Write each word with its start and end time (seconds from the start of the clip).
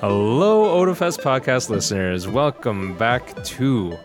Hello, 0.00 0.84
Otafest 0.84 1.20
podcast 1.20 1.70
listeners. 1.70 2.28
Welcome 2.28 2.96
back 2.98 3.42
to 3.44 3.96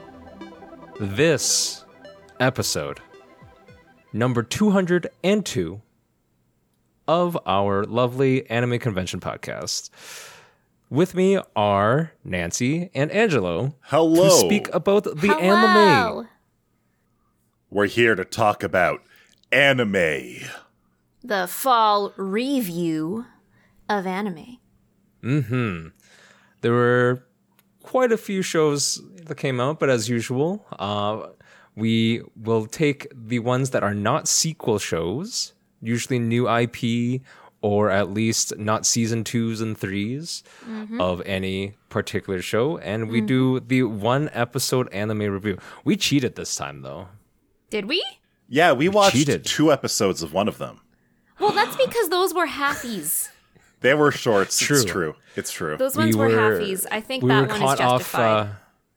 this 0.99 1.83
episode, 2.39 3.01
number 4.13 4.41
202 4.41 5.81
of 7.07 7.37
our 7.45 7.83
lovely 7.83 8.49
anime 8.49 8.79
convention 8.79 9.19
podcast. 9.19 9.89
With 10.89 11.13
me 11.13 11.39
are 11.57 12.13
Nancy 12.23 12.89
and 12.95 13.11
Angelo 13.11 13.75
Hello. 13.81 14.23
to 14.23 14.31
speak 14.31 14.73
about 14.73 15.03
the 15.03 15.35
anime. 15.35 16.27
We're 17.69 17.87
here 17.87 18.15
to 18.15 18.23
talk 18.23 18.63
about 18.63 19.01
anime. 19.51 20.45
The 21.21 21.47
fall 21.47 22.13
review 22.15 23.25
of 23.89 24.07
anime. 24.07 24.57
Mm-hmm. 25.23 25.87
There 26.61 26.71
were 26.71 27.23
quite 27.83 28.11
a 28.11 28.17
few 28.17 28.41
shows 28.41 29.01
that 29.25 29.35
came 29.35 29.59
out, 29.59 29.79
but 29.79 29.89
as 29.89 30.09
usual, 30.09 30.65
uh, 30.79 31.27
we 31.75 32.21
will 32.35 32.65
take 32.65 33.07
the 33.13 33.39
ones 33.39 33.71
that 33.71 33.83
are 33.83 33.93
not 33.93 34.27
sequel 34.27 34.79
shows, 34.79 35.53
usually 35.81 36.19
new 36.19 36.49
IP 36.49 37.21
or 37.61 37.91
at 37.91 38.09
least 38.11 38.57
not 38.57 38.85
season 38.85 39.23
twos 39.23 39.61
and 39.61 39.79
3s 39.79 40.41
of 40.99 41.21
any 41.25 41.75
particular 41.89 42.41
show, 42.41 42.77
and 42.79 43.09
we 43.09 43.21
do 43.21 43.59
the 43.59 43.83
one 43.83 44.29
episode 44.33 44.91
anime 44.91 45.19
review. 45.19 45.57
We 45.83 45.95
cheated 45.95 46.35
this 46.35 46.55
time 46.55 46.81
though. 46.81 47.09
Did 47.69 47.85
we? 47.85 48.03
Yeah, 48.49 48.73
we 48.73 48.89
watched 48.89 49.15
cheated. 49.15 49.45
two 49.45 49.71
episodes 49.71 50.23
of 50.23 50.33
one 50.33 50.47
of 50.47 50.57
them. 50.57 50.81
Well, 51.39 51.51
that's 51.51 51.75
because 51.75 52.09
those 52.09 52.33
were 52.33 52.47
halfies. 52.47 53.29
They 53.81 53.93
were 53.93 54.11
shorts. 54.11 54.59
True. 54.59 54.77
It's 54.77 54.85
true. 54.85 55.15
It's 55.35 55.51
true. 55.51 55.77
Those 55.77 55.97
ones 55.97 56.15
were, 56.15 56.29
halfies. 56.29 56.85
I 56.91 57.01
think 57.01 57.25
that 57.27 57.49
one 57.49 57.61
is 57.61 57.77
justified. 57.79 58.21
uh, 58.21 58.47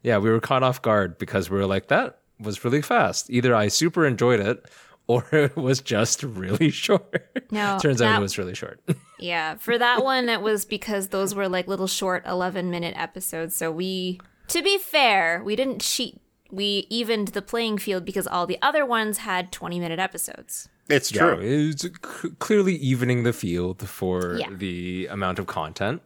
yeah, 0.03 0.19
we 0.19 0.31
were 0.31 0.41
caught 0.41 0.63
off 0.63 0.83
guard 0.83 1.19
because 1.19 1.51
we 1.51 1.59
were 1.59 1.67
like, 1.67 1.89
that 1.89 2.19
was 2.39 2.65
really 2.65 2.83
fast. 2.83 3.31
Either 3.31 3.55
I 3.55 3.69
super 3.69 4.07
enjoyed 4.07 4.41
it 4.41 4.65
or 5.07 5.27
it 5.33 5.57
was 5.57 5.81
just 5.81 6.23
really 6.23 6.71
short. 6.71 7.45
No, 7.51 7.79
Turns 7.83 8.01
out 8.01 8.19
it 8.19 8.23
was 8.23 8.39
really 8.39 8.55
short. 8.55 8.81
yeah, 9.19 9.57
for 9.57 9.77
that 9.79 10.05
one, 10.05 10.29
it 10.29 10.41
was 10.41 10.65
because 10.65 11.09
those 11.09 11.35
were 11.35 11.49
like 11.49 11.67
little 11.67 11.87
short 11.87 12.25
11 12.27 12.71
minute 12.71 12.95
episodes. 12.97 13.55
So 13.55 13.71
we, 13.73 14.21
to 14.49 14.63
be 14.63 14.79
fair, 14.79 15.43
we 15.45 15.57
didn't 15.57 15.81
cheat. 15.81 16.21
We 16.55 16.87
evened 16.91 17.29
the 17.29 17.43
playing 17.43 17.79
field 17.79 18.05
because 18.05 18.27
all 18.27 18.47
the 18.47 18.59
other 18.63 18.85
ones 18.87 19.19
had 19.19 19.51
20 19.53 19.81
minute 19.81 19.99
episodes. 19.99 20.69
it's 20.89 21.11
yeah, 21.13 21.21
true. 21.35 21.39
it's 21.41 21.83
c- 21.83 22.31
clearly 22.39 22.75
evening 22.77 23.23
the 23.25 23.33
field 23.33 23.89
for 23.89 24.37
Yeah. 24.37 24.51
the 24.53 25.07
amount 25.11 25.39
of 25.39 25.47
content. 25.47 26.03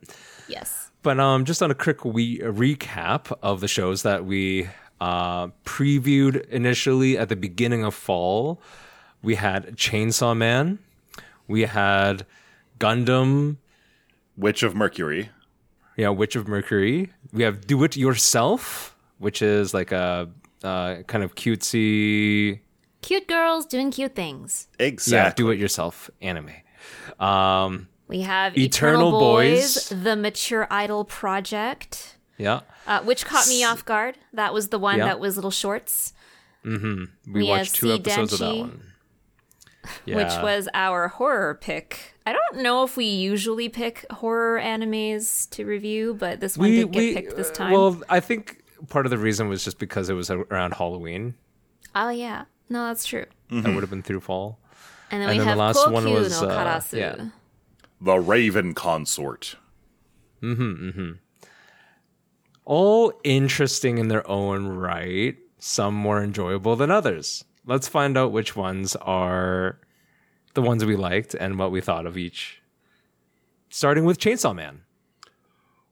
Yes. 0.48 0.90
But 1.02 1.18
um, 1.20 1.44
just 1.44 1.62
on 1.62 1.70
a 1.70 1.74
quick 1.74 2.04
we- 2.04 2.38
recap 2.40 3.36
of 3.42 3.60
the 3.60 3.68
shows 3.68 4.02
that 4.02 4.24
we 4.24 4.68
uh, 5.00 5.48
previewed 5.64 6.46
initially 6.48 7.16
at 7.18 7.28
the 7.28 7.36
beginning 7.36 7.84
of 7.84 7.94
fall, 7.94 8.60
we 9.22 9.34
had 9.36 9.76
Chainsaw 9.76 10.36
Man, 10.36 10.78
we 11.46 11.62
had 11.62 12.24
Gundam, 12.80 13.56
Witch 14.36 14.62
of 14.62 14.74
Mercury. 14.74 15.30
yeah, 15.96 16.08
Witch 16.10 16.36
of 16.36 16.46
Mercury. 16.48 17.12
We 17.32 17.42
have 17.42 17.66
Do 17.66 17.82
It 17.84 17.96
Yourself, 17.96 18.94
which 19.18 19.42
is 19.42 19.72
like 19.74 19.92
a 19.92 20.28
uh, 20.64 21.02
kind 21.06 21.22
of 21.24 21.34
cutesy, 21.34 22.60
Cute 23.00 23.28
girls 23.28 23.64
doing 23.66 23.90
cute 23.92 24.14
things. 24.16 24.66
yeah, 24.78 24.86
Exactly. 24.86 25.44
do 25.44 25.50
it 25.50 25.58
yourself 25.58 26.10
anime. 26.20 26.50
Um, 27.20 27.88
We 28.08 28.20
have 28.22 28.56
Eternal 28.58 29.08
Eternal, 29.08 29.20
Boys. 29.20 29.88
Boys, 29.90 30.02
The 30.02 30.16
Mature 30.16 30.66
Idol 30.70 31.04
Project, 31.04 32.16
yeah, 32.38 32.60
uh, 32.86 33.00
which 33.02 33.24
caught 33.24 33.46
me 33.48 33.62
off 33.64 33.84
guard. 33.84 34.18
That 34.32 34.52
was 34.52 34.68
the 34.68 34.78
one 34.78 34.98
Yeah. 34.98 35.06
that 35.06 35.20
was 35.20 35.36
little 35.36 35.50
shorts, 35.52 36.12
we, 36.64 37.06
We 37.32 37.44
watched 37.44 37.76
two 37.76 37.86
C. 37.88 37.94
episodes 37.94 38.32
of 38.34 38.38
that 38.40 38.46
Denchi, 38.46 38.60
one. 38.60 38.82
which 40.04 40.34
was 40.42 40.68
our 40.74 41.08
horror 41.08 41.54
pick. 41.60 42.14
I 42.26 42.32
don't 42.32 42.62
know 42.62 42.82
if 42.84 42.96
we 42.96 43.06
usually 43.06 43.68
pick 43.68 44.04
horror 44.10 44.60
animes 44.60 45.48
to 45.50 45.64
review, 45.64 46.14
but 46.18 46.40
this 46.40 46.58
one 46.58 46.70
did 46.70 46.90
get 46.92 47.14
picked 47.14 47.36
this 47.36 47.50
uh, 47.50 47.54
time. 47.54 47.72
Well, 47.72 48.02
I 48.08 48.20
think 48.20 48.62
part 48.88 49.06
of 49.06 49.10
the 49.10 49.18
reason 49.18 49.48
was 49.48 49.64
just 49.64 49.78
because 49.78 50.08
it 50.08 50.14
was 50.14 50.30
around 50.30 50.74
Halloween. 50.74 51.34
oh 51.94 52.10
yeah, 52.10 52.44
no, 52.68 52.86
that's 52.86 53.04
true. 53.04 53.26
That 53.48 53.56
mm-hmm. 53.56 53.74
would 53.74 53.82
have 53.82 53.90
been 53.90 54.02
through 54.02 54.20
fall. 54.20 54.58
And 55.10 55.22
then 55.22 55.30
And 55.30 55.38
we 55.38 55.44
then 55.44 55.56
the 55.56 55.62
last 55.62 55.78
Kokyu 55.78 55.92
one 55.92 56.12
was, 56.12 56.42
no 56.42 56.48
uh, 56.48 56.80
yeah. 56.92 57.28
the 58.00 58.18
Raven 58.18 58.74
Consort. 58.74 59.56
Mm-hmm, 60.42 60.88
mm-hmm. 60.88 61.12
All 62.64 63.12
interesting 63.24 63.98
in 63.98 64.08
their 64.08 64.28
own 64.28 64.66
right. 64.66 65.36
Some 65.58 65.94
more 65.94 66.22
enjoyable 66.22 66.76
than 66.76 66.90
others. 66.90 67.44
Let's 67.64 67.88
find 67.88 68.16
out 68.16 68.32
which 68.32 68.54
ones 68.54 68.94
are 68.96 69.80
the 70.54 70.62
ones 70.62 70.84
we 70.84 70.96
liked 70.96 71.34
and 71.34 71.58
what 71.58 71.72
we 71.72 71.80
thought 71.80 72.06
of 72.06 72.16
each. 72.16 72.62
Starting 73.70 74.04
with 74.04 74.18
Chainsaw 74.18 74.54
Man. 74.54 74.82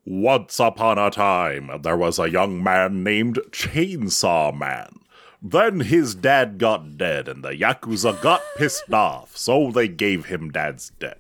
Once 0.09 0.61
upon 0.61 0.99
a 0.99 1.11
time, 1.11 1.69
there 1.83 1.97
was 1.97 2.17
a 2.17 2.31
young 2.31 2.63
man 2.63 3.03
named 3.03 3.41
Chainsaw 3.51 4.57
Man. 4.57 5.01
Then 5.43 5.81
his 5.81 6.15
dad 6.15 6.59
got 6.59 6.97
dead, 6.97 7.27
and 7.27 7.43
the 7.43 7.51
Yakuza 7.51 8.23
got 8.23 8.41
pissed 8.57 8.93
off, 8.93 9.37
so 9.37 9.73
they 9.73 9.89
gave 9.89 10.27
him 10.27 10.53
dad's 10.53 10.91
debt. 11.01 11.19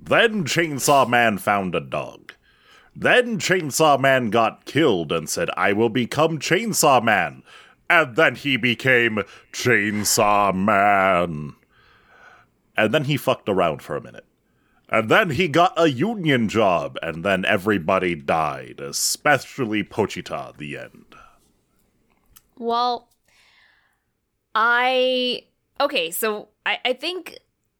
Then 0.00 0.44
Chainsaw 0.44 1.08
Man 1.08 1.38
found 1.38 1.74
a 1.74 1.80
dog. 1.80 2.32
Then 2.94 3.38
Chainsaw 3.40 3.98
Man 3.98 4.30
got 4.30 4.66
killed 4.66 5.10
and 5.10 5.28
said, 5.28 5.50
I 5.56 5.72
will 5.72 5.88
become 5.88 6.38
Chainsaw 6.38 7.02
Man. 7.02 7.42
And 7.90 8.14
then 8.14 8.36
he 8.36 8.56
became 8.56 9.24
Chainsaw 9.52 10.54
Man. 10.54 11.56
And 12.76 12.94
then 12.94 13.04
he 13.04 13.16
fucked 13.16 13.48
around 13.48 13.82
for 13.82 13.96
a 13.96 14.02
minute. 14.02 14.26
And 14.88 15.08
then 15.08 15.30
he 15.30 15.48
got 15.48 15.72
a 15.76 15.88
union 15.90 16.48
job, 16.48 16.96
and 17.02 17.24
then 17.24 17.44
everybody 17.44 18.14
died, 18.14 18.78
especially 18.80 19.82
Pochita, 19.82 20.56
the 20.56 20.78
end. 20.78 21.14
Well, 22.58 23.08
I 24.54 25.42
okay, 25.80 26.10
so 26.10 26.48
I, 26.64 26.78
I 26.84 26.92
think 26.94 27.38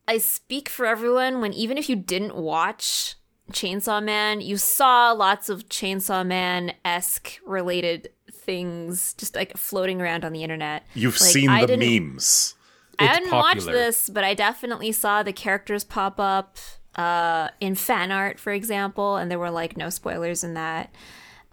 I 0.09 0.19
speak 0.19 0.69
for 0.69 0.85
everyone 0.87 1.41
when 1.41 1.53
even 1.53 1.79
if 1.79 1.89
you 1.89 1.97
didn't 1.97 2.37
watch 2.37 3.15
Chainsaw 3.53 4.03
Man, 4.03 4.41
you 4.41 4.57
saw 4.57 5.13
lots 5.13 5.49
of 5.49 5.69
Chainsaw 5.69 6.27
Man 6.27 6.73
esque 6.85 7.39
related 7.47 8.11
things 8.31 9.15
just 9.15 9.35
like 9.35 9.57
floating 9.57 10.01
around 10.03 10.25
on 10.25 10.33
the 10.33 10.43
internet. 10.43 10.85
You've 10.95 11.21
Like, 11.21 11.31
seen 11.31 11.49
I 11.51 11.65
the 11.67 11.77
memes. 11.77 12.55
I 12.99 13.05
It's 13.05 13.15
hadn't 13.15 13.31
watched 13.33 13.61
popular. 13.61 13.73
this, 13.73 14.11
but 14.11 14.25
I 14.25 14.35
definitely 14.35 14.93
saw 14.93 15.23
the 15.23 15.33
characters 15.33 15.85
pop 15.85 16.19
up 16.21 16.59
uh, 16.97 17.51
in 17.61 17.75
fan 17.75 18.11
art, 18.11 18.41
for 18.41 18.53
example, 18.53 19.17
and 19.17 19.31
there 19.31 19.39
were 19.39 19.51
like 19.51 19.77
no 19.77 19.91
spoilers 19.91 20.43
in 20.43 20.55
that. 20.55 20.95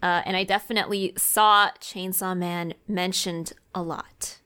Uh, 0.02 0.22
and 0.26 0.36
I 0.36 0.44
definitely 0.44 1.14
saw 1.18 1.70
Chainsaw 1.80 2.38
Man 2.38 2.74
mentioned 2.88 3.54
a 3.74 3.82
lot. 3.82 4.40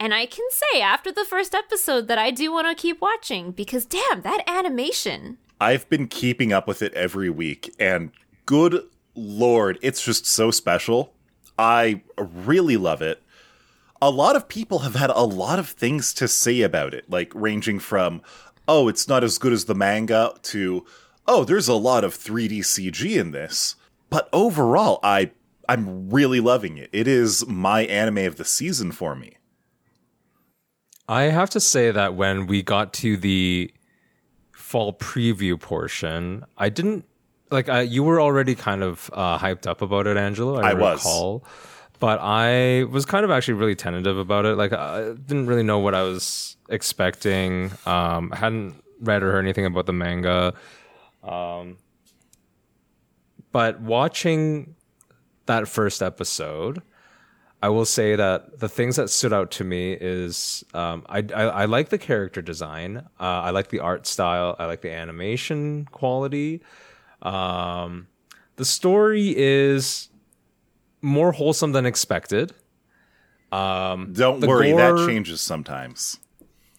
And 0.00 0.14
I 0.14 0.26
can 0.26 0.46
say 0.50 0.80
after 0.80 1.12
the 1.12 1.24
first 1.24 1.54
episode 1.54 2.08
that 2.08 2.18
I 2.18 2.30
do 2.30 2.52
want 2.52 2.66
to 2.66 2.80
keep 2.80 3.00
watching 3.00 3.52
because 3.52 3.86
damn, 3.86 4.22
that 4.22 4.42
animation. 4.46 5.38
I've 5.60 5.88
been 5.88 6.08
keeping 6.08 6.52
up 6.52 6.66
with 6.66 6.82
it 6.82 6.92
every 6.94 7.30
week, 7.30 7.74
and 7.78 8.10
good 8.44 8.84
lord, 9.14 9.78
it's 9.82 10.04
just 10.04 10.26
so 10.26 10.50
special. 10.50 11.14
I 11.58 12.02
really 12.18 12.76
love 12.76 13.02
it. 13.02 13.22
A 14.02 14.10
lot 14.10 14.36
of 14.36 14.48
people 14.48 14.80
have 14.80 14.96
had 14.96 15.10
a 15.10 15.22
lot 15.22 15.58
of 15.58 15.68
things 15.68 16.12
to 16.14 16.28
say 16.28 16.60
about 16.62 16.92
it, 16.92 17.08
like 17.08 17.32
ranging 17.34 17.78
from, 17.78 18.20
oh, 18.68 18.88
it's 18.88 19.08
not 19.08 19.24
as 19.24 19.38
good 19.38 19.52
as 19.52 19.64
the 19.64 19.74
manga, 19.74 20.34
to, 20.42 20.84
oh, 21.26 21.44
there's 21.44 21.68
a 21.68 21.74
lot 21.74 22.04
of 22.04 22.14
3D 22.14 22.60
CG 22.60 23.18
in 23.18 23.30
this. 23.30 23.76
But 24.10 24.28
overall, 24.32 25.00
I 25.02 25.32
I'm 25.68 26.10
really 26.10 26.40
loving 26.40 26.76
it. 26.76 26.90
It 26.92 27.08
is 27.08 27.46
my 27.46 27.82
anime 27.86 28.18
of 28.18 28.36
the 28.36 28.44
season 28.44 28.92
for 28.92 29.14
me. 29.14 29.38
I 31.08 31.24
have 31.24 31.50
to 31.50 31.60
say 31.60 31.90
that 31.90 32.14
when 32.14 32.46
we 32.46 32.62
got 32.62 32.92
to 32.94 33.16
the 33.16 33.72
fall 34.52 34.92
preview 34.92 35.60
portion, 35.60 36.44
I 36.56 36.68
didn't 36.68 37.04
like 37.50 37.68
uh, 37.68 37.78
you 37.78 38.02
were 38.02 38.20
already 38.20 38.54
kind 38.54 38.82
of 38.82 39.10
uh, 39.12 39.38
hyped 39.38 39.66
up 39.66 39.82
about 39.82 40.06
it, 40.06 40.16
Angelo. 40.16 40.60
I, 40.60 40.70
I 40.70 40.74
was. 40.74 41.02
But 42.04 42.18
I 42.20 42.84
was 42.90 43.06
kind 43.06 43.24
of 43.24 43.30
actually 43.30 43.54
really 43.54 43.74
tentative 43.74 44.18
about 44.18 44.44
it. 44.44 44.58
Like 44.58 44.74
I 44.74 45.14
didn't 45.14 45.46
really 45.46 45.62
know 45.62 45.78
what 45.78 45.94
I 45.94 46.02
was 46.02 46.58
expecting. 46.68 47.70
Um, 47.86 48.30
I 48.30 48.36
hadn't 48.36 48.84
read 49.00 49.22
or 49.22 49.32
heard 49.32 49.38
anything 49.38 49.64
about 49.64 49.86
the 49.86 49.94
manga. 49.94 50.52
Um, 51.22 51.78
but 53.52 53.80
watching 53.80 54.74
that 55.46 55.66
first 55.66 56.02
episode, 56.02 56.82
I 57.62 57.70
will 57.70 57.86
say 57.86 58.16
that 58.16 58.58
the 58.60 58.68
things 58.68 58.96
that 58.96 59.08
stood 59.08 59.32
out 59.32 59.50
to 59.52 59.64
me 59.64 59.96
is 59.98 60.62
um, 60.74 61.06
I, 61.08 61.20
I 61.34 61.42
I 61.44 61.64
like 61.64 61.88
the 61.88 61.96
character 61.96 62.42
design. 62.42 62.98
Uh, 63.18 63.48
I 63.48 63.48
like 63.48 63.68
the 63.68 63.80
art 63.80 64.06
style. 64.06 64.56
I 64.58 64.66
like 64.66 64.82
the 64.82 64.92
animation 64.92 65.86
quality. 65.90 66.60
Um, 67.22 68.08
the 68.56 68.66
story 68.66 69.34
is 69.34 70.10
more 71.04 71.32
wholesome 71.32 71.72
than 71.72 71.84
expected. 71.86 72.52
Um, 73.52 74.12
Don't 74.14 74.40
The 74.40 74.48
worry, 74.48 74.72
that 74.72 74.96
changes 75.06 75.40
sometimes. 75.40 76.18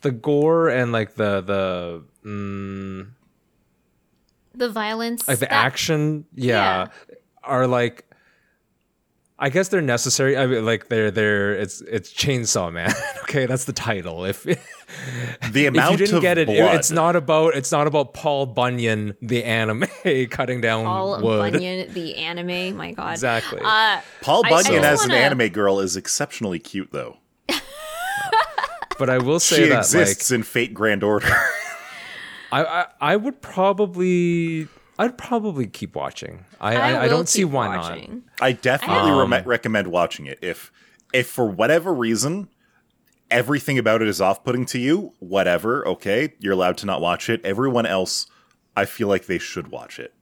The 0.02 0.12
gore 0.12 0.68
and 0.70 0.92
like 0.92 1.16
the 1.16 1.42
the 1.42 2.04
mm, 2.28 3.08
The 4.54 4.70
violence. 4.70 5.28
like 5.28 5.40
the 5.40 5.46
that- 5.46 5.54
action, 5.54 6.26
yeah, 6.34 6.88
are 7.44 7.68
like. 7.68 8.05
I 9.38 9.50
guess 9.50 9.68
they're 9.68 9.82
necessary. 9.82 10.38
I 10.38 10.46
mean, 10.48 10.66
like 10.66 10.88
they're 10.88 11.12
they're 11.12 11.54
it's 11.56 11.82
it's 11.82 12.14
Chainsaw 12.14 12.72
Man. 12.72 12.92
okay, 13.24 13.46
that's 13.46 13.66
the 13.66 13.74
title. 13.74 14.24
If 14.26 14.44
The 15.52 15.66
amount 15.66 15.96
if 15.96 16.00
you 16.00 16.06
didn't 16.06 16.18
of 16.18 16.22
get 16.22 16.38
it, 16.38 16.48
it- 16.48 16.58
blood, 16.58 16.76
it's 16.76 16.90
not 16.92 17.16
about 17.18 17.56
it's 17.56 17.72
not 17.72 17.86
about 17.88 18.14
Paul 18.14 18.46
Bunyan, 18.46 19.18
the 19.22 19.44
anime, 19.44 19.84
cutting 20.30 20.62
down 20.62 20.86
Paul 20.86 21.22
wood. 21.22 21.52
Bunyan, 21.54 21.92
the 21.94 22.16
anime. 22.16 22.78
My 22.78 22.92
God. 22.94 23.12
Exactly. 23.12 23.60
Uh, 23.64 24.00
Paul 24.22 24.46
I 24.46 24.50
Bunyan 24.50 24.86
as 24.86 25.04
an 25.04 25.10
wanna- 25.10 25.22
anime 25.22 25.50
girl 25.50 25.80
is 25.82 25.98
exceptionally 25.98 26.60
cute, 26.60 26.92
though. 26.94 27.18
But 28.98 29.10
I 29.10 29.18
will 29.18 29.42
say 29.42 29.64
She 29.64 29.70
that 29.70 29.80
exists 29.80 30.32
in 30.32 30.44
Fate 30.44 30.74
Grand 30.74 31.04
Order. 31.04 31.28
I, 32.54 32.64
I 32.64 32.86
I 33.02 33.16
would 33.18 33.42
probably 33.42 34.70
I'd 34.98 35.18
probably 35.18 35.68
keep 35.68 35.96
watching. 35.96 36.46
I 36.62 36.76
I, 36.76 36.92
I 36.92 37.02
will 37.04 37.10
don't 37.10 37.30
see 37.30 37.44
why 37.46 37.76
watching. 37.78 38.24
I 38.42 38.54
definitely 38.54 39.12
Um, 39.12 39.32
rem- 39.34 39.44
recommend 39.46 39.88
watching 39.88 40.26
it. 40.26 40.40
If 40.42 40.72
if 41.14 41.28
for 41.28 41.46
whatever 41.48 41.94
reason 41.94 42.50
everything 43.32 43.78
about 43.80 44.02
it 44.02 44.08
is 44.08 44.22
off-putting 44.22 44.66
to 44.68 44.80
you, 44.80 45.14
whatever, 45.20 45.86
okay, 45.88 46.34
you're 46.40 46.54
allowed 46.54 46.78
to 46.78 46.86
not 46.86 47.02
watch 47.02 47.28
it. 47.30 47.44
Everyone 47.44 47.86
else, 47.86 48.28
I 48.76 48.86
feel 48.86 49.08
like 49.08 49.26
they 49.26 49.40
should 49.40 49.70
watch 49.70 49.98
it. 50.00 50.14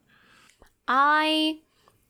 I 0.88 1.60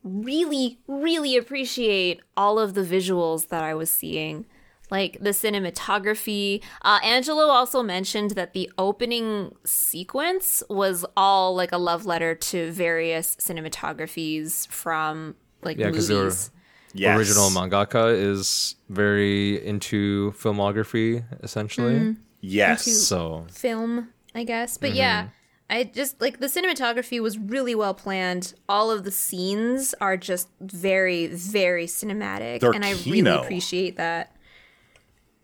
really, 0.04 0.80
really 0.88 1.36
appreciate 1.36 2.22
all 2.38 2.60
of 2.60 2.74
the 2.76 2.82
visuals 2.84 3.48
that 3.50 3.64
I 3.64 3.74
was 3.74 3.90
seeing. 3.90 4.46
Like 4.94 5.18
the 5.20 5.32
cinematography. 5.32 6.62
Uh, 6.84 7.00
Angelo 7.04 7.46
also 7.48 7.82
mentioned 7.82 8.32
that 8.32 8.54
the 8.54 8.72
opening 8.78 9.56
sequence 9.66 10.62
was 10.70 11.04
all 11.18 11.56
like 11.56 11.72
a 11.72 11.78
love 11.78 12.06
letter 12.06 12.36
to 12.36 12.72
various 12.72 13.36
cinematographies 13.38 14.68
from 14.68 15.36
like 15.64 15.78
Yeah, 15.78 15.92
'cause 15.92 16.08
they 16.08 16.16
were- 16.16 16.24
movies. 16.26 16.52
Yes. 16.96 17.18
original 17.18 17.50
mangaka 17.50 18.14
is 18.16 18.76
very 18.88 19.66
into 19.66 20.32
filmography 20.38 21.24
essentially. 21.42 21.96
Mm-hmm. 21.96 22.22
Yes. 22.42 22.86
So 23.08 23.48
film, 23.52 24.10
I 24.36 24.44
guess. 24.44 24.78
But 24.78 24.94
yeah, 24.94 25.30
I 25.72 25.86
just 25.86 26.22
like 26.22 26.40
the 26.40 26.46
cinematography 26.46 27.20
was 27.20 27.40
really 27.40 27.74
well 27.74 27.96
planned. 27.96 28.54
All 28.70 28.92
of 28.92 29.06
the 29.06 29.12
scenes 29.12 29.96
are 30.02 30.18
just 30.18 30.50
very, 30.62 31.26
very 31.26 31.88
cinematic, 31.88 32.60
They're 32.60 32.74
and 32.74 32.86
I 32.86 32.94
kino. 32.94 33.32
really 33.32 33.44
appreciate 33.44 33.96
that. 33.98 34.33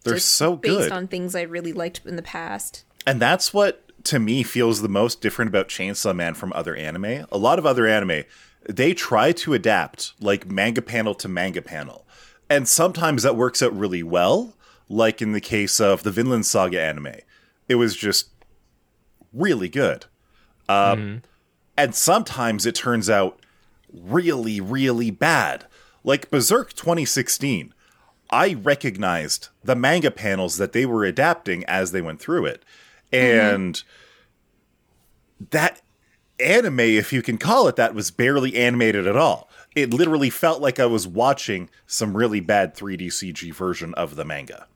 They're 0.10 0.18
just 0.18 0.36
so 0.36 0.56
based 0.56 0.78
good. 0.78 0.92
on 0.92 1.08
things 1.08 1.36
I 1.36 1.42
really 1.42 1.74
liked 1.74 2.02
in 2.06 2.16
the 2.16 2.22
past. 2.22 2.86
And 3.06 3.22
that's 3.22 3.54
what 3.54 3.86
to 4.06 4.20
me 4.20 4.44
feels 4.44 4.82
the 4.82 4.90
most 4.90 5.22
different 5.22 5.50
about 5.50 5.68
Chainsaw 5.68 6.16
Man 6.16 6.34
from 6.34 6.54
other 6.54 6.76
anime. 6.76 7.26
A 7.32 7.38
lot 7.38 7.60
of 7.60 7.66
other 7.66 7.88
anime, 7.88 8.24
they 8.68 8.94
try 8.94 9.32
to 9.34 9.54
adapt 9.54 10.14
like 10.20 10.50
manga 10.50 10.82
panel 10.82 11.16
to 11.16 11.28
manga 11.28 11.62
panel. 11.62 12.06
And 12.50 12.68
sometimes 12.68 13.24
that 13.24 13.36
works 13.36 13.62
out 13.62 13.78
really 13.78 14.04
well, 14.04 14.56
like 14.88 15.22
in 15.22 15.34
the 15.34 15.42
case 15.42 15.80
of 15.80 16.04
the 16.04 16.12
Vinland 16.12 16.46
Saga 16.46 16.82
anime. 16.82 17.16
It 17.68 17.76
was 17.76 17.96
just 17.96 18.30
really 19.34 19.70
good. 19.70 20.06
Um, 20.68 21.22
And 21.78 21.96
sometimes 21.96 22.66
it 22.66 22.76
turns 22.76 23.10
out 23.10 23.40
really, 23.94 24.60
really 24.60 25.12
bad. 25.12 25.66
Like 26.04 26.30
Berserk 26.30 26.74
2016. 26.74 27.74
I 28.30 28.54
recognized 28.54 29.50
the 29.64 29.76
manga 29.76 30.12
panels 30.12 30.58
that 30.58 30.74
they 30.74 30.86
were 30.86 31.04
adapting 31.04 31.64
as 31.66 31.92
they 31.92 32.02
went 32.02 32.20
through 32.20 32.46
it. 32.46 32.64
And 33.12 33.81
that 35.52 35.81
anime, 36.40 36.80
if 36.80 37.12
you 37.12 37.22
can 37.22 37.38
call 37.38 37.68
it 37.68 37.76
that, 37.76 37.96
was 37.96 38.12
barely 38.12 38.56
animated 38.56 39.08
at 39.08 39.16
all. 39.16 39.50
It 39.76 39.94
literally 39.94 40.30
felt 40.30 40.62
like 40.62 40.80
I 40.80 40.86
was 40.86 41.08
watching 41.08 41.70
some 41.88 42.16
really 42.16 42.40
bad 42.40 42.76
3D 42.76 43.08
CG 43.08 43.54
version 43.54 43.94
of 43.96 44.16
the 44.16 44.26
manga. 44.26 44.68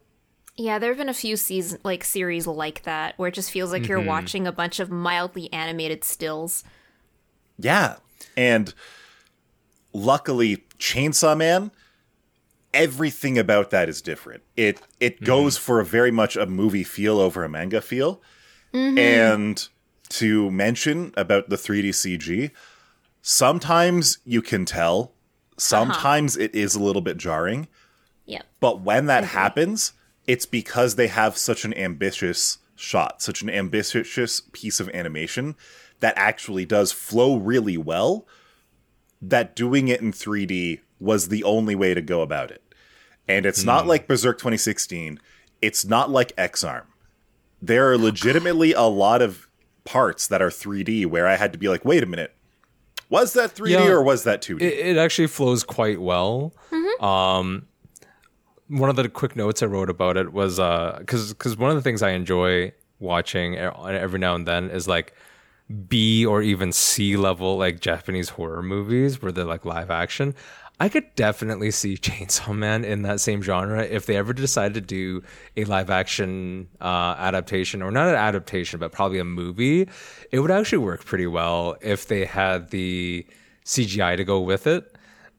Yeah, 0.55 0.77
there 0.77 0.91
have 0.91 0.99
been 0.99 1.09
a 1.09 1.15
few 1.15 1.35
season 1.35 1.79
like 1.83 2.03
series 2.03 2.45
like 2.45 2.83
that 2.83 3.17
where 3.17 3.29
it 3.29 3.33
just 3.33 3.49
feels 3.49 3.71
like 3.71 3.87
you're 3.87 3.99
mm-hmm. 3.99 4.07
watching 4.07 4.45
a 4.45 4.51
bunch 4.51 4.79
of 4.79 4.91
mildly 4.91 5.51
animated 5.51 6.03
stills. 6.03 6.63
Yeah. 7.57 7.95
And 8.37 8.73
luckily, 9.93 10.63
Chainsaw 10.77 11.35
Man, 11.35 11.71
everything 12.73 13.37
about 13.37 13.69
that 13.69 13.89
is 13.89 14.01
different. 14.01 14.43
It 14.55 14.81
it 14.99 15.15
mm-hmm. 15.15 15.25
goes 15.25 15.57
for 15.57 15.79
a 15.79 15.85
very 15.85 16.11
much 16.11 16.35
a 16.35 16.45
movie 16.45 16.83
feel 16.83 17.19
over 17.19 17.43
a 17.43 17.49
manga 17.49 17.81
feel. 17.81 18.21
Mm-hmm. 18.73 18.97
And 18.97 19.69
to 20.09 20.51
mention 20.51 21.13
about 21.15 21.49
the 21.49 21.55
3D 21.55 21.89
CG, 21.89 22.51
sometimes 23.21 24.17
you 24.25 24.41
can 24.41 24.65
tell, 24.65 25.01
uh-huh. 25.01 25.55
sometimes 25.57 26.37
it 26.37 26.53
is 26.55 26.75
a 26.75 26.81
little 26.81 27.01
bit 27.01 27.17
jarring. 27.17 27.67
Yep. 28.25 28.45
But 28.59 28.81
when 28.81 29.05
that 29.07 29.23
mm-hmm. 29.23 29.37
happens, 29.37 29.93
it's 30.27 30.45
because 30.45 30.95
they 30.95 31.07
have 31.07 31.37
such 31.37 31.65
an 31.65 31.73
ambitious 31.73 32.59
shot, 32.75 33.21
such 33.21 33.41
an 33.41 33.49
ambitious 33.49 34.41
piece 34.51 34.79
of 34.79 34.89
animation 34.89 35.55
that 35.99 36.13
actually 36.17 36.65
does 36.65 36.91
flow 36.91 37.35
really 37.35 37.77
well. 37.77 38.27
That 39.21 39.55
doing 39.55 39.87
it 39.87 40.01
in 40.01 40.11
3D 40.11 40.81
was 40.99 41.29
the 41.29 41.43
only 41.43 41.75
way 41.75 41.93
to 41.93 42.01
go 42.01 42.21
about 42.21 42.51
it. 42.51 42.62
And 43.27 43.45
it's 43.45 43.63
not 43.63 43.83
hmm. 43.83 43.89
like 43.89 44.07
Berserk 44.07 44.37
2016. 44.37 45.19
It's 45.61 45.85
not 45.85 46.09
like 46.09 46.33
Ex-Arm. 46.37 46.87
There 47.61 47.91
are 47.91 47.97
legitimately 47.97 48.73
a 48.73 48.81
lot 48.81 49.21
of 49.21 49.47
parts 49.85 50.27
that 50.27 50.41
are 50.41 50.49
3D 50.49 51.05
where 51.05 51.27
I 51.27 51.35
had 51.35 51.53
to 51.53 51.59
be 51.59 51.69
like, 51.69 51.85
wait 51.85 52.03
a 52.03 52.05
minute, 52.05 52.35
was 53.09 53.33
that 53.33 53.55
3D 53.55 53.69
Yeah. 53.69 53.87
or 53.87 54.03
was 54.03 54.23
that 54.23 54.41
2D? 54.41 54.61
it, 54.61 54.73
it 54.73 54.97
actually 54.97 55.27
flows 55.27 55.63
quite 55.63 56.01
well. 56.01 56.53
Mm-hmm. 56.71 57.03
Um, 57.03 57.67
one 58.67 58.89
of 58.89 58.95
the 58.95 59.07
quick 59.07 59.35
notes 59.35 59.61
I 59.61 59.67
wrote 59.67 59.89
about 59.89 60.17
it 60.17 60.33
was 60.33 60.59
uh, 60.59 60.97
because 60.99 61.33
because 61.33 61.57
one 61.57 61.69
of 61.69 61.75
the 61.75 61.81
things 61.81 62.01
I 62.01 62.11
enjoy 62.11 62.73
watching 62.99 63.55
every 63.55 64.19
now 64.19 64.35
and 64.35 64.47
then 64.47 64.69
is 64.69 64.87
like 64.87 65.13
B 65.87 66.25
or 66.25 66.41
even 66.41 66.71
C 66.71 67.17
level 67.17 67.57
like 67.57 67.79
Japanese 67.79 68.29
horror 68.29 68.63
movies 68.63 69.21
where 69.21 69.31
they're 69.31 69.45
like 69.45 69.65
live 69.65 69.91
action. 69.91 70.33
I 70.79 70.89
could 70.89 71.13
definitely 71.15 71.71
see 71.71 71.97
Chainsaw 71.97 72.55
Man 72.55 72.83
in 72.83 73.03
that 73.03 73.19
same 73.21 73.41
genre 73.41 73.83
if 73.83 74.05
they 74.05 74.15
ever 74.17 74.33
decided 74.33 74.73
to 74.75 74.81
do 74.81 75.23
a 75.55 75.65
live 75.65 75.89
action 75.89 76.67
uh, 76.81 77.15
adaptation, 77.17 77.81
or 77.81 77.91
not 77.91 78.09
an 78.09 78.15
adaptation, 78.15 78.79
but 78.79 78.91
probably 78.91 79.19
a 79.19 79.23
movie. 79.23 79.87
It 80.31 80.39
would 80.39 80.51
actually 80.51 80.79
work 80.79 81.05
pretty 81.05 81.27
well 81.27 81.75
if 81.81 82.07
they 82.07 82.25
had 82.25 82.71
the 82.71 83.25
CGI 83.65 84.17
to 84.17 84.23
go 84.23 84.41
with 84.41 84.67
it. 84.67 84.89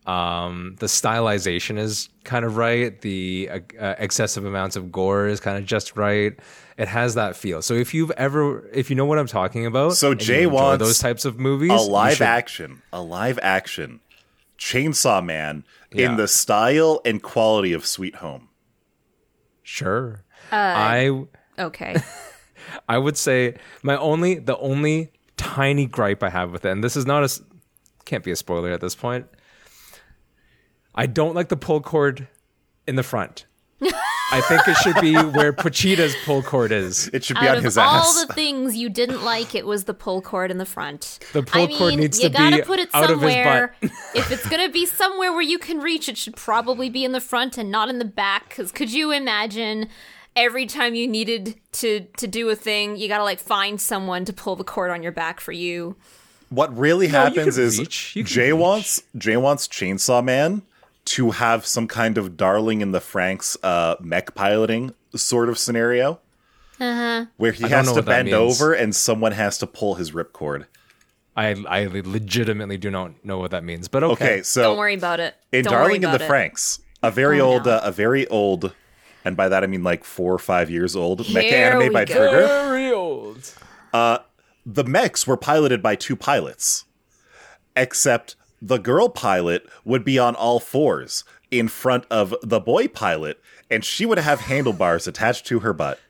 Um, 0.06 0.76
the 0.80 0.86
stylization 0.86 1.78
is 1.78 2.10
kind 2.24 2.44
of 2.44 2.58
right. 2.58 3.00
The 3.00 3.50
uh, 3.50 3.58
uh, 3.80 3.94
excessive 3.98 4.44
amounts 4.44 4.76
of 4.76 4.92
gore 4.92 5.26
is 5.26 5.40
kind 5.40 5.56
of 5.56 5.64
just 5.64 5.96
right. 5.96 6.38
It 6.76 6.88
has 6.88 7.14
that 7.14 7.36
feel. 7.36 7.62
So 7.62 7.72
if 7.74 7.94
you've 7.94 8.10
ever, 8.12 8.68
if 8.68 8.90
you 8.90 8.96
know 8.96 9.06
what 9.06 9.18
I'm 9.18 9.26
talking 9.26 9.64
about, 9.64 9.94
So 9.94 10.12
Jay 10.12 10.46
wants 10.46 10.84
those 10.84 10.98
types 10.98 11.24
of 11.24 11.38
movies, 11.38 11.70
a 11.70 11.76
live 11.76 12.16
should- 12.16 12.26
action, 12.26 12.82
a 12.92 13.00
live 13.00 13.38
action 13.42 14.00
Chainsaw 14.64 15.22
Man 15.22 15.64
Yeah. 15.92 16.06
in 16.10 16.16
the 16.16 16.26
style 16.26 17.02
and 17.04 17.22
quality 17.22 17.74
of 17.74 17.84
Sweet 17.84 18.16
Home. 18.16 18.48
Sure. 19.62 20.24
Uh, 20.50 20.56
I 20.56 21.24
Okay. 21.58 21.96
I 22.88 22.96
would 22.96 23.18
say 23.18 23.56
my 23.82 23.94
only 23.98 24.36
the 24.38 24.56
only 24.56 25.12
tiny 25.36 25.84
gripe 25.84 26.22
I 26.22 26.30
have 26.30 26.50
with 26.50 26.64
it, 26.64 26.70
and 26.70 26.82
this 26.82 26.96
is 26.96 27.04
not 27.04 27.22
a 27.24 27.42
can't 28.06 28.24
be 28.24 28.30
a 28.30 28.36
spoiler 28.36 28.70
at 28.70 28.80
this 28.80 28.94
point. 28.94 29.26
I 30.94 31.06
don't 31.06 31.34
like 31.34 31.48
the 31.50 31.56
pull 31.58 31.82
cord 31.82 32.26
in 32.86 32.96
the 32.96 33.02
front. 33.02 33.44
I 34.36 34.40
think 34.40 34.66
it 34.66 34.74
should 34.78 35.00
be 35.00 35.14
where 35.14 35.52
Pochita's 35.52 36.14
pull 36.24 36.42
cord 36.42 36.72
is. 36.72 37.08
It 37.12 37.22
should 37.24 37.36
be 37.38 37.46
Out 37.46 37.52
on 37.52 37.58
of 37.58 37.64
his 37.64 37.78
all 37.78 37.84
ass. 38.00 38.24
the 38.26 38.32
things 38.34 38.76
you 38.76 38.88
didn't 38.88 39.22
like, 39.24 39.54
it 39.54 39.64
was 39.64 39.84
the 39.84 39.94
pull 39.94 40.20
cord 40.20 40.50
in 40.50 40.58
the 40.58 40.66
front. 40.66 41.20
The 41.32 41.42
pull 41.44 41.62
I 41.62 41.66
mean, 41.66 41.78
cord 41.78 41.94
needs 41.96 42.20
you 42.20 42.28
to 42.28 42.36
gotta 42.36 42.56
be 42.56 42.62
put 42.62 42.80
it 42.80 42.88
out 42.92 43.04
of 43.10 43.20
his 43.22 43.32
somewhere. 43.32 43.74
butt. 43.80 43.90
if 44.14 44.30
it's 44.32 44.48
gonna 44.48 44.68
be 44.70 44.86
somewhere 44.86 45.32
where 45.32 45.42
you 45.42 45.58
can 45.58 45.78
reach, 45.78 46.08
it 46.08 46.16
should 46.16 46.34
probably 46.36 46.90
be 46.90 47.04
in 47.04 47.12
the 47.12 47.20
front 47.20 47.56
and 47.56 47.70
not 47.70 47.88
in 47.88 47.98
the 48.00 48.04
back. 48.04 48.48
Because 48.48 48.72
could 48.72 48.92
you 48.92 49.10
imagine? 49.12 49.88
Every 50.36 50.66
time 50.66 50.96
you 50.96 51.06
needed 51.06 51.54
to 51.74 52.00
to 52.18 52.26
do 52.26 52.48
a 52.50 52.56
thing, 52.56 52.96
you 52.96 53.06
gotta 53.06 53.22
like 53.22 53.38
find 53.38 53.80
someone 53.80 54.24
to 54.24 54.32
pull 54.32 54.56
the 54.56 54.64
cord 54.64 54.90
on 54.90 55.00
your 55.00 55.12
back 55.12 55.38
for 55.40 55.52
you. 55.52 55.94
what 56.50 56.76
really 56.76 57.06
you 57.06 57.12
happens 57.12 57.56
is 57.56 57.78
reach. 57.78 58.14
Jay 58.24 58.52
reach. 58.52 58.60
wants 58.60 59.02
Jay 59.16 59.36
wants 59.36 59.68
Chainsaw 59.68 60.24
Man 60.24 60.62
to 61.06 61.32
have 61.32 61.66
some 61.66 61.86
kind 61.86 62.16
of 62.18 62.36
darling 62.36 62.80
in 62.80 62.92
the 62.92 62.98
Franxx 63.00 63.56
uh, 63.62 63.96
mech 64.00 64.34
piloting 64.34 64.94
sort 65.14 65.48
of 65.48 65.58
scenario. 65.58 66.20
Uh 66.80 66.94
huh. 66.94 67.26
Where 67.36 67.52
he 67.52 67.64
I 67.64 67.68
has 67.68 67.92
to 67.92 68.02
bend 68.02 68.32
over 68.32 68.72
and 68.72 68.94
someone 68.96 69.32
has 69.32 69.58
to 69.58 69.66
pull 69.66 69.94
his 69.94 70.10
ripcord. 70.10 70.66
I 71.36 71.50
I 71.68 71.86
legitimately 71.86 72.76
do 72.78 72.90
not 72.90 73.24
know 73.24 73.38
what 73.38 73.50
that 73.52 73.62
means. 73.64 73.86
But 73.88 74.02
okay. 74.04 74.24
Okay, 74.24 74.42
so 74.42 74.62
Don't 74.62 74.78
worry 74.78 74.94
about 74.94 75.20
it. 75.20 75.34
in 75.52 75.64
Don't 75.64 75.72
Darling 75.72 76.02
in 76.02 76.10
the 76.10 76.16
it. 76.24 76.28
Franxx, 76.28 76.80
a 77.02 77.10
very 77.10 77.40
Oh, 77.40 77.46
old, 77.52 77.66
no. 77.66 77.72
uh, 77.72 77.80
a 77.84 77.92
very 77.92 78.26
old, 78.28 78.74
and 79.24 79.36
by 79.36 79.48
that 79.48 79.62
I 79.62 79.66
mean 79.68 79.82
like 79.84 80.02
four 80.04 80.32
or 80.32 80.38
five 80.38 80.68
years 80.70 80.96
old 80.96 81.20
mecha 81.26 81.42
Here 81.42 81.70
anime 81.72 81.92
by 81.92 82.04
go. 82.06 82.14
Trigger. 82.14 82.46
Very 82.46 82.90
old. 82.92 83.52
The 84.66 84.84
mechs 84.84 85.26
were 85.26 85.36
piloted 85.36 85.82
by 85.82 85.94
two 85.94 86.16
pilots, 86.16 86.86
except 87.76 88.34
the 88.64 88.78
girl 88.78 89.08
pilot 89.10 89.68
would 89.84 90.04
be 90.04 90.18
on 90.18 90.34
all 90.34 90.58
fours 90.58 91.22
in 91.50 91.68
front 91.68 92.04
of 92.10 92.34
the 92.42 92.58
boy 92.60 92.88
pilot, 92.88 93.40
and 93.70 93.84
she 93.84 94.06
would 94.06 94.18
have 94.18 94.40
handlebars 94.40 95.06
attached 95.06 95.46
to 95.46 95.60
her 95.60 95.72
butt. 95.72 96.00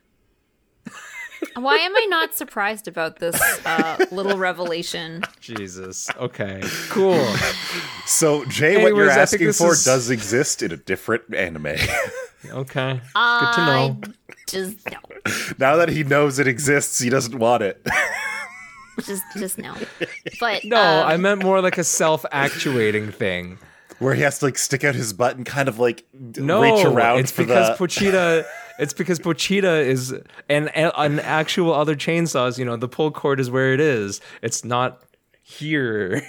Why 1.55 1.75
am 1.77 1.95
I 1.95 2.05
not 2.09 2.33
surprised 2.33 2.87
about 2.87 3.19
this 3.19 3.35
uh, 3.65 4.05
little 4.11 4.37
revelation? 4.37 5.23
Jesus. 5.41 6.09
Okay. 6.17 6.61
Cool. 6.89 7.25
So, 8.05 8.45
Jay, 8.45 8.81
what 8.81 8.95
you're 8.95 9.09
Anyways, 9.09 9.11
I 9.11 9.25
think 9.37 9.41
asking 9.43 9.53
for 9.53 9.73
is- 9.73 9.83
does 9.83 10.09
exist 10.09 10.63
in 10.63 10.71
a 10.71 10.77
different 10.77 11.33
anime. 11.35 11.75
Okay. 12.51 12.93
Good 12.93 13.01
to 13.01 13.11
I 13.15 13.87
know. 13.87 14.01
just 14.47 14.77
no, 14.91 14.99
now 15.57 15.77
that 15.77 15.89
he 15.89 16.03
knows 16.03 16.37
it 16.37 16.47
exists, 16.47 16.99
he 16.99 17.09
doesn't 17.09 17.39
want 17.39 17.63
it. 17.63 17.83
just 19.03 19.23
just 19.37 19.57
no. 19.57 19.75
But 20.39 20.63
No, 20.65 20.77
um, 20.81 21.07
I 21.07 21.17
meant 21.17 21.43
more 21.43 21.61
like 21.61 21.77
a 21.77 21.83
self-actuating 21.83 23.11
thing. 23.11 23.57
Where 23.99 24.13
he 24.13 24.23
has 24.23 24.39
to 24.39 24.45
like 24.45 24.57
stick 24.57 24.83
out 24.83 24.93
his 24.93 25.13
butt 25.13 25.37
and 25.37 25.45
kind 25.45 25.69
of 25.69 25.79
like 25.79 26.05
No, 26.13 26.61
reach 26.61 26.85
around 26.85 27.19
it's 27.19 27.31
for 27.31 27.43
because 27.43 27.77
the. 27.77 27.85
Pochita. 27.85 28.45
It's 28.77 28.91
because 28.93 29.19
Pochita 29.19 29.85
is 29.85 30.13
and 30.49 30.69
an 30.75 31.19
actual 31.21 31.73
other 31.73 31.95
chainsaws. 31.95 32.57
You 32.57 32.65
know, 32.65 32.75
the 32.75 32.89
pull 32.89 33.11
cord 33.11 33.39
is 33.39 33.49
where 33.49 33.73
it 33.73 33.79
is. 33.79 34.19
It's 34.41 34.65
not 34.65 35.01
here 35.41 36.21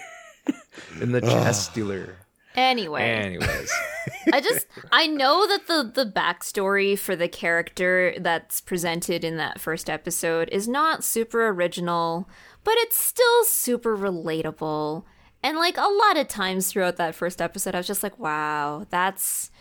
in 1.00 1.10
the 1.10 1.20
chest 1.20 1.74
dealer. 1.74 2.14
anyway, 2.54 3.02
Anyways, 3.02 3.72
I 4.32 4.40
just 4.40 4.66
I 4.92 5.08
know 5.08 5.48
that 5.48 5.66
the 5.66 5.90
the 6.04 6.08
backstory 6.08 6.96
for 6.96 7.16
the 7.16 7.26
character 7.28 8.14
that's 8.20 8.60
presented 8.60 9.24
in 9.24 9.38
that 9.38 9.60
first 9.60 9.90
episode 9.90 10.48
is 10.52 10.68
not 10.68 11.02
super 11.02 11.48
original, 11.48 12.28
but 12.66 12.74
it's 12.78 13.00
still 13.00 13.44
super 13.44 13.96
relatable. 13.96 15.04
And 15.40 15.56
like 15.56 15.76
a 15.78 15.82
lot 15.82 16.16
of 16.16 16.26
times 16.26 16.66
throughout 16.66 16.96
that 16.96 17.14
first 17.14 17.40
episode, 17.40 17.76
I 17.76 17.78
was 17.78 17.86
just 17.86 18.02
like, 18.02 18.18
wow, 18.18 18.86
that's 18.90 19.52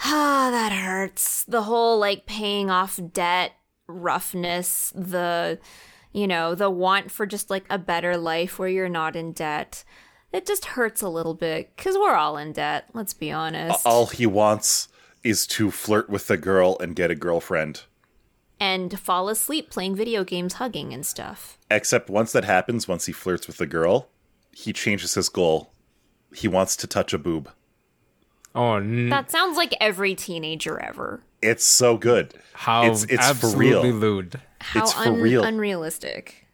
ah, 0.00 0.48
that 0.50 0.72
hurts. 0.72 1.44
The 1.44 1.62
whole 1.62 1.96
like 1.96 2.26
paying 2.26 2.70
off 2.70 2.98
debt 3.12 3.52
roughness, 3.86 4.92
the 4.96 5.60
you 6.12 6.26
know, 6.26 6.56
the 6.56 6.70
want 6.70 7.12
for 7.12 7.24
just 7.24 7.50
like 7.50 7.66
a 7.70 7.78
better 7.78 8.16
life 8.16 8.58
where 8.58 8.68
you're 8.68 8.88
not 8.88 9.14
in 9.14 9.30
debt. 9.30 9.84
It 10.32 10.44
just 10.44 10.64
hurts 10.64 11.00
a 11.00 11.08
little 11.08 11.34
bit 11.34 11.76
because 11.76 11.94
we're 11.94 12.16
all 12.16 12.36
in 12.36 12.52
debt. 12.52 12.86
Let's 12.94 13.14
be 13.14 13.30
honest. 13.30 13.86
all 13.86 14.06
he 14.06 14.26
wants 14.26 14.88
is 15.22 15.46
to 15.46 15.70
flirt 15.70 16.10
with 16.10 16.26
the 16.26 16.36
girl 16.36 16.76
and 16.80 16.96
get 16.96 17.12
a 17.12 17.14
girlfriend. 17.14 17.82
And 18.60 18.98
fall 18.98 19.28
asleep 19.28 19.70
playing 19.70 19.94
video 19.96 20.24
games, 20.24 20.54
hugging 20.54 20.92
and 20.92 21.04
stuff. 21.06 21.58
Except 21.70 22.10
once 22.10 22.32
that 22.32 22.44
happens, 22.44 22.88
once 22.88 23.06
he 23.06 23.12
flirts 23.12 23.46
with 23.46 23.56
the 23.58 23.66
girl, 23.66 24.08
he 24.52 24.72
changes 24.72 25.14
his 25.14 25.28
goal. 25.28 25.70
He 26.34 26.48
wants 26.48 26.76
to 26.76 26.86
touch 26.86 27.12
a 27.12 27.18
boob. 27.18 27.50
oh, 28.54 28.74
n- 28.74 29.08
That 29.08 29.30
sounds 29.30 29.56
like 29.56 29.74
every 29.80 30.14
teenager 30.14 30.78
ever. 30.80 31.22
It's 31.40 31.64
so 31.64 31.96
good. 31.96 32.34
how 32.52 32.90
it's 32.90 33.04
it's 33.04 33.30
for 33.38 33.56
real. 33.56 33.82
lewd. 33.84 34.40
How 34.60 34.82
It's 34.82 34.92
for 34.92 35.12
real. 35.12 35.44
unrealistic. 35.44 36.46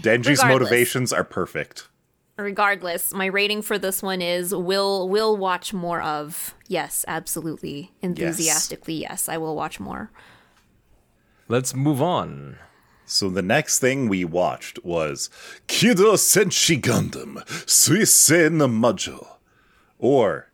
Denji's 0.00 0.28
Regardless. 0.40 0.44
motivations 0.60 1.12
are 1.12 1.24
perfect. 1.24 1.88
Regardless, 2.36 3.12
my 3.12 3.26
rating 3.26 3.60
for 3.62 3.78
this 3.78 4.02
one 4.02 4.22
is 4.22 4.54
will 4.54 5.08
will 5.08 5.36
watch 5.36 5.72
more 5.74 6.00
of. 6.00 6.54
Yes, 6.68 7.04
absolutely. 7.06 7.92
Enthusiastically, 8.00 8.94
yes, 8.94 9.28
I 9.28 9.36
will 9.36 9.54
watch 9.54 9.78
more. 9.78 10.10
Let's 11.50 11.74
move 11.74 12.00
on. 12.00 12.58
So 13.06 13.28
the 13.28 13.42
next 13.42 13.80
thing 13.80 14.08
we 14.08 14.24
watched 14.24 14.84
was 14.84 15.30
Kido 15.66 16.14
Senshi 16.14 16.80
Gundam 16.80 17.44
Suisei 17.66 18.52
no 18.52 18.68
Majo, 18.68 19.38
or 19.98 20.52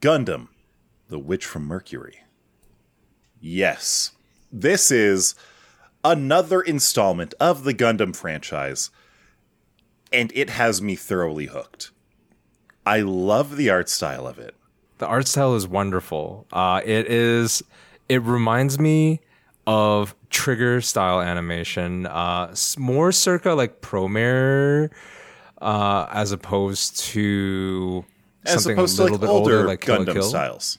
Gundam, 0.00 0.48
the 1.08 1.20
Witch 1.20 1.46
from 1.46 1.66
Mercury. 1.66 2.24
Yes, 3.40 4.10
this 4.50 4.90
is 4.90 5.36
another 6.02 6.60
installment 6.60 7.34
of 7.38 7.62
the 7.62 7.72
Gundam 7.72 8.16
franchise, 8.16 8.90
and 10.12 10.32
it 10.34 10.50
has 10.50 10.82
me 10.82 10.96
thoroughly 10.96 11.46
hooked. 11.46 11.92
I 12.84 12.98
love 12.98 13.56
the 13.56 13.70
art 13.70 13.88
style 13.88 14.26
of 14.26 14.40
it. 14.40 14.56
The 14.98 15.06
art 15.06 15.28
style 15.28 15.54
is 15.54 15.68
wonderful. 15.68 16.48
Uh, 16.52 16.80
it 16.84 17.06
is. 17.06 17.62
It 18.08 18.22
reminds 18.22 18.80
me 18.80 19.20
of 19.66 20.14
Trigger 20.30 20.80
style 20.80 21.20
animation, 21.20 22.06
uh, 22.06 22.54
more 22.78 23.12
circa 23.12 23.54
like 23.54 23.80
Promare, 23.80 24.90
uh, 25.60 26.06
as 26.10 26.32
opposed 26.32 26.98
to 26.98 28.04
As 28.44 28.54
something 28.54 28.72
opposed 28.78 28.94
a 28.94 28.96
to 28.96 29.02
little 29.04 29.18
like 29.18 29.20
bit 29.20 29.28
older 29.28 29.56
older, 29.58 29.68
like 29.68 29.80
Kill 29.80 29.98
Gundam 29.98 30.12
Kill. 30.14 30.22
styles. 30.22 30.78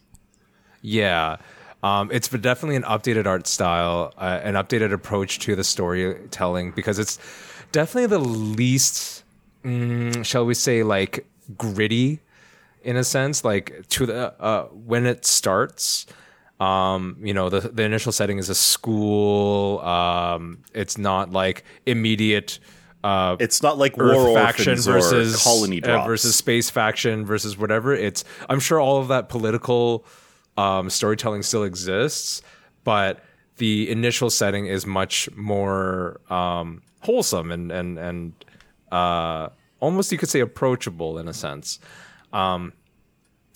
Yeah. 0.82 1.38
Um, 1.82 2.10
it's 2.12 2.28
definitely 2.30 2.78
an 2.78 2.84
updated 2.84 3.26
art 3.26 3.46
style, 3.46 4.14
uh, 4.18 4.40
an 4.44 4.56
updated 4.56 4.94
approach 4.94 5.40
to 5.40 5.56
the 5.56 5.64
storytelling 5.64 6.72
because 6.72 6.98
it's 6.98 7.20
definitely 7.72 8.08
the 8.08 8.20
least, 8.20 9.24
mm, 9.64 10.26
shall 10.26 10.46
we 10.46 10.54
say, 10.54 10.84
like 10.84 11.26
gritty 11.58 12.20
in 12.84 12.96
a 12.96 13.04
sense. 13.04 13.44
Like 13.44 13.86
to 13.90 14.06
the 14.06 14.34
uh, 14.42 14.66
when 14.68 15.06
it 15.06 15.26
starts, 15.26 16.06
um, 16.64 17.18
you 17.22 17.34
know, 17.34 17.50
the 17.50 17.62
the 17.78 17.84
initial 17.84 18.12
setting 18.12 18.38
is 18.38 18.50
a 18.50 18.56
school. 18.56 19.80
Um, 19.82 20.60
it's 20.74 20.98
not 20.98 21.32
like 21.32 21.64
immediate. 21.86 22.60
Uh, 23.04 23.36
It's 23.40 23.62
not 23.62 23.78
like 23.78 23.96
Earth 24.00 24.16
War 24.16 24.34
faction 24.34 24.78
versus 24.80 25.36
or 25.36 25.44
Colony 25.44 25.84
uh, 25.84 26.06
versus 26.06 26.36
space 26.36 26.70
faction 26.70 27.26
versus 27.26 27.58
whatever. 27.58 27.94
It's 27.94 28.24
I'm 28.50 28.62
sure 28.62 28.80
all 28.80 28.98
of 29.02 29.08
that 29.10 29.28
political 29.28 30.06
um, 30.58 30.90
storytelling 30.90 31.44
still 31.44 31.64
exists, 31.64 32.42
but 32.86 33.20
the 33.58 33.90
initial 33.90 34.30
setting 34.30 34.68
is 34.68 34.86
much 34.86 35.30
more 35.36 36.22
um, 36.30 36.82
wholesome 37.02 37.52
and 37.52 37.72
and 37.72 37.98
and 38.00 38.34
uh, 38.92 39.50
almost 39.82 40.12
you 40.12 40.18
could 40.18 40.30
say 40.30 40.40
approachable 40.40 41.18
in 41.20 41.28
a 41.28 41.34
sense. 41.34 41.80
Um, 42.32 42.72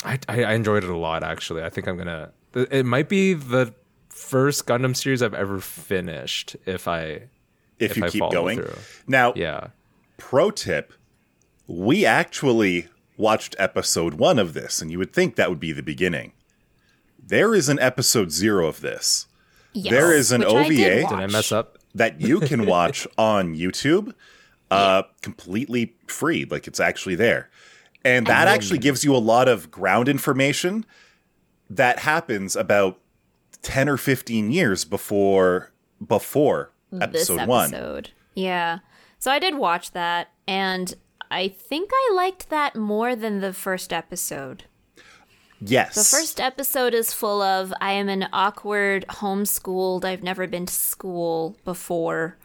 I, 0.03 0.19
I 0.27 0.43
I 0.43 0.53
enjoyed 0.53 0.83
it 0.83 0.89
a 0.89 0.97
lot 0.97 1.23
actually. 1.23 1.63
I 1.63 1.69
think 1.69 1.87
I'm 1.87 1.97
gonna. 1.97 2.31
It 2.71 2.85
might 2.85 3.09
be 3.09 3.33
the 3.33 3.73
first 4.09 4.65
Gundam 4.65 4.95
series 4.95 5.21
I've 5.21 5.33
ever 5.33 5.59
finished. 5.59 6.55
If 6.65 6.87
I 6.87 7.01
if, 7.79 7.91
if 7.91 7.97
you 7.97 8.05
I 8.05 8.09
keep 8.09 8.31
going. 8.31 8.57
through. 8.57 8.75
Now, 9.07 9.33
yeah. 9.35 9.67
pro 10.17 10.51
tip 10.51 10.93
we 11.67 12.05
actually 12.05 12.87
watched 13.17 13.55
episode 13.59 14.15
one 14.15 14.39
of 14.39 14.53
this, 14.53 14.81
and 14.81 14.89
you 14.89 14.97
would 14.97 15.11
think 15.11 15.35
that 15.35 15.49
would 15.49 15.59
be 15.59 15.73
the 15.73 15.83
beginning. 15.83 16.31
There 17.21 17.53
is 17.53 17.67
an 17.67 17.77
episode 17.79 18.31
zero 18.31 18.67
of 18.67 18.79
this 18.79 19.27
Yes, 19.73 19.91
There 19.91 20.15
is 20.15 20.31
an 20.31 20.41
which 20.41 20.49
I 20.49 20.69
did 20.69 21.03
OVA. 21.03 21.09
Did 21.09 21.23
I 21.23 21.27
mess 21.27 21.51
up? 21.51 21.77
that 21.93 22.21
you 22.21 22.39
can 22.39 22.65
watch 22.67 23.07
on 23.17 23.55
YouTube 23.55 24.13
uh, 24.71 25.03
completely 25.21 25.95
free. 26.07 26.45
Like 26.45 26.67
it's 26.67 26.79
actually 26.79 27.15
there. 27.15 27.49
And 28.05 28.25
that 28.27 28.47
actually 28.47 28.79
gives 28.79 29.03
you 29.03 29.15
a 29.15 29.17
lot 29.17 29.47
of 29.47 29.69
ground 29.69 30.07
information 30.07 30.85
that 31.69 31.99
happens 31.99 32.55
about 32.55 32.99
10 33.61 33.89
or 33.89 33.97
15 33.97 34.51
years 34.51 34.85
before 34.85 35.71
before 36.05 36.71
episode, 36.93 37.37
this 37.37 37.47
one. 37.47 37.73
episode. 37.73 38.11
Yeah. 38.35 38.79
So 39.19 39.31
I 39.31 39.39
did 39.39 39.55
watch 39.55 39.91
that, 39.91 40.29
and 40.47 40.93
I 41.31 41.47
think 41.47 41.89
I 41.93 42.13
liked 42.13 42.49
that 42.49 42.75
more 42.75 43.15
than 43.15 43.41
the 43.41 43.53
first 43.53 43.91
episode. 43.91 44.65
Yes. 45.59 45.95
The 45.95 46.17
first 46.17 46.39
episode 46.39 46.93
is 46.93 47.13
full 47.13 47.41
of 47.41 47.73
I 47.81 47.93
am 47.93 48.09
an 48.09 48.27
awkward, 48.31 49.05
homeschooled, 49.09 50.05
I've 50.05 50.21
never 50.21 50.45
been 50.45 50.67
to 50.67 50.73
school 50.73 51.57
before 51.65 52.37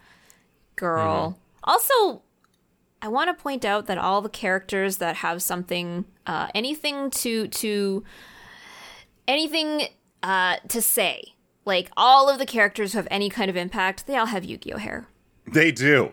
girl. 0.77 1.39
Also, 1.65 2.23
I 3.03 3.09
want 3.09 3.37
to 3.37 3.43
point 3.43 3.65
out 3.65 3.87
that 3.87 3.99
all 3.99 4.23
the 4.23 4.29
characters 4.29 4.97
that 4.97 5.17
have 5.17 5.43
something, 5.43 6.07
uh, 6.27 6.49
anything 6.55 7.11
to 7.11 7.49
to 7.49 8.05
anything 9.29 9.89
uh, 10.23 10.57
to 10.69 10.81
say, 10.83 11.35
like 11.65 11.91
all 11.97 12.29
of 12.29 12.39
the 12.39 12.47
characters 12.47 12.93
who 12.93 12.99
have 12.99 13.09
any 13.11 13.29
kind 13.31 13.49
of 13.51 13.57
impact, 13.57 14.07
they 14.07 14.17
all 14.17 14.27
have 14.27 14.45
Yu-Gi-Oh 14.45 14.79
hair. 14.79 15.07
They 15.47 15.73
do. 15.73 16.13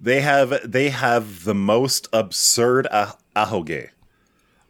They 0.00 0.20
have 0.22 0.52
they 0.70 0.90
have 0.90 1.44
the 1.44 1.54
most 1.54 2.08
absurd 2.12 2.86
ah- 2.90 3.16
ahoge. 3.36 3.90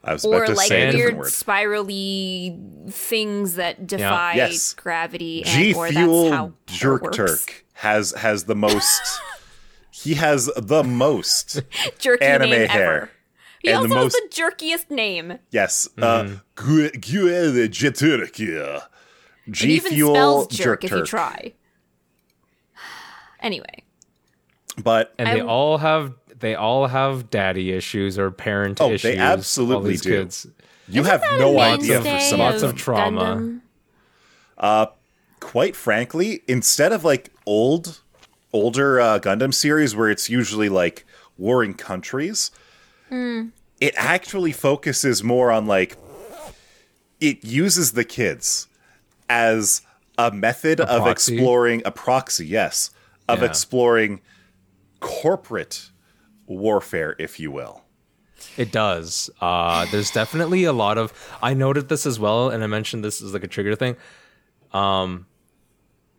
I 0.02 0.12
was 0.12 0.24
about 0.24 0.34
or 0.42 0.46
to 0.46 0.54
like 0.54 0.68
say 0.68 0.94
weird 0.94 1.26
spirally 1.26 2.58
things 2.90 3.54
that 3.54 3.86
defy 3.86 4.34
Yes. 4.34 4.74
gravity 4.74 5.42
and 5.44 5.48
G 5.48 5.74
or 5.74 5.86
that's 5.86 5.96
Fuel 5.96 6.30
how 6.30 6.52
Jerk 6.66 7.02
works. 7.04 7.16
Turk 7.16 7.64
has 7.74 8.12
has 8.12 8.44
the 8.44 8.54
most. 8.54 9.00
he 9.90 10.14
has 10.14 10.50
the 10.56 10.84
most 10.84 11.62
Jerky 11.98 12.24
Anime 12.24 12.50
name 12.50 12.68
hair. 12.68 12.94
ever. 12.96 13.10
He 13.64 13.70
And 13.70 13.78
also 13.78 13.94
the 13.94 14.00
has 14.00 14.12
the 14.12 14.28
jerkiest 14.30 14.90
name. 14.90 15.38
yes, 15.50 15.88
uh 16.00 16.36
Gu- 16.54 16.90
Guele 16.90 17.66
Jeturkia. 17.68 18.82
G 19.50 19.74
even 19.76 19.92
Fuel 19.92 20.14
spells 20.14 20.48
jerk 20.48 20.82
Jerk 20.82 20.84
if 20.84 20.90
you 20.98 21.04
try. 21.04 21.54
Anyway, 23.40 23.82
But 24.82 25.14
and 25.18 25.28
I 25.28 25.34
they 25.34 25.40
all 25.40 25.78
have 25.78 26.14
they 26.38 26.54
all 26.54 26.86
have 26.88 27.30
daddy 27.30 27.72
issues 27.72 28.18
or 28.18 28.30
parent 28.30 28.80
issues. 28.80 29.04
Oh, 29.04 29.08
they 29.08 29.16
absolutely 29.18 29.96
do. 29.96 30.10
Kids. 30.10 30.46
you 30.88 31.00
Isn't 31.02 31.10
have 31.10 31.22
no 31.38 31.58
idea 31.58 32.02
for 32.02 32.20
some 32.20 32.40
Lots 32.40 32.62
of 32.62 32.70
of 32.70 32.76
trauma. 32.76 33.60
Gundam? 34.58 34.92
quite 35.40 35.76
frankly, 35.76 36.42
instead 36.48 36.92
of 36.92 37.04
like 37.04 37.30
old, 37.46 38.00
older 38.52 39.00
uh, 39.00 39.18
Gundam 39.18 39.52
series 39.54 39.94
where 39.94 40.08
it's 40.10 40.28
usually 40.30 40.68
like 40.70 41.04
warring 41.36 41.74
countries, 41.74 42.50
it 43.80 43.94
actually 43.96 44.52
focuses 44.52 45.22
more 45.22 45.50
on 45.50 45.66
like 45.66 45.96
it 47.20 47.44
uses 47.44 47.92
the 47.92 48.04
kids 48.04 48.68
as 49.28 49.82
a 50.18 50.30
method 50.30 50.80
of 50.80 51.02
proxy? 51.02 51.34
exploring 51.34 51.82
a 51.84 51.90
proxy, 51.90 52.46
yes, 52.46 52.90
of 53.28 53.40
Yeah. 53.40 53.46
exploring 53.46 54.20
corporate 55.00 55.90
warfare, 56.46 57.16
if 57.18 57.40
you 57.40 57.50
will. 57.50 57.82
It 58.56 58.70
does. 58.70 59.30
Uh, 59.40 59.86
there's 59.90 60.10
definitely 60.10 60.64
a 60.64 60.72
lot 60.72 60.98
of. 60.98 61.12
I 61.42 61.54
noted 61.54 61.88
this 61.88 62.04
as 62.06 62.18
well, 62.20 62.50
and 62.50 62.62
I 62.62 62.66
mentioned 62.66 63.02
this 63.04 63.22
as 63.22 63.32
like 63.32 63.42
a 63.44 63.48
trigger 63.48 63.74
thing. 63.74 63.96
Um, 64.72 65.26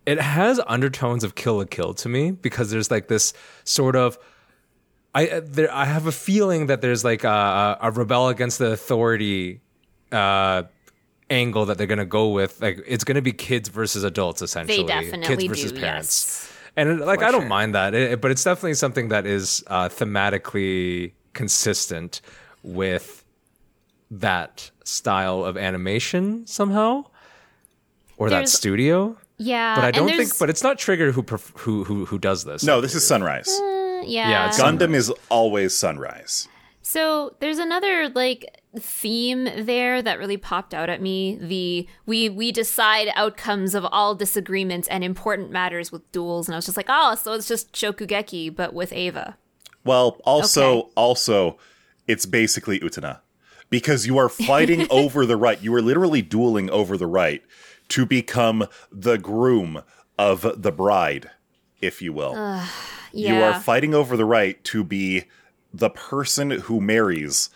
it 0.06 0.20
has 0.20 0.60
undertones 0.68 1.24
of 1.24 1.36
Kill 1.36 1.58
la 1.58 1.66
Kill 1.66 1.94
to 1.96 2.10
me 2.10 2.32
because 2.32 2.72
there's 2.72 2.90
like 2.92 3.08
this 3.08 3.34
sort 3.64 3.96
of. 3.96 4.18
I 5.16 5.28
uh, 5.28 5.42
there 5.44 5.74
I 5.74 5.86
have 5.86 6.06
a 6.08 6.12
feeling 6.12 6.68
that 6.68 6.82
there's 6.82 7.04
like 7.04 7.24
a, 7.24 7.78
a 7.82 7.90
rebel 7.92 8.28
against 8.28 8.60
the 8.60 8.72
authority 8.72 9.62
uh, 10.12 10.64
angle 11.30 11.66
that 11.68 11.78
they're 11.78 11.88
gonna 11.88 12.06
go 12.06 12.30
with. 12.30 12.62
Like 12.62 12.84
it's 12.86 13.04
gonna 13.06 13.22
be 13.22 13.32
kids 13.32 13.70
versus 13.70 14.04
adults 14.04 14.42
essentially. 14.42 14.78
They 14.78 14.84
definitely 14.84 15.28
kids 15.28 15.44
versus 15.46 15.72
do, 15.72 15.80
parents. 15.80 16.50
yes. 16.50 16.52
And 16.78 17.00
like 17.00 17.20
For 17.20 17.26
I 17.26 17.32
don't 17.32 17.42
sure. 17.42 17.50
mind 17.50 17.74
that, 17.76 17.94
it, 17.94 18.20
but 18.20 18.32
it's 18.32 18.44
definitely 18.44 18.74
something 18.74 19.08
that 19.08 19.26
is 19.26 19.64
uh, 19.68 19.88
thematically 19.88 21.14
consistent 21.34 22.20
with 22.64 23.24
that 24.12 24.70
style 24.84 25.46
of 25.46 25.56
animation 25.56 26.46
somehow, 26.46 27.06
or 28.18 28.30
that 28.30 28.50
studio. 28.50 29.18
Yeah, 29.38 29.76
But 29.76 29.84
I 29.86 29.92
don't 29.92 30.10
think. 30.10 30.38
But 30.38 30.50
it's 30.50 30.64
not 30.64 30.78
Trigger 30.78 31.12
who 31.14 31.22
who 31.56 31.84
who 31.86 32.06
who 32.06 32.18
does 32.20 32.44
this. 32.44 32.64
No, 32.64 32.82
this 32.82 32.94
is 32.96 33.06
Sunrise. 33.08 33.50
Yeah, 34.04 34.30
Yeah, 34.30 34.48
it's 34.48 34.60
Gundam 34.60 34.94
is 34.94 35.12
always 35.30 35.76
Sunrise. 35.78 36.48
So 36.82 37.36
there's 37.40 37.58
another 37.58 38.10
like 38.10 38.62
theme 38.78 39.46
there 39.66 40.02
that 40.02 40.20
really 40.20 40.38
popped 40.38 40.74
out 40.74 40.90
at 40.90 41.02
me. 41.02 41.38
The 41.42 41.88
we 42.06 42.30
we 42.30 42.52
decide 42.52 43.10
outcomes 43.16 43.74
of 43.74 43.86
all 43.86 44.14
disagreements 44.16 44.88
and 44.90 45.04
important 45.04 45.50
matters 45.52 45.92
with 45.92 46.10
duels, 46.12 46.48
and 46.48 46.54
I 46.54 46.58
was 46.58 46.66
just 46.66 46.78
like, 46.78 46.86
oh, 46.90 47.16
so 47.16 47.34
it's 47.34 47.48
just 47.48 47.74
Shokugeki 47.74 48.56
but 48.56 48.74
with 48.74 48.94
Ava. 48.94 49.38
Well, 49.84 50.20
also, 50.26 50.78
Okay. 50.80 50.90
also, 50.96 51.58
it's 52.08 52.26
basically 52.26 52.80
Utena 52.80 53.20
because 53.70 54.06
you 54.06 54.18
are 54.18 54.30
fighting 54.30 54.88
over 54.92 55.26
the 55.26 55.38
right. 55.38 55.62
You 55.62 55.74
are 55.76 55.82
literally 55.82 56.22
dueling 56.22 56.70
over 56.70 56.98
the 56.98 57.08
right 57.08 57.42
to 57.90 58.06
become 58.06 58.68
the 58.92 59.18
groom 59.18 59.82
of 60.20 60.62
the 60.62 60.72
bride, 60.72 61.32
if 61.82 62.02
you 62.02 62.14
will. 62.14 62.36
Yeah, 63.16 63.38
You 63.38 63.44
are 63.44 63.60
fighting 63.60 63.94
over 63.96 64.16
the 64.18 64.26
right 64.26 64.62
to 64.66 64.84
be 64.84 65.24
the 65.74 65.90
person 65.90 66.52
who 66.52 66.80
marries 66.82 67.50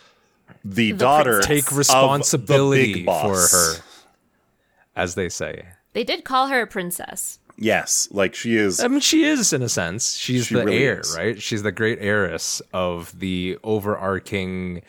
the, 0.64 0.92
daughter. 0.92 1.40
princess. 1.40 1.46
take 1.46 1.64
of 1.64 1.70
the 1.70 1.76
responsibility 1.78 2.94
big 2.94 3.04
for 3.06 3.36
her, 3.36 3.74
as 4.96 5.14
they 5.14 5.28
say. 5.28 5.66
they 5.92 6.04
did 6.04 6.24
call 6.24 6.48
her 6.48 6.62
a 6.62 6.66
princess. 6.66 7.38
Yes, 7.56 8.08
like 8.10 8.34
she 8.34 8.56
is. 8.56 8.80
I 8.80 8.88
mean, 8.88 9.00
she 9.00 9.24
is 9.24 9.52
in 9.52 9.60
a 9.62 9.68
sense. 9.68 10.14
She's 10.16 10.46
She 10.46 10.54
the 10.54 10.64
really 10.64 10.82
heir, 10.82 11.00
is. 11.00 11.14
right? 11.16 11.40
She's 11.42 11.62
the 11.62 11.72
great 11.72 11.98
heiress 12.00 12.62
of 12.72 13.18
the 13.18 13.58
overarching 13.62 14.80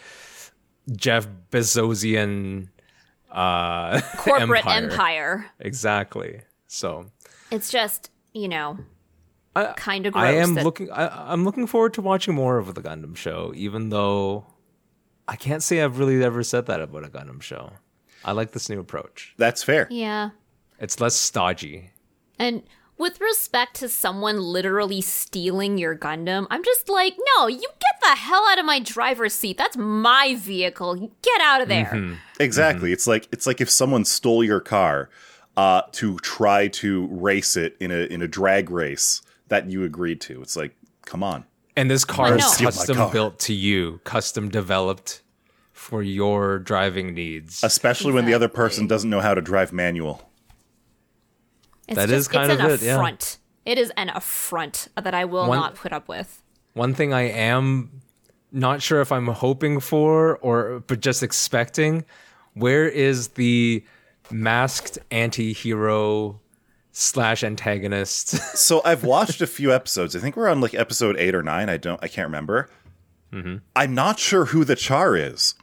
Jeff 0.96 1.28
Bezosian 1.52 2.70
uh, 3.30 4.00
Corporate 4.18 4.66
empire. 4.66 4.84
empire. 4.92 5.46
Exactly. 5.60 6.42
So 6.68 7.08
It's 7.52 7.70
just 7.70 8.10
you 8.34 8.48
know, 8.48 8.78
I, 9.56 9.74
kind 9.74 10.06
of 10.06 10.14
gross. 10.14 10.24
I 10.24 10.32
am 10.34 10.54
that- 10.56 10.64
looking. 10.64 10.90
I, 10.92 11.32
I'm 11.34 11.44
looking 11.44 11.68
forward 11.68 11.94
to 11.96 12.02
watching 12.02 12.34
more 12.36 12.58
of 12.58 12.74
the 12.74 12.82
Gundam 12.82 13.16
show, 13.16 13.52
even 13.56 13.90
though 13.90 14.46
I 15.28 15.36
can't 15.36 15.62
say 15.64 15.82
I've 15.82 16.00
really 16.00 16.24
ever 16.24 16.44
said 16.44 16.66
that 16.68 16.82
about 16.82 17.04
a 17.06 17.10
Gundam 17.10 17.42
show. 17.42 17.72
I 18.24 18.32
like 18.34 18.52
this 18.52 18.70
new 18.70 18.80
approach. 18.80 19.34
That's 19.38 19.64
fair. 19.64 19.88
Yeah, 19.90 20.30
It's 20.80 21.00
less 21.00 21.16
stodgy. 21.16 21.92
and. 22.40 22.64
With 22.98 23.20
respect 23.20 23.78
to 23.78 23.90
someone 23.90 24.40
literally 24.40 25.02
stealing 25.02 25.80
your 25.80 25.98
Gundam, 25.98 26.46
I'm 26.52 26.64
just 26.64 26.88
like, 26.88 27.16
no, 27.36 27.48
you 27.48 27.58
get 27.60 28.00
the 28.00 28.10
hell 28.16 28.46
out 28.48 28.60
of 28.60 28.66
my 28.66 28.78
driver's 28.80 29.34
seat. 29.34 29.58
That's 29.58 29.76
my 29.76 30.36
vehicle. 30.38 31.12
Get 31.24 31.42
out 31.42 31.62
of 31.62 31.68
there. 31.68 31.86
Mm-hmm. 31.86 32.14
Exactly. 32.40 32.92
It's 32.92 33.08
like 33.08 33.28
it's 33.32 33.48
like 33.48 33.60
if 33.60 33.72
someone 33.72 34.06
stole 34.06 34.44
your 34.44 34.60
car 34.60 35.10
uh, 35.58 35.82
to 35.94 36.20
try 36.20 36.68
to 36.68 37.08
race 37.08 37.58
it 37.58 37.76
in 37.80 37.90
a 37.90 38.06
in 38.06 38.22
a 38.22 38.28
drag 38.28 38.70
race 38.70 39.24
that 39.52 39.70
you 39.70 39.84
agreed 39.84 40.20
to. 40.22 40.42
It's 40.42 40.56
like, 40.56 40.76
come 41.06 41.22
on. 41.22 41.46
And 41.76 41.92
this 41.92 42.04
car 42.06 42.36
is 42.36 42.42
know. 42.42 42.48
Steal 42.50 42.66
my 42.66 42.72
custom 42.72 42.98
car. 42.98 43.12
built 43.12 43.40
to 43.40 43.54
you, 43.54 44.00
custom 44.04 44.50
developed 44.50 45.22
for 45.74 46.02
your 46.02 46.58
driving 46.60 47.14
needs. 47.14 47.64
Especially 47.64 48.14
when 48.14 48.26
the 48.26 48.34
other 48.34 48.48
person 48.48 48.88
doesn't 48.88 49.10
know 49.10 49.20
how 49.20 49.34
to 49.34 49.42
drive 49.42 49.72
manual. 49.74 50.30
It's 51.88 51.98
That 51.98 52.10
just, 52.10 52.20
is 52.20 52.28
kind 52.28 52.52
it's 52.52 52.60
of 52.62 52.66
an 52.68 52.72
it, 52.76 52.82
yeah. 52.82 52.96
affront. 52.96 53.38
It 53.66 53.78
is 53.78 53.92
an 53.98 54.10
affront 54.10 54.88
that 55.02 55.14
I 55.14 55.26
will 55.26 55.48
One- 55.48 55.60
not 55.60 55.76
put 55.76 55.92
up 55.94 56.08
with. 56.08 56.42
One 56.74 56.94
thing 56.94 57.14
I 57.14 57.24
am 57.24 58.02
not 58.52 58.82
sure 58.82 59.02
if 59.02 59.12
I'm 59.12 59.28
hoping 59.28 59.80
for 59.82 60.38
or 60.38 60.80
but 60.88 61.02
just 61.02 61.22
expecting, 61.24 62.06
where 62.54 62.88
is 62.88 63.30
the 63.30 63.84
masked 64.30 64.98
anti-hero 65.10 66.40
slash 66.92 67.44
antagonist? 67.44 68.36
So 68.56 68.82
I've 68.86 69.04
watched 69.04 69.42
a 69.42 69.48
few 69.48 69.74
episodes. 69.74 70.16
I 70.16 70.20
think 70.20 70.38
we're 70.38 70.50
on 70.50 70.62
like 70.62 70.74
episode 70.74 71.18
eight 71.18 71.36
or 71.36 71.44
nine. 71.44 71.70
I 71.70 71.78
don't. 71.78 72.02
I 72.04 72.08
can't 72.08 72.28
remember. 72.28 72.70
Mm-hmm. 73.34 73.58
I'm 73.76 73.96
not 73.96 74.20
sure 74.20 74.46
who 74.46 74.64
the 74.64 74.76
Char 74.76 75.16
is. 75.16 75.56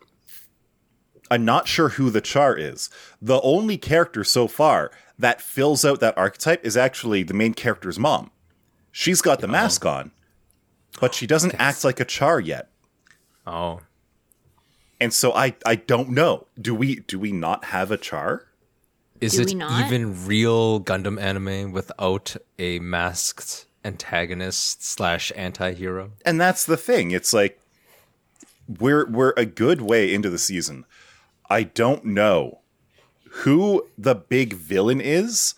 I'm 1.31 1.45
not 1.45 1.69
sure 1.69 1.91
who 1.91 2.11
the 2.11 2.21
Char 2.21 2.57
is. 2.57 2.89
The 3.21 3.41
only 3.43 3.77
character 3.77 4.25
so 4.25 4.49
far 4.49 4.91
that 5.19 5.43
fills 5.43 5.85
out 5.85 6.01
that 6.01 6.17
archetype 6.17 6.65
is 6.65 6.77
actually 6.77 7.23
the 7.23 7.35
main 7.35 7.55
character's 7.55 7.99
mom. 7.99 8.31
She's 8.91 9.21
got 9.21 9.41
the 9.41 9.47
oh. 9.47 9.51
mask 9.51 9.85
on, 9.85 10.11
but 11.01 11.15
she 11.15 11.27
doesn't 11.27 11.55
act 11.59 11.85
like 11.85 12.01
a 12.01 12.05
Char 12.05 12.41
yet. 12.41 12.71
oh. 13.47 13.81
And 15.01 15.15
so 15.15 15.33
I 15.33 15.55
I 15.65 15.77
don't 15.77 16.11
know. 16.11 16.49
Do 16.61 16.75
we 16.75 16.97
do 16.97 17.21
we 17.21 17.31
not 17.31 17.67
have 17.67 17.93
a 17.93 17.97
Char? 17.97 18.48
Is 19.21 19.35
Do 19.35 19.43
it 19.43 19.47
we 19.49 19.55
not? 19.55 19.87
even 19.87 20.27
real 20.27 20.81
Gundam 20.81 21.21
anime 21.21 21.73
without 21.73 22.37
a 22.59 22.79
masked 22.79 23.67
antagonist 23.85 24.83
slash 24.85 25.33
anti-hero? 25.35 26.13
And 26.25 26.41
that's 26.41 26.65
the 26.65 26.77
thing. 26.77 27.11
It's 27.11 27.33
like 27.33 27.61
we're 28.69 29.07
we're 29.09 29.35
a 29.37 29.47
good 29.47 29.81
way 29.81 30.13
into 30.13 30.31
the 30.31 30.39
season. 30.39 30.85
I 31.51 31.63
don't 31.65 32.05
know 32.05 32.61
who 33.43 33.87
the 33.97 34.15
big 34.15 34.53
villain 34.55 35.01
is 35.01 35.55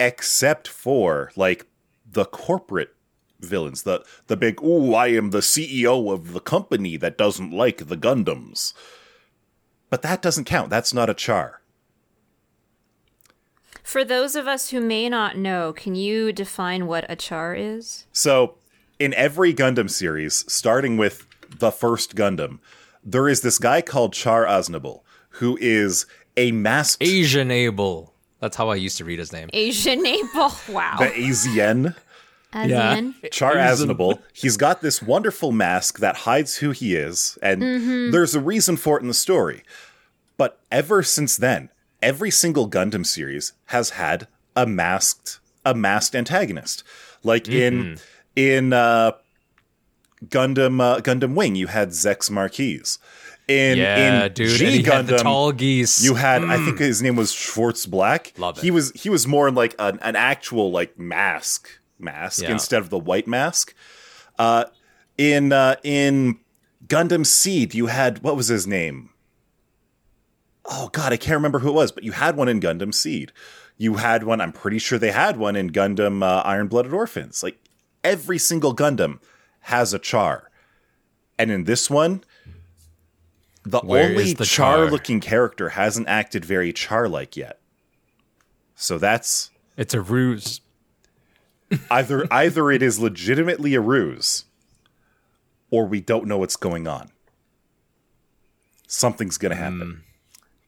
except 0.00 0.68
for 0.68 1.30
like 1.36 1.66
the 2.10 2.24
corporate 2.24 2.94
villains. 3.40 3.82
The 3.82 4.04
the 4.28 4.36
big 4.36 4.62
ooh, 4.62 4.94
I 4.94 5.08
am 5.08 5.30
the 5.30 5.40
CEO 5.40 6.12
of 6.12 6.32
the 6.32 6.40
company 6.40 6.96
that 6.96 7.18
doesn't 7.18 7.50
like 7.50 7.88
the 7.88 7.96
Gundams. 7.96 8.72
But 9.90 10.02
that 10.02 10.22
doesn't 10.22 10.44
count. 10.44 10.70
That's 10.70 10.94
not 10.94 11.10
a 11.10 11.14
char. 11.14 11.60
For 13.84 14.02
those 14.02 14.34
of 14.34 14.48
us 14.48 14.70
who 14.70 14.80
may 14.80 15.10
not 15.10 15.36
know, 15.36 15.74
can 15.74 15.94
you 15.94 16.32
define 16.32 16.86
what 16.86 17.04
a 17.08 17.14
char 17.14 17.54
is? 17.54 18.06
So, 18.12 18.54
in 18.98 19.12
every 19.12 19.52
Gundam 19.52 19.90
series, 19.90 20.50
starting 20.50 20.96
with 20.96 21.26
the 21.58 21.70
first 21.70 22.16
Gundam, 22.16 22.60
there 23.04 23.28
is 23.28 23.42
this 23.42 23.58
guy 23.58 23.82
called 23.82 24.14
Char 24.14 24.46
Aznable, 24.46 25.02
who 25.28 25.58
is 25.60 26.06
a 26.34 26.50
masked 26.50 27.02
Asian 27.02 27.50
Abel. 27.50 28.14
That's 28.40 28.56
how 28.56 28.70
I 28.70 28.76
used 28.76 28.96
to 28.98 29.04
read 29.04 29.18
his 29.18 29.32
name. 29.34 29.50
Asian 29.52 30.02
name? 30.02 30.28
Oh, 30.34 30.60
wow. 30.70 30.96
the 30.98 31.16
Asian. 31.16 31.94
As 32.54 32.70
Yeah. 32.70 33.10
Char 33.30 33.58
Asian- 33.58 33.90
Aznable. 33.90 34.18
He's 34.32 34.56
got 34.56 34.80
this 34.80 35.02
wonderful 35.02 35.52
mask 35.52 35.98
that 35.98 36.16
hides 36.16 36.56
who 36.56 36.70
he 36.70 36.96
is, 36.96 37.36
and 37.42 37.62
mm-hmm. 37.62 38.10
there's 38.12 38.34
a 38.34 38.40
reason 38.40 38.78
for 38.78 38.96
it 38.98 39.02
in 39.02 39.08
the 39.08 39.14
story. 39.14 39.62
But 40.38 40.58
ever 40.72 41.02
since 41.02 41.36
then, 41.36 41.68
every 42.04 42.30
single 42.30 42.68
Gundam 42.70 43.04
series 43.04 43.52
has 43.66 43.90
had 43.90 44.28
a 44.54 44.66
masked 44.66 45.40
a 45.64 45.74
masked 45.74 46.14
antagonist. 46.14 46.84
Like 47.22 47.48
in 47.48 47.98
in 48.36 48.72
uh 48.72 49.12
Gundam 50.26 50.80
uh, 50.80 51.00
Gundam 51.00 51.34
Wing, 51.34 51.54
you 51.54 51.66
had 51.68 51.88
Zechs 51.90 52.30
Merquise. 52.30 52.98
In 53.46 53.76
Yeah, 53.76 54.24
in 54.24 54.32
dude. 54.32 54.58
G 54.58 54.82
Gundam, 54.82 55.06
the 55.06 55.16
Tallgeese. 55.16 56.02
you 56.02 56.14
had 56.14 56.44
I 56.44 56.56
think 56.64 56.78
his 56.78 57.02
name 57.02 57.16
was 57.16 57.32
Schwartz 57.32 57.84
Black. 57.86 58.32
Love 58.38 58.58
it. 58.58 58.62
He 58.62 58.70
was 58.70 58.90
he 58.92 59.10
was 59.10 59.26
more 59.26 59.50
like 59.50 59.74
an, 59.78 59.98
an 60.00 60.16
actual 60.16 60.70
like 60.70 60.98
mask 60.98 61.68
mask 61.98 62.42
Yeah. 62.42 62.52
instead 62.52 62.80
of 62.80 62.88
the 62.90 62.98
white 62.98 63.26
mask. 63.26 63.74
Uh, 64.38 64.64
in 65.18 65.52
uh, 65.52 65.76
in 65.82 66.38
Gundam 66.86 67.24
Seed, 67.26 67.74
you 67.74 67.86
had 67.86 68.22
what 68.22 68.36
was 68.36 68.48
his 68.48 68.66
name? 68.66 69.10
Oh 70.66 70.88
God, 70.92 71.12
I 71.12 71.16
can't 71.16 71.36
remember 71.36 71.58
who 71.58 71.68
it 71.68 71.74
was, 71.74 71.92
but 71.92 72.04
you 72.04 72.12
had 72.12 72.36
one 72.36 72.48
in 72.48 72.60
Gundam 72.60 72.94
Seed. 72.94 73.32
You 73.76 73.94
had 73.94 74.24
one. 74.24 74.40
I'm 74.40 74.52
pretty 74.52 74.78
sure 74.78 74.98
they 74.98 75.10
had 75.10 75.36
one 75.36 75.56
in 75.56 75.70
Gundam 75.70 76.22
uh, 76.22 76.42
Iron 76.44 76.68
Blooded 76.68 76.92
Orphans. 76.92 77.42
Like 77.42 77.58
every 78.02 78.38
single 78.38 78.74
Gundam 78.74 79.18
has 79.62 79.92
a 79.92 79.98
Char, 79.98 80.50
and 81.38 81.50
in 81.50 81.64
this 81.64 81.90
one, 81.90 82.24
the 83.64 83.80
Where 83.80 84.10
only 84.10 84.32
the 84.32 84.44
Char? 84.44 84.76
Char-looking 84.76 85.20
character 85.20 85.70
hasn't 85.70 86.08
acted 86.08 86.44
very 86.44 86.72
Char-like 86.72 87.36
yet. 87.36 87.60
So 88.74 88.98
that's 88.98 89.50
it's 89.76 89.94
a 89.94 90.00
ruse. 90.00 90.60
either 91.90 92.26
either 92.32 92.70
it 92.70 92.82
is 92.82 92.98
legitimately 92.98 93.74
a 93.74 93.80
ruse, 93.80 94.44
or 95.70 95.86
we 95.86 96.00
don't 96.00 96.26
know 96.26 96.38
what's 96.38 96.56
going 96.56 96.86
on. 96.86 97.10
Something's 98.86 99.38
gonna 99.38 99.56
happen. 99.56 100.04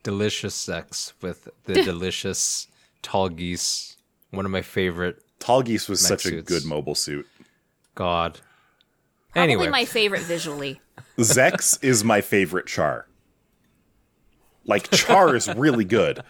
Delicious 0.07 0.55
sex 0.55 1.15
with 1.21 1.49
the 1.65 1.75
delicious 1.83 2.69
Tallgeese. 3.03 3.97
One 4.31 4.45
of 4.45 4.53
my 4.53 4.63
favorite. 4.63 5.21
Tallgeese 5.41 5.89
was 5.89 5.99
such 6.01 6.27
a 6.27 6.41
good 6.43 6.65
mobile 6.65 6.95
suit. 6.95 7.27
God. 7.97 8.39
Probably 9.33 9.43
anyway, 9.53 9.69
my 9.69 9.85
favorite 9.85 10.23
visually. 10.23 10.81
Zechs 11.19 11.77
is 11.83 12.05
my 12.05 12.21
favorite 12.21 12.67
Char. 12.69 13.09
Like 14.65 14.89
Char 14.93 15.35
is 15.35 15.53
really 15.57 15.85
good, 15.85 16.23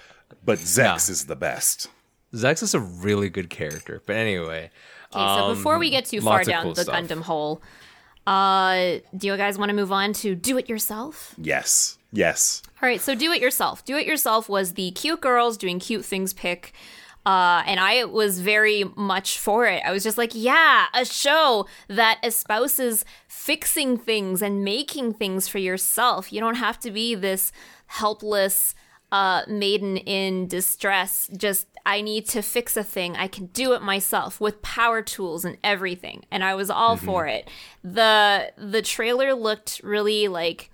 but 0.42 0.58
Zechs 0.76 1.08
Yeah. 1.08 1.12
is 1.12 1.26
the 1.26 1.36
best. 1.36 1.88
Zechs 2.32 2.62
is 2.62 2.72
a 2.72 2.80
really 2.80 3.28
good 3.28 3.50
character. 3.50 4.00
But 4.06 4.16
anyway, 4.16 4.70
Okay, 5.14 5.34
so 5.38 5.54
before 5.54 5.78
we 5.78 5.90
get 5.90 6.06
too 6.06 6.22
far 6.22 6.40
Um, 6.40 6.46
lots 6.46 6.48
of 6.48 6.52
down 6.52 6.62
cool 6.62 6.72
the 6.74 6.82
stuff. 6.84 6.94
Gundam 6.94 7.20
hole, 7.20 7.60
uh, 8.26 9.00
do 9.14 9.26
you 9.26 9.36
guys 9.36 9.58
want 9.58 9.68
to 9.68 9.74
move 9.76 9.92
on 9.92 10.14
to 10.14 10.34
do 10.34 10.56
it 10.56 10.66
yourself? 10.66 11.34
Yes. 11.36 11.98
Yes. 12.16 12.62
All 12.82 12.88
right, 12.88 13.00
so 13.00 13.14
do 13.14 13.30
it 13.32 13.42
yourself. 13.42 13.84
Do 13.84 13.96
it 13.96 14.06
yourself 14.06 14.48
was 14.48 14.72
the 14.72 14.90
cute 14.92 15.20
girls 15.20 15.56
doing 15.56 15.78
cute 15.78 16.04
things 16.04 16.32
pick. 16.32 16.72
Uh, 17.26 17.62
and 17.66 17.80
I 17.80 18.04
was 18.04 18.40
very 18.40 18.84
much 18.94 19.38
for 19.38 19.66
it. 19.66 19.82
I 19.84 19.90
was 19.90 20.04
just 20.04 20.16
like, 20.16 20.30
yeah, 20.32 20.86
a 20.94 21.04
show 21.04 21.66
that 21.88 22.20
espouses 22.22 23.04
fixing 23.26 23.98
things 23.98 24.42
and 24.42 24.64
making 24.64 25.14
things 25.14 25.48
for 25.48 25.58
yourself. 25.58 26.32
You 26.32 26.40
don't 26.40 26.54
have 26.54 26.78
to 26.80 26.90
be 26.90 27.14
this 27.16 27.50
helpless 27.86 28.74
uh, 29.10 29.42
maiden 29.48 29.96
in 29.96 30.46
distress. 30.46 31.28
Just, 31.36 31.66
I 31.84 32.00
need 32.00 32.26
to 32.28 32.42
fix 32.42 32.76
a 32.76 32.84
thing. 32.84 33.16
I 33.16 33.26
can 33.26 33.46
do 33.46 33.72
it 33.72 33.82
myself 33.82 34.40
with 34.40 34.62
power 34.62 35.02
tools 35.02 35.44
and 35.44 35.58
everything. 35.64 36.24
And 36.30 36.44
I 36.44 36.54
was 36.54 36.70
all 36.70 36.96
for 36.96 37.26
it. 37.26 37.48
The 37.82 38.52
the 38.56 38.82
trailer 38.82 39.34
looked 39.34 39.80
really 39.84 40.28
like 40.28 40.70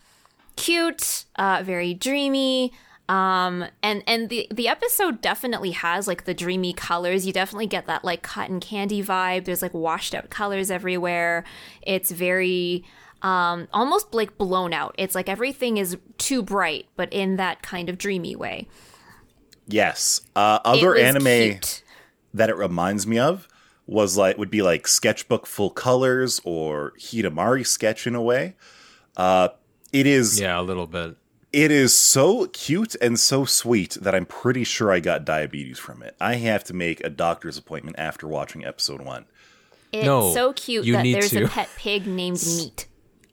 cute, 0.57 1.25
uh, 1.37 1.63
very 1.65 1.95
dreamy. 1.95 2.73
Um, 3.09 3.67
and 3.83 4.03
and 4.07 4.29
the 4.29 4.47
the 4.51 4.69
episode 4.69 5.21
definitely 5.21 5.73
has 5.73 6.07
like 6.07 6.25
the 6.25 6.35
dreamy 6.35 6.73
colors. 6.73 7.27
You 7.27 7.33
definitely 7.33 7.67
get 7.67 7.87
that 7.87 8.05
like 8.05 8.23
cotton 8.23 8.61
candy 8.61 9.03
vibe. 9.03 9.45
There's 9.45 9.61
like 9.63 9.75
washed 9.75 10.15
out 10.15 10.31
colors 10.31 10.71
everywhere. 10.71 11.45
It's 11.83 12.11
very 12.11 12.85
um 13.23 13.69
almost 13.73 14.15
like 14.15 14.39
blown 14.39 14.73
out. 14.73 14.95
It's 14.99 15.15
like 15.15 15.29
everything 15.29 15.77
is 15.77 15.97
too 16.17 16.43
bright, 16.43 16.87
but 16.97 17.13
in 17.13 17.37
that 17.37 17.63
kind 17.63 17.89
of 17.89 17.99
dreamy 17.99 18.37
way. 18.37 18.69
Yes. 19.67 20.21
Uh, 20.35 20.61
other 20.65 20.97
anime 20.97 21.25
cute. 21.25 21.83
that 22.35 22.51
it 22.51 22.57
reminds 22.57 23.07
me 23.07 23.19
of 23.19 23.49
was 23.87 24.17
like 24.17 24.39
would 24.39 24.51
be 24.51 24.63
like 24.63 24.87
sketchbook 24.87 25.47
full 25.47 25.71
colors 25.71 26.41
or 26.45 26.93
Hidamari 26.99 27.67
sketch 27.67 28.07
in 28.07 28.15
a 28.15 28.23
way. 28.23 28.55
Uh, 29.17 29.49
it 29.93 30.07
is 30.07 30.41
yeah, 30.41 30.59
a 30.59 30.63
little 30.63 30.87
bit. 30.87 31.17
it 31.53 31.71
is 31.71 31.95
so 31.95 32.47
cute 32.47 32.95
and 33.01 33.19
so 33.19 33.45
sweet 33.45 33.97
that 34.01 34.15
I'm 34.15 34.27
pretty 34.27 34.65
sure 34.65 34.91
I 34.91 35.01
got 35.01 35.25
diabetes 35.25 35.79
from 35.79 36.03
it. 36.03 36.17
I 36.21 36.35
have 36.37 36.65
to 36.65 36.75
make 36.75 37.03
a 37.05 37.11
doctor's 37.11 37.59
appointment 37.59 37.97
after 37.99 38.27
watching 38.27 38.65
episode 38.65 39.01
one. 39.03 39.27
It's 39.93 40.05
No, 40.07 40.33
so 40.33 40.53
cute 40.55 40.85
you 40.87 40.95
that 40.95 41.03
need 41.03 41.15
there's 41.15 41.31
to. 41.31 41.45
a 41.45 41.49
pet 41.49 41.69
pig 41.77 42.07
named 42.07 42.43
Meat. 42.47 42.87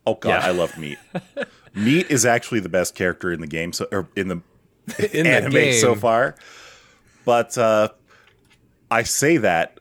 Oh 0.05 0.15
god, 0.15 0.29
Yeah. 0.29 0.47
I 0.47 0.51
love 0.51 0.77
Meat. 0.77 0.97
Meat 1.73 2.09
is 2.09 2.25
actually 2.25 2.59
the 2.59 2.69
best 2.69 2.95
character 2.95 3.31
in 3.31 3.39
the 3.41 3.47
game, 3.47 3.71
so 3.73 3.87
or 3.91 4.09
in 4.15 4.27
the 4.27 4.41
In 5.13 5.23
the 5.25 5.29
anime 5.29 5.51
game, 5.51 5.73
so 5.79 5.93
far. 5.95 6.35
But 7.23 7.57
uh, 7.57 7.89
I 8.89 9.03
say 9.03 9.37
that 9.37 9.79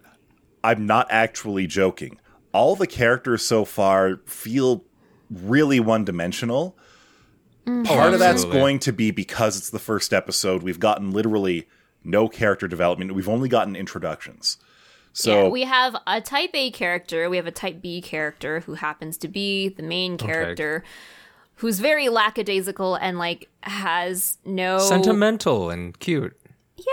I'm 0.62 0.86
not 0.86 1.06
actually 1.10 1.66
joking. 1.66 2.18
All 2.52 2.76
the 2.76 2.86
characters 2.86 3.44
so 3.44 3.64
far 3.64 4.18
feel 4.26 4.84
really 5.30 5.80
one 5.80 6.04
dimensional. 6.04 6.76
Part 7.84 8.14
of 8.14 8.18
that's 8.18 8.36
Absolutely. 8.36 8.60
going 8.60 8.78
to 8.78 8.92
be 8.92 9.10
because 9.10 9.58
it's 9.58 9.68
the 9.68 9.78
first 9.78 10.14
episode. 10.14 10.62
We've 10.62 10.80
gotten 10.80 11.10
literally 11.10 11.68
no 12.02 12.26
character 12.26 12.66
development. 12.66 13.14
We've 13.14 13.28
only 13.28 13.48
gotten 13.50 13.76
introductions. 13.76 14.56
So 15.12 15.44
yeah, 15.44 15.48
we 15.48 15.62
have 15.64 15.94
a 16.06 16.20
type 16.22 16.50
A 16.54 16.70
character, 16.70 17.28
we 17.28 17.36
have 17.36 17.46
a 17.46 17.50
type 17.52 17.82
B 17.82 18.00
character 18.00 18.60
who 18.60 18.74
happens 18.74 19.18
to 19.18 19.28
be 19.28 19.68
the 19.68 19.82
main 19.82 20.16
character 20.16 20.82
who's 21.56 21.80
very 21.80 22.08
lackadaisical 22.08 22.94
and 22.94 23.18
like 23.18 23.48
has 23.64 24.38
no 24.44 24.78
sentimental 24.78 25.70
and 25.70 25.98
cute. 25.98 26.38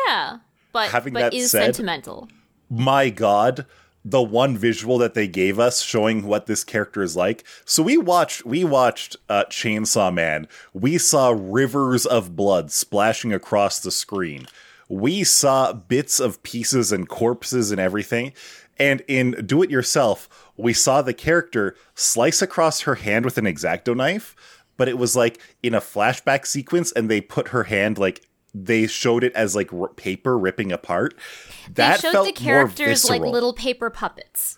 Yeah. 0.08 0.40
But 0.74 0.90
Having 0.90 1.14
but 1.14 1.20
that 1.20 1.34
is 1.34 1.52
said- 1.52 1.76
sentimental. 1.76 2.28
my 2.70 3.10
god 3.10 3.66
the 4.06 4.22
one 4.22 4.56
visual 4.56 5.00
that 5.00 5.16
they 5.16 5.28
gave 5.28 5.60
us 5.60 5.82
showing 5.82 6.28
what 6.28 6.46
this 6.46 6.64
character 6.64 7.02
is 7.02 7.16
like. 7.16 7.44
So 7.66 7.82
we 7.82 7.98
watched 7.98 8.46
we 8.46 8.64
watched 8.64 9.18
uh, 9.28 9.46
chainsaw 9.50 10.14
man. 10.14 10.48
We 10.74 11.00
saw 11.00 11.36
rivers 11.36 12.06
of 12.06 12.36
blood 12.36 12.72
splashing 12.72 13.34
across 13.34 13.80
the 13.80 13.92
screen. 13.92 14.48
We 14.88 15.24
saw 15.24 15.74
bits 15.74 16.20
of 16.20 16.44
pieces 16.44 16.92
and 16.92 17.10
corpses 17.10 17.72
and 17.72 17.82
everything. 17.82 18.34
And 18.78 19.02
in 19.08 19.32
do 19.46 19.64
it 19.64 19.72
yourself 19.72 20.30
we 20.58 20.74
saw 20.74 21.02
the 21.02 21.14
character 21.14 21.76
slice 21.96 22.42
across 22.42 22.82
her 22.82 22.96
hand 22.96 23.26
with 23.26 23.38
an 23.38 23.46
exacto 23.46 23.96
knife 23.96 24.36
but 24.78 24.88
it 24.90 24.98
was 24.98 25.16
like 25.16 25.40
in 25.64 25.74
a 25.74 25.82
flashback 25.82 26.46
sequence 26.46 26.92
and 26.92 27.10
they 27.10 27.22
put 27.22 27.50
her 27.50 27.64
hand 27.64 27.98
like 27.98 28.28
they 28.64 28.88
showed 28.88 29.24
it 29.24 29.34
as 29.34 29.56
like 29.56 29.74
r- 29.74 29.90
paper 29.90 30.38
ripping 30.38 30.72
apart 30.72 31.14
that 31.74 31.98
they 31.98 32.02
showed 32.02 32.12
felt 32.12 32.28
the 32.28 32.32
characters 32.32 33.10
more 33.10 33.20
like 33.20 33.32
little 33.32 33.54
paper 33.54 33.90
puppets. 33.90 34.58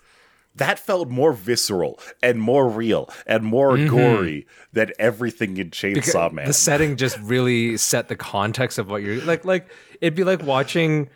that 0.54 0.78
felt 0.78 1.08
more 1.08 1.32
visceral 1.32 1.98
and 2.22 2.40
more 2.40 2.68
real 2.68 3.10
and 3.26 3.44
more 3.44 3.76
mm-hmm. 3.76 3.88
gory 3.88 4.46
than 4.72 4.92
everything 4.98 5.56
in 5.56 5.70
Chainsaw 5.70 6.32
Man. 6.32 6.46
The 6.46 6.52
setting 6.52 6.96
just 6.96 7.18
really 7.18 7.76
set 7.76 8.08
the 8.08 8.16
context 8.16 8.78
of 8.78 8.88
what 8.88 9.02
you're 9.02 9.20
like. 9.22 9.44
Like 9.44 9.68
it'd 10.00 10.14
be 10.14 10.24
like 10.24 10.42
watching 10.42 11.10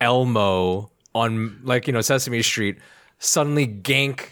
Elmo 0.00 0.90
on 1.14 1.60
like 1.62 1.86
you 1.86 1.92
know 1.92 2.00
Sesame 2.00 2.42
Street 2.42 2.78
suddenly 3.18 3.66
gank 3.66 4.28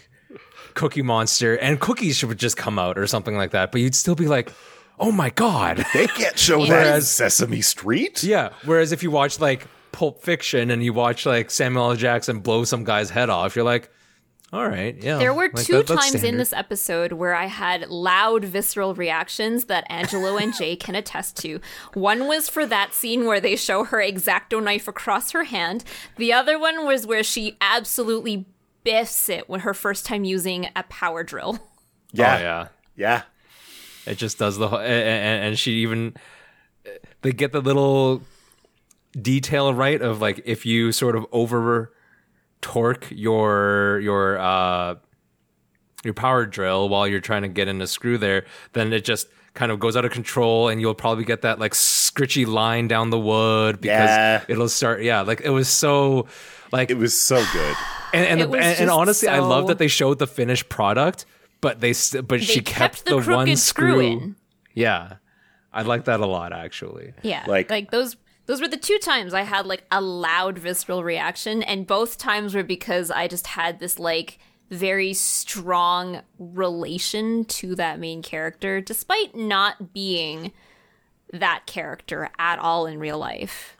Cookie 0.73 1.01
Monster 1.01 1.55
and 1.55 1.79
cookies 1.79 2.23
would 2.23 2.39
just 2.39 2.57
come 2.57 2.79
out 2.79 2.97
or 2.97 3.07
something 3.07 3.35
like 3.35 3.51
that. 3.51 3.71
But 3.71 3.81
you'd 3.81 3.95
still 3.95 4.15
be 4.15 4.27
like, 4.27 4.51
oh 4.99 5.11
my 5.11 5.29
god. 5.31 5.85
they 5.93 6.07
can't 6.07 6.37
show 6.37 6.57
that 6.59 6.63
in 6.65 6.69
Whereas- 6.69 7.09
Sesame 7.11 7.61
Street. 7.61 8.23
Yeah. 8.23 8.49
Whereas 8.65 8.91
if 8.91 9.03
you 9.03 9.11
watch 9.11 9.39
like 9.39 9.67
Pulp 9.91 10.21
Fiction 10.23 10.71
and 10.71 10.83
you 10.83 10.93
watch 10.93 11.25
like 11.25 11.49
Samuel 11.51 11.91
L. 11.91 11.95
Jackson 11.95 12.39
blow 12.39 12.63
some 12.63 12.83
guy's 12.83 13.09
head 13.09 13.29
off, 13.29 13.55
you're 13.55 13.65
like, 13.65 13.89
all 14.53 14.65
right, 14.65 14.95
yeah. 15.03 15.17
There 15.17 15.33
were 15.33 15.49
like, 15.53 15.65
two 15.65 15.73
that- 15.73 15.87
that's 15.87 16.11
times 16.11 16.23
in 16.23 16.37
this 16.37 16.53
episode 16.53 17.11
where 17.11 17.35
I 17.35 17.47
had 17.47 17.89
loud, 17.89 18.45
visceral 18.45 18.95
reactions 18.95 19.65
that 19.65 19.85
Angelo 19.89 20.37
and 20.37 20.53
Jay 20.55 20.77
can 20.77 20.95
attest 20.95 21.35
to. 21.41 21.59
One 21.95 22.27
was 22.27 22.47
for 22.47 22.65
that 22.65 22.93
scene 22.93 23.25
where 23.25 23.41
they 23.41 23.57
show 23.57 23.83
her 23.83 23.97
exacto 23.97 24.63
knife 24.63 24.87
across 24.87 25.31
her 25.31 25.43
hand. 25.43 25.83
The 26.15 26.31
other 26.31 26.57
one 26.57 26.85
was 26.85 27.05
where 27.05 27.23
she 27.23 27.57
absolutely 27.59 28.45
biffs 28.85 29.27
it 29.27 29.49
when 29.49 29.59
her 29.61 29.73
first 29.73 30.05
time 30.05 30.23
using 30.23 30.69
a 30.77 30.83
power 30.83 31.23
drill. 31.23 31.59
Yeah, 32.13 32.35
Oh, 32.37 32.39
yeah. 32.41 32.67
yeah. 32.95 33.21
It 34.07 34.17
just 34.17 34.37
does 34.39 34.57
the 34.57 34.67
whole, 34.69 34.79
and, 34.79 35.43
and 35.45 35.59
she 35.59 35.73
even 35.83 36.15
they 37.21 37.31
get 37.31 37.51
the 37.51 37.61
little 37.61 38.21
detail 39.19 39.73
right 39.73 40.01
of 40.01 40.21
like 40.21 40.41
if 40.45 40.65
you 40.65 40.91
sort 40.91 41.15
of 41.15 41.25
over 41.31 41.93
torque 42.61 43.07
your 43.11 43.99
your 44.01 44.37
uh 44.39 44.95
your 46.03 46.13
power 46.13 46.45
drill 46.45 46.89
while 46.89 47.07
you're 47.07 47.19
trying 47.19 47.41
to 47.41 47.47
get 47.47 47.67
in 47.67 47.81
a 47.81 47.87
screw 47.87 48.17
there, 48.17 48.45
then 48.73 48.93
it 48.93 49.03
just 49.03 49.27
kind 49.55 49.71
of 49.71 49.79
goes 49.79 49.97
out 49.97 50.05
of 50.05 50.11
control 50.11 50.67
and 50.69 50.79
you'll 50.79 50.93
probably 50.93 51.25
get 51.25 51.41
that 51.41 51.57
like 51.59 51.73
scritchy 51.73 52.45
line 52.45 52.87
down 52.87 53.09
the 53.09 53.19
wood 53.19 53.81
because 53.81 54.09
Yeah. 54.09 54.43
it'll 54.47 54.69
start 54.69 55.01
yeah, 55.01 55.21
like 55.21 55.41
it 55.41 55.49
was 55.49 55.67
so 55.67 56.27
like 56.71 56.91
It 56.91 56.97
was 56.97 57.19
so 57.19 57.43
good. 57.51 57.75
and 58.13 58.25
and, 58.25 58.41
the, 58.41 58.45
and, 58.57 58.63
and 58.63 58.77
just 58.77 58.91
honestly, 58.91 59.27
I 59.27 59.39
love 59.39 59.67
that 59.67 59.79
they 59.79 59.87
showed 59.87 60.19
the 60.19 60.27
finished 60.27 60.69
product 60.69 61.25
but 61.61 61.79
they 61.81 61.93
but 62.21 62.27
They 62.29 62.39
she 62.39 62.61
kept, 62.61 62.95
kept, 62.97 63.05
the, 63.05 63.11
crooked 63.21 63.27
one 63.35 63.55
screw 63.55 63.91
screw. 63.91 63.99
in. 64.01 64.35
Yeah, 64.73 65.15
I 65.73 65.81
like 65.81 66.05
that 66.05 66.19
a 66.19 66.25
lot 66.25 66.53
actually. 66.53 67.13
Yeah, 67.23 67.43
Like- 67.47 67.69
like 67.69 67.91
those. 67.91 68.15
Those 68.45 68.61
were 68.61 68.69
the 68.69 68.77
two 68.77 68.97
times 68.99 69.33
I 69.33 69.41
had 69.41 69.65
like 69.65 69.83
a 69.91 69.99
loud 69.99 70.57
visceral 70.57 71.03
reaction, 71.03 71.61
and 71.63 71.85
both 71.85 72.17
times 72.17 72.55
were 72.55 72.63
because 72.63 73.11
I 73.11 73.27
just 73.27 73.45
had 73.47 73.79
this 73.81 73.99
like 73.99 74.39
very 74.69 75.13
strong 75.13 76.21
relation 76.39 77.43
to 77.45 77.75
that 77.75 77.99
main 77.99 78.21
character, 78.21 78.79
despite 78.79 79.35
not 79.35 79.91
being 79.93 80.53
that 81.33 81.63
character 81.65 82.29
at 82.39 82.57
all 82.59 82.85
in 82.85 82.99
real 82.99 83.17
life. 83.17 83.75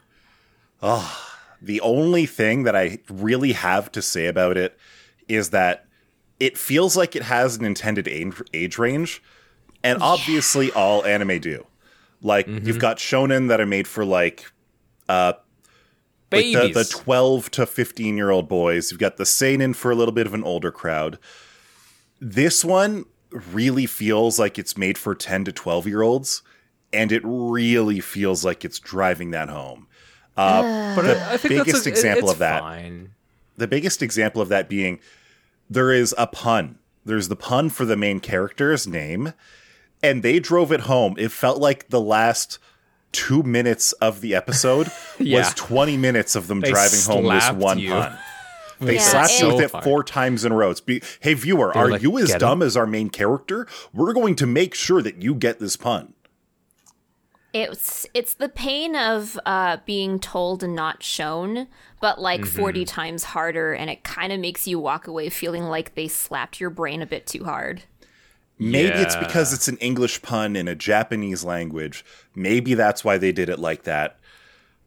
Ah, 0.82 1.38
the 1.62 1.80
only 1.80 2.26
thing 2.26 2.64
that 2.64 2.76
I 2.76 2.98
really 3.08 3.52
have 3.52 3.90
to 3.92 4.02
say 4.02 4.26
about 4.26 4.56
it 4.58 4.78
is 5.28 5.48
that 5.50 5.86
it 6.40 6.56
feels 6.58 6.96
like 6.96 7.16
it 7.16 7.22
has 7.24 7.56
an 7.56 7.64
intended 7.64 8.06
age, 8.08 8.40
age 8.54 8.78
range, 8.78 9.22
and 9.82 10.02
obviously 10.02 10.70
all 10.72 11.04
anime 11.04 11.40
do. 11.40 11.66
Like 12.22 12.46
you've 12.48 12.78
got 12.78 12.96
shonen 12.98 13.48
that 13.48 13.60
are 13.60 13.66
made 13.66 13.86
for 13.86 14.04
like 14.04 14.50
like 16.30 16.44
the, 16.52 16.68
the 16.74 16.84
12 16.84 17.50
to 17.52 17.66
15 17.66 18.16
year 18.16 18.30
old 18.30 18.48
boys. 18.48 18.90
You've 18.90 19.00
got 19.00 19.16
the 19.16 19.24
seinen 19.26 19.72
for 19.74 19.90
a 19.90 19.94
little 19.94 20.12
bit 20.12 20.26
of 20.26 20.34
an 20.34 20.44
older 20.44 20.70
crowd. 20.70 21.18
This 22.20 22.64
one 22.64 23.04
really 23.30 23.86
feels 23.86 24.38
like 24.38 24.58
it's 24.58 24.76
made 24.76 24.98
for 24.98 25.14
10 25.14 25.44
to 25.44 25.52
12 25.52 25.86
year 25.86 26.02
olds, 26.02 26.42
and 26.92 27.12
it 27.12 27.22
really 27.24 28.00
feels 28.00 28.44
like 28.44 28.64
it's 28.64 28.78
driving 28.78 29.30
that 29.30 29.48
home. 29.48 29.86
Uh, 30.36 30.94
but 30.96 31.04
I, 31.06 31.34
I 31.34 31.36
think 31.36 31.54
that's 31.54 31.64
biggest 31.66 31.86
a, 31.86 31.88
it- 31.88 31.92
example 31.92 32.24
it's 32.24 32.32
of 32.34 32.38
that 32.40 32.60
Fine. 32.60 33.10
the 33.56 33.66
biggest 33.66 34.02
example 34.02 34.40
of 34.42 34.48
that 34.50 34.68
being 34.68 35.00
there 35.70 35.92
is 35.92 36.14
a 36.18 36.26
pun. 36.26 36.78
There's 37.04 37.28
the 37.28 37.36
pun 37.36 37.70
for 37.70 37.84
the 37.84 37.96
main 37.96 38.20
character's 38.20 38.86
name, 38.86 39.32
and 40.02 40.22
they 40.22 40.38
drove 40.40 40.72
it 40.72 40.80
home. 40.80 41.14
It 41.18 41.32
felt 41.32 41.58
like 41.58 41.88
the 41.88 42.00
last 42.00 42.58
two 43.12 43.42
minutes 43.42 43.92
of 43.94 44.20
the 44.20 44.34
episode 44.34 44.88
Yeah. 45.18 45.38
was 45.38 45.54
20 45.54 45.96
minutes 45.96 46.36
of 46.36 46.46
them 46.46 46.60
They 46.60 46.70
driving 46.70 47.00
home 47.06 47.24
this 47.34 47.50
one 47.52 47.78
you. 47.78 47.90
pun. 47.90 48.16
They 48.80 48.94
Yeah, 48.94 49.00
slapped 49.00 49.40
you 49.40 49.46
and- 49.48 49.56
with 49.56 49.64
it 49.64 49.70
So 49.72 49.80
four 49.80 50.04
times 50.04 50.44
in 50.44 50.52
a 50.52 50.54
row. 50.54 50.70
It's 50.70 50.80
be, 50.80 51.02
hey, 51.18 51.34
viewer, 51.34 51.72
They 51.74 51.80
were 51.80 51.86
are 51.86 51.90
like, 51.90 52.02
you 52.02 52.16
as 52.18 52.28
"Get 52.28 52.36
it?" 52.36 52.38
dumb 52.38 52.62
as 52.62 52.76
our 52.76 52.86
main 52.86 53.10
character? 53.10 53.66
We're 53.92 54.12
going 54.12 54.36
to 54.36 54.46
make 54.46 54.72
sure 54.72 55.02
that 55.02 55.20
you 55.20 55.34
get 55.34 55.58
this 55.58 55.76
pun. 55.76 56.12
It's 57.62 58.06
it's 58.14 58.34
the 58.34 58.48
pain 58.48 58.94
of 58.94 59.38
uh, 59.44 59.78
being 59.84 60.18
told 60.20 60.62
and 60.62 60.74
not 60.74 61.02
shown, 61.02 61.66
but 62.00 62.20
like 62.20 62.42
Mm-hmm. 62.42 62.58
40 62.58 62.84
times 62.84 63.24
harder, 63.24 63.72
and 63.74 63.90
it 63.90 64.04
kind 64.04 64.32
of 64.32 64.40
makes 64.40 64.66
you 64.68 64.78
walk 64.78 65.06
away 65.06 65.28
feeling 65.28 65.64
like 65.64 65.94
they 65.94 66.08
slapped 66.08 66.60
your 66.60 66.70
brain 66.70 67.02
a 67.02 67.06
bit 67.06 67.26
too 67.26 67.44
hard. 67.44 67.82
Maybe 68.60 68.98
it's 68.98 69.16
because 69.16 69.52
it's 69.52 69.68
an 69.68 69.76
English 69.78 70.20
pun 70.22 70.56
in 70.56 70.66
a 70.66 70.74
Japanese 70.74 71.44
language. 71.44 72.04
Maybe 72.34 72.74
that's 72.74 73.04
why 73.04 73.16
they 73.16 73.30
did 73.30 73.48
it 73.48 73.58
like 73.58 73.84
that. 73.84 74.18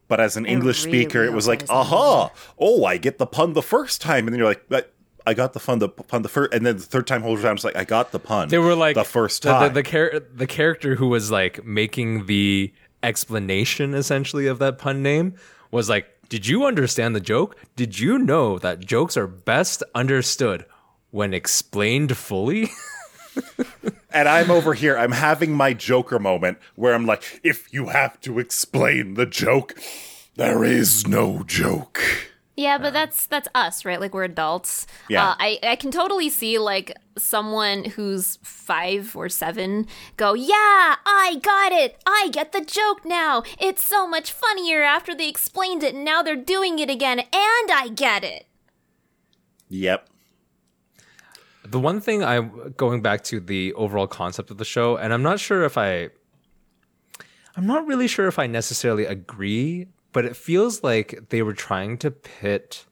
But 0.08 0.20
as 0.20 0.36
an 0.36 0.44
English 0.44 0.84
really 0.84 1.04
speaker, 1.04 1.24
it 1.24 1.32
was 1.32 1.48
like, 1.48 1.64
aha, 1.70 2.30
oh, 2.58 2.84
I 2.84 2.98
get 2.98 3.16
the 3.16 3.26
pun 3.26 3.54
the 3.54 3.62
first 3.62 4.02
time. 4.02 4.26
And 4.26 4.34
then 4.34 4.38
you're 4.38 4.48
like, 4.48 4.66
but 4.68 4.92
I 5.26 5.34
got 5.34 5.52
the 5.52 5.60
fun 5.60 5.78
the 5.78 5.88
pun 5.88 6.22
the 6.22 6.28
first. 6.28 6.52
And 6.52 6.66
then 6.66 6.76
the 6.76 6.82
third 6.82 7.06
time, 7.06 7.22
whole 7.22 7.36
time, 7.38 7.54
was 7.54 7.64
like, 7.64 7.76
I 7.76 7.84
got 7.84 8.12
the 8.12 8.18
pun. 8.18 8.48
They 8.48 8.58
were 8.58 8.74
like 8.74 8.94
the 8.94 9.04
first 9.04 9.42
the- 9.42 9.50
time. 9.50 9.74
The 9.74 9.82
the, 9.82 9.88
char- 9.88 10.20
the 10.34 10.46
character 10.46 10.96
who 10.96 11.08
was 11.08 11.30
like 11.30 11.64
making 11.64 12.26
the 12.26 12.72
explanation 13.02 13.94
essentially 13.94 14.46
of 14.46 14.58
that 14.60 14.78
pun 14.78 15.02
name 15.02 15.34
was 15.70 15.88
like, 15.88 16.06
"Did 16.28 16.46
you 16.46 16.64
understand 16.66 17.14
the 17.16 17.20
joke? 17.20 17.56
Did 17.76 17.98
you 17.98 18.18
know 18.18 18.58
that 18.58 18.80
jokes 18.80 19.16
are 19.16 19.26
best 19.26 19.82
understood 19.94 20.66
when 21.10 21.34
explained 21.34 22.16
fully?" 22.16 22.70
and 24.10 24.28
I'm 24.28 24.50
over 24.50 24.74
here, 24.74 24.96
I'm 24.96 25.12
having 25.12 25.54
my 25.54 25.72
Joker 25.72 26.18
moment 26.18 26.58
where 26.74 26.94
I'm 26.94 27.06
like, 27.06 27.40
if 27.42 27.72
you 27.72 27.88
have 27.88 28.20
to 28.22 28.38
explain 28.38 29.14
the 29.14 29.26
joke, 29.26 29.74
there 30.36 30.64
is 30.64 31.06
no 31.06 31.42
joke. 31.44 32.02
Yeah, 32.56 32.76
but 32.76 32.92
that's 32.92 33.26
that's 33.26 33.48
us, 33.54 33.84
right? 33.84 33.98
Like 33.98 34.12
we're 34.12 34.24
adults. 34.24 34.86
Yeah. 35.08 35.30
Uh, 35.30 35.34
I 35.38 35.58
I 35.62 35.76
can 35.76 35.90
totally 35.90 36.28
see 36.28 36.58
like 36.58 36.92
someone 37.16 37.84
who's 37.84 38.38
five 38.42 39.16
or 39.16 39.28
seven 39.30 39.86
go, 40.16 40.34
yeah, 40.34 40.96
I 41.06 41.38
got 41.42 41.72
it. 41.72 42.02
I 42.06 42.28
get 42.30 42.52
the 42.52 42.60
joke 42.62 43.04
now. 43.06 43.42
It's 43.58 43.84
so 43.86 44.06
much 44.06 44.32
funnier 44.32 44.82
after 44.82 45.14
they 45.14 45.28
explained 45.28 45.82
it, 45.82 45.94
and 45.94 46.04
now 46.04 46.22
they're 46.22 46.36
doing 46.36 46.78
it 46.78 46.90
again, 46.90 47.20
and 47.20 47.70
I 47.70 47.88
get 47.94 48.22
it. 48.24 48.46
Yep. 49.70 50.08
the 51.66 51.80
one 51.80 52.00
thing 52.00 52.22
I'm 52.22 52.74
going 52.76 53.00
back 53.02 53.24
to 53.24 53.40
the 53.40 53.72
overall 53.74 54.06
concept 54.06 54.50
of 54.50 54.58
the 54.58 54.64
show, 54.64 54.96
and 54.96 55.12
I'm 55.14 55.22
not 55.22 55.40
sure 55.40 55.64
if 55.64 55.78
I 55.78 56.10
I'm 57.56 57.66
not 57.66 57.86
really 57.86 58.08
sure 58.08 58.26
if 58.28 58.38
I 58.38 58.46
necessarily 58.46 59.04
agree, 59.04 59.86
but 60.12 60.24
it 60.24 60.36
feels 60.36 60.82
like 60.82 61.28
they 61.30 61.42
were 61.42 61.54
trying 61.54 61.98
to 61.98 62.10
pit 62.10 62.84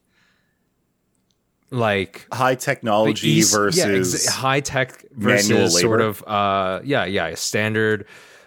like 1.71 2.27
High 2.33 2.57
technology 2.57 3.43
versus 3.43 4.27
high 4.27 4.61
tech 4.61 5.05
versus 5.13 5.79
sort 5.81 6.01
of 6.01 6.23
uh 6.27 6.81
yeah 6.83 7.05
yeah 7.05 7.35
standard 7.35 8.07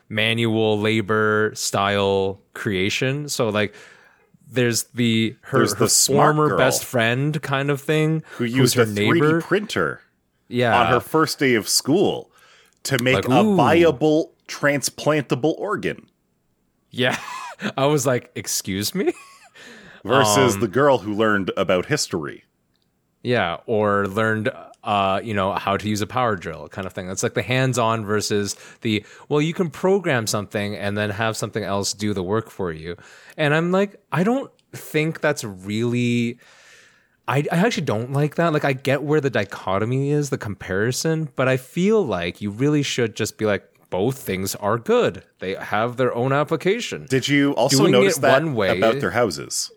manual 0.10 0.80
labor 0.80 1.52
style 1.56 2.42
creation. 2.54 3.30
So 3.30 3.50
like 3.50 3.74
there's 4.52 4.84
the 4.94 5.36
her, 5.42 5.60
There's 5.60 5.74
her 5.74 5.86
the 5.86 5.90
former 5.90 6.58
best 6.58 6.84
friend 6.84 7.42
kind 7.42 7.72
of 7.72 7.82
thing 7.82 8.24
who 8.32 8.44
used 8.44 8.76
her 8.76 8.84
a 8.84 8.86
3D 8.86 8.94
neighbor 9.14 9.42
printer 9.42 10.02
yeah 10.50 10.80
on 10.82 10.88
her 10.88 11.00
first 11.00 11.40
day 11.40 11.56
of 11.56 11.68
school 11.68 12.30
to 12.84 13.00
make 13.00 13.16
Like, 13.16 13.30
a 13.30 13.42
ooh. 13.42 13.56
viable 13.56 14.34
transplantable 14.48 15.56
organ 15.58 16.08
Yeah. 16.92 17.18
I 17.78 17.86
was 17.86 18.06
like, 18.06 18.32
excuse 18.36 18.94
me? 18.96 19.14
versus 20.04 20.56
Um, 20.56 20.62
the 20.62 20.68
girl 20.68 21.00
who 21.00 21.14
learned 21.14 21.52
about 21.58 21.86
history. 21.86 22.44
Yeah. 23.22 23.58
Or 23.66 24.08
learned, 24.08 24.52
uh, 24.84 25.22
you 25.24 25.34
know, 25.34 25.54
how 25.54 25.78
to 25.78 25.88
use 25.88 26.02
a 26.02 26.08
power 26.08 26.36
drill 26.36 26.68
kind 26.68 26.86
of 26.86 26.94
thing. 26.94 27.08
That's 27.08 27.24
like 27.24 27.36
the 27.36 27.42
hands 27.42 27.78
on 27.78 28.06
versus 28.06 28.56
the, 28.82 29.06
well, 29.30 29.42
you 29.42 29.54
can 29.54 29.70
program 29.70 30.28
something 30.28 30.76
and 30.76 30.98
then 30.98 31.10
have 31.10 31.38
something 31.38 31.64
else 31.64 31.94
do 31.94 32.14
the 32.14 32.24
work 32.24 32.50
for 32.50 32.72
you. 32.72 32.98
And 33.38 33.54
I'm 33.54 33.72
like, 33.72 33.96
I 34.12 34.24
don't 34.24 34.52
think 34.74 35.22
that's 35.22 35.44
really. 35.44 36.40
I, 37.26 37.46
I 37.54 37.60
actually 37.60 37.86
don't 37.86 38.12
like 38.12 38.36
that. 38.36 38.52
Like, 38.52 38.66
I 38.66 38.74
get 38.74 39.04
where 39.04 39.22
the 39.22 39.30
dichotomy 39.30 40.10
is, 40.12 40.30
the 40.30 40.38
comparison, 40.38 41.30
but 41.38 41.48
I 41.48 41.56
feel 41.56 42.06
like 42.06 42.42
you 42.42 42.50
really 42.50 42.84
should 42.84 43.16
just 43.16 43.38
be 43.38 43.46
like, 43.46 43.64
both 43.94 44.18
things 44.18 44.56
are 44.56 44.80
good. 44.80 45.24
They 45.38 45.54
have 45.54 45.98
their 45.98 46.12
own 46.16 46.34
application. 46.34 47.06
Did 47.08 47.28
you 47.28 47.52
also 47.54 47.78
doing 47.78 47.92
notice 47.92 48.18
that 48.18 48.42
one 48.42 48.56
way- 48.56 48.76
about 48.76 49.00
their 49.00 49.12
houses? 49.12 49.72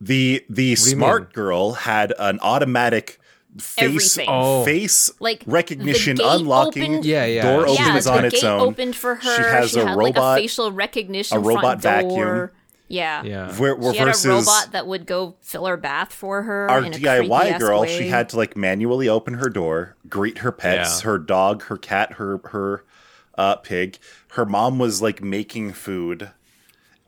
The 0.00 0.42
the 0.48 0.74
smart 0.76 1.32
girl 1.34 1.72
had 1.72 2.12
an 2.18 2.38
automatic 2.40 3.18
face 3.58 4.18
Oh. 4.26 4.64
face 4.64 5.10
Like, 5.20 5.42
recognition 5.46 6.16
the 6.16 6.22
gate 6.22 6.32
unlocking 6.40 6.82
opened- 6.94 7.04
Yeah, 7.04 7.26
yeah. 7.26 7.42
door 7.42 7.66
Yeah, 7.66 7.72
opens 7.90 8.06
yeah, 8.06 8.12
on 8.12 8.20
the 8.22 8.26
its 8.28 8.40
gate 8.40 8.48
own. 8.48 8.60
opened 8.60 8.96
for 8.96 9.14
her. 9.16 9.36
She 9.36 9.42
has 9.42 9.76
a 9.76 9.86
had 9.86 9.96
robot 9.98 10.16
like 10.22 10.38
a 10.38 10.42
facial 10.42 10.72
recognition 10.72 11.36
a 11.36 11.40
robot 11.40 11.82
front 11.82 12.08
door. 12.08 12.16
vacuum. 12.16 12.50
Yeah. 12.92 13.22
Yeah. 13.24 13.52
Where, 13.56 13.74
where 13.74 13.92
She 13.94 13.98
had 13.98 14.08
a 14.08 14.28
robot 14.28 14.72
that 14.72 14.86
would 14.86 15.06
go 15.06 15.36
fill 15.40 15.66
her 15.66 15.76
bath 15.76 16.12
for 16.12 16.42
her. 16.42 16.70
our 16.70 16.84
in 16.84 16.92
a 16.92 16.96
DIY 16.96 17.58
girl, 17.58 17.80
way. 17.80 17.98
she 17.98 18.08
had 18.08 18.28
to 18.28 18.36
like 18.36 18.56
manually 18.56 19.08
open 19.08 19.34
her 19.34 19.48
door, 19.48 19.96
greet 20.08 20.38
her 20.38 20.52
pets, 20.52 21.00
Yeah. 21.00 21.06
her 21.10 21.18
dog, 21.18 21.62
her 21.64 21.78
cat, 21.78 22.12
her 22.14 22.38
her 22.50 22.84
uh, 23.38 23.56
pig. 23.56 23.98
Her 24.32 24.44
mom 24.44 24.78
was 24.78 25.00
like 25.00 25.22
making 25.22 25.72
food, 25.72 26.30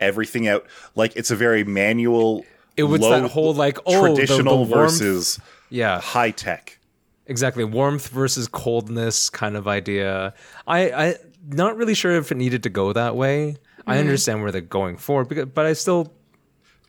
everything 0.01 0.49
out. 0.49 0.67
Like 0.95 1.15
it's 1.17 1.31
a 1.31 1.37
very 1.37 1.65
manual. 1.65 2.45
It 2.77 2.85
was 2.85 3.01
low- 3.01 3.21
that 3.21 3.31
whole 3.31 3.55
like 3.55 3.79
oh 3.87 4.03
the- 4.05 4.09
the 4.09 4.15
traditional 4.17 4.65
versus 4.65 5.39
yeah 5.71 6.01
high 6.01 6.31
tech. 6.31 6.79
exactly 7.27 7.65
warmth 7.65 8.09
versus 8.09 8.49
coldness 8.49 9.29
kind 9.31 9.57
of 9.57 9.69
idea. 9.69 10.35
I 10.67 10.91
I 10.91 11.15
not 11.47 11.77
really 11.77 11.95
sure 11.95 12.13
if 12.13 12.33
it 12.33 12.37
needed 12.37 12.63
to 12.63 12.71
go 12.71 12.93
that 12.95 13.17
way. 13.17 13.57
I 13.87 13.93
mm-hmm. 13.93 14.01
understand 14.01 14.43
where 14.43 14.53
they're 14.53 14.61
going 14.61 14.97
for, 14.97 15.25
because, 15.25 15.47
but 15.47 15.67
I 15.67 15.73
still 15.73 16.13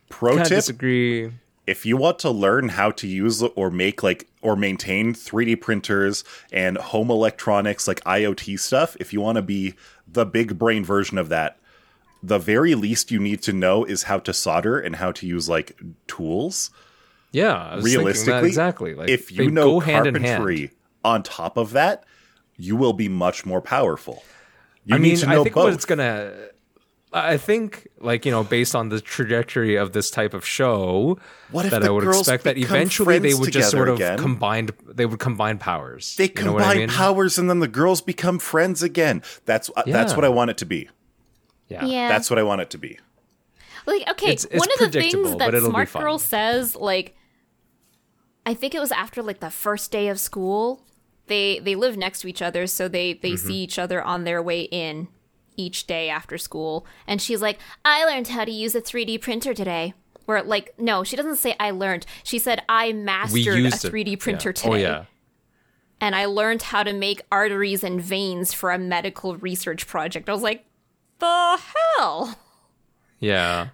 Pro 0.08 0.36
tip: 0.38 0.48
disagree. 0.48 1.32
if 1.66 1.84
you 1.84 1.96
want 1.96 2.18
to 2.20 2.30
learn 2.30 2.70
how 2.70 2.90
to 2.92 3.06
use 3.06 3.42
or 3.42 3.70
make 3.70 4.02
like 4.02 4.28
or 4.42 4.56
maintain 4.56 5.12
3D 5.12 5.60
printers 5.60 6.24
and 6.52 6.78
home 6.78 7.10
electronics 7.10 7.86
like 7.88 8.00
IoT 8.04 8.58
stuff, 8.58 8.96
if 9.00 9.12
you 9.12 9.20
want 9.20 9.36
to 9.36 9.42
be 9.42 9.74
the 10.06 10.24
big 10.24 10.58
brain 10.58 10.84
version 10.84 11.18
of 11.18 11.28
that, 11.28 11.58
the 12.22 12.38
very 12.38 12.74
least 12.74 13.10
you 13.10 13.20
need 13.20 13.42
to 13.42 13.52
know 13.52 13.84
is 13.84 14.04
how 14.04 14.18
to 14.20 14.32
solder 14.32 14.78
and 14.78 14.96
how 14.96 15.12
to 15.12 15.26
use 15.26 15.48
like 15.48 15.78
tools. 16.06 16.70
Yeah, 17.32 17.52
I 17.52 17.76
was 17.76 17.84
thinking 17.84 17.98
that 17.98 18.04
Realistically, 18.04 18.48
exactly. 18.48 18.94
Like 18.94 19.08
if 19.08 19.30
you 19.30 19.50
know 19.50 19.72
go 19.72 19.80
hand 19.80 20.06
hand. 20.06 20.24
carpentry 20.24 20.70
on 21.04 21.22
top 21.22 21.56
of 21.56 21.72
that, 21.72 22.04
you 22.56 22.76
will 22.76 22.92
be 22.92 23.08
much 23.08 23.44
more 23.44 23.60
powerful. 23.60 24.24
You 24.84 24.94
I 24.94 24.98
need 24.98 25.08
mean, 25.08 25.16
to 25.18 25.26
know 25.26 25.40
I 25.40 25.42
think 25.44 25.54
both. 25.54 25.64
what 25.64 25.72
it's 25.74 25.84
gonna. 25.84 26.32
I 27.18 27.36
think, 27.38 27.88
like 28.00 28.24
you 28.26 28.30
know, 28.30 28.44
based 28.44 28.74
on 28.74 28.88
the 28.90 29.00
trajectory 29.00 29.76
of 29.76 29.92
this 29.92 30.10
type 30.10 30.34
of 30.34 30.44
show, 30.46 31.18
What 31.50 31.64
if 31.64 31.70
that 31.70 31.82
I 31.84 31.90
would 31.90 32.04
expect 32.06 32.44
that 32.44 32.56
eventually 32.58 33.18
they 33.18 33.34
would 33.34 33.52
just 33.52 33.70
sort 33.70 33.88
of 33.88 33.96
again? 33.96 34.18
combine. 34.18 34.68
They 34.86 35.06
would 35.06 35.18
combine 35.18 35.58
powers. 35.58 36.14
They 36.16 36.24
You 36.24 36.30
know 36.30 36.34
combine 36.52 36.54
what 36.66 36.76
I 36.76 36.78
mean? 36.80 36.88
powers 36.88 37.38
and 37.38 37.48
then 37.48 37.60
the 37.60 37.68
girls 37.68 38.00
become 38.00 38.38
friends 38.38 38.82
again. 38.82 39.22
That's 39.44 39.70
uh, 39.76 39.82
that's 39.86 40.14
what 40.14 40.24
I 40.24 40.28
want 40.28 40.50
it 40.50 40.58
to 40.58 40.66
be. 40.66 40.88
Yeah. 41.68 41.84
Yeah. 41.86 42.08
That's 42.08 42.28
what 42.30 42.38
I 42.38 42.42
want 42.42 42.60
it 42.60 42.70
to 42.70 42.78
be. 42.78 42.98
Like, 43.86 44.08
okay, 44.10 44.32
It's- 44.32 44.44
it's 44.50 44.58
one 44.58 44.68
of 44.72 44.78
the 44.92 45.00
things 45.00 45.30
that 45.30 45.38
but 45.38 45.54
it'll 45.54 45.68
be 45.70 45.86
Smart. 45.86 45.92
Girl 45.92 46.18
says, 46.18 46.74
like, 46.76 47.16
I 48.44 48.54
think 48.54 48.74
it 48.74 48.80
was 48.80 48.92
after 48.92 49.22
like 49.22 49.40
the 49.40 49.50
first 49.50 49.90
day 49.90 50.08
of 50.08 50.18
school. 50.20 50.82
They 51.28 51.58
they 51.60 51.74
live 51.74 51.96
next 51.96 52.20
to 52.20 52.28
each 52.28 52.42
other, 52.42 52.66
so 52.66 52.88
they 52.88 53.14
they 53.14 53.32
Mm-hmm. 53.32 53.46
see 53.48 53.54
each 53.54 53.78
other 53.78 54.02
on 54.02 54.24
their 54.24 54.42
way 54.42 54.62
in 54.62 55.08
each 55.56 55.86
day 55.86 56.08
after 56.08 56.38
school. 56.38 56.86
And 57.06 57.20
she's 57.20 57.42
like, 57.42 57.58
"I 57.84 58.04
learned 58.04 58.28
how 58.28 58.44
to 58.44 58.50
use 58.52 58.74
a 58.74 58.80
3D 58.80 59.20
printer 59.20 59.54
today." 59.54 59.94
Where 60.24 60.42
like, 60.42 60.74
no, 60.76 61.04
she 61.04 61.14
doesn't 61.14 61.36
say 61.36 61.54
I 61.60 61.70
learned. 61.70 62.04
She 62.24 62.38
said 62.40 62.62
I 62.68 62.92
mastered 62.92 63.58
a 63.64 63.70
3D 63.70 64.18
printer 64.18 64.48
yeah. 64.48 64.52
today. 64.54 64.70
Oh 64.70 64.74
yeah. 64.74 65.04
and 66.00 66.14
I 66.16 66.24
learned 66.26 66.62
how 66.62 66.82
to 66.82 66.92
make 66.92 67.22
arteries 67.30 67.84
and 67.84 68.00
veins 68.00 68.52
for 68.52 68.72
a 68.72 68.78
medical 68.78 69.36
research 69.36 69.86
project. 69.86 70.28
I 70.28 70.32
was 70.32 70.42
like, 70.42 70.64
the 71.20 71.58
hell? 71.96 72.38
Yeah. 73.20 73.68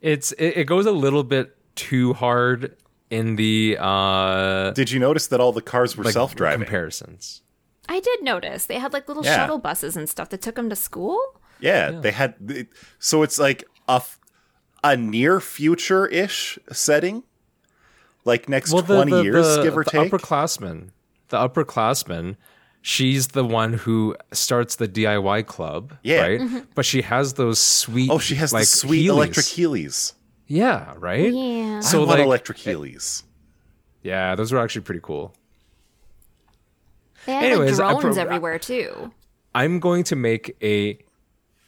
It's 0.00 0.30
it, 0.32 0.58
it 0.58 0.64
goes 0.64 0.86
a 0.86 0.92
little 0.92 1.24
bit 1.24 1.56
too 1.74 2.12
hard 2.14 2.76
in 3.10 3.36
the 3.36 3.76
uh 3.80 4.70
Did 4.70 4.90
you 4.90 5.00
notice 5.00 5.26
that 5.28 5.40
all 5.40 5.52
the 5.52 5.60
cars 5.62 5.96
were 5.96 6.04
like, 6.04 6.12
self-driving? 6.12 6.64
comparisons. 6.64 7.42
I 7.88 8.00
did 8.00 8.22
notice 8.22 8.66
they 8.66 8.78
had 8.78 8.92
like 8.92 9.08
little 9.08 9.24
Yeah. 9.24 9.36
shuttle 9.36 9.58
buses 9.58 9.96
and 9.96 10.08
stuff 10.08 10.28
that 10.30 10.42
took 10.42 10.54
them 10.56 10.68
to 10.70 10.76
school. 10.76 11.18
yeah, 11.60 11.90
they 11.90 12.10
had. 12.10 12.34
it- 12.48 12.68
So 12.98 13.22
it's 13.22 13.38
like 13.38 13.64
a 13.88 13.92
f- 14.02 14.18
a 14.84 14.96
near 14.96 15.40
future 15.40 16.06
ish 16.06 16.58
setting, 16.70 17.22
like 18.24 18.48
next 18.48 18.70
twenty 18.72 19.22
years, 19.22 19.56
give 19.58 19.76
or 19.76 19.84
the 19.84 19.90
take. 19.90 20.10
upperclassman, 20.12 20.90
the 21.28 21.38
upperclassman, 21.38 22.36
she's 22.82 23.28
the 23.28 23.44
one 23.44 23.72
who 23.74 24.14
starts 24.32 24.76
the 24.76 24.86
DIY 24.88 25.42
club, 25.46 25.94
Yeah. 26.02 26.20
right? 26.22 26.40
Mm-hmm. 26.40 26.58
But 26.74 26.84
she 26.84 27.02
has 27.02 27.34
those 27.34 27.58
sweet, 27.58 28.10
oh, 28.10 28.18
she 28.18 28.34
has 28.36 28.52
like 28.52 28.62
the 28.62 28.66
sweet 28.66 29.06
Heelys. 29.06 29.10
electric 29.10 29.46
Heelys. 29.46 30.12
Yeah, 30.46 30.94
right. 30.98 31.32
Yeah. 31.32 31.80
So 31.80 32.02
I 32.02 32.06
want 32.06 32.10
like, 32.18 32.26
electric 32.26 32.58
Heelys. 32.58 33.22
Eh, 33.22 33.26
yeah, 34.10 34.34
those 34.36 34.52
were 34.52 34.58
actually 34.60 34.82
pretty 34.82 35.00
cool. 35.02 35.34
They 37.26 37.32
had 37.34 37.44
Anyways, 37.44 37.78
like 37.78 38.00
drones 38.00 38.14
pro- 38.16 38.22
everywhere 38.24 38.58
too. 38.58 39.12
I'm 39.54 39.80
going 39.80 40.04
to 40.04 40.16
make 40.16 40.56
a 40.62 40.98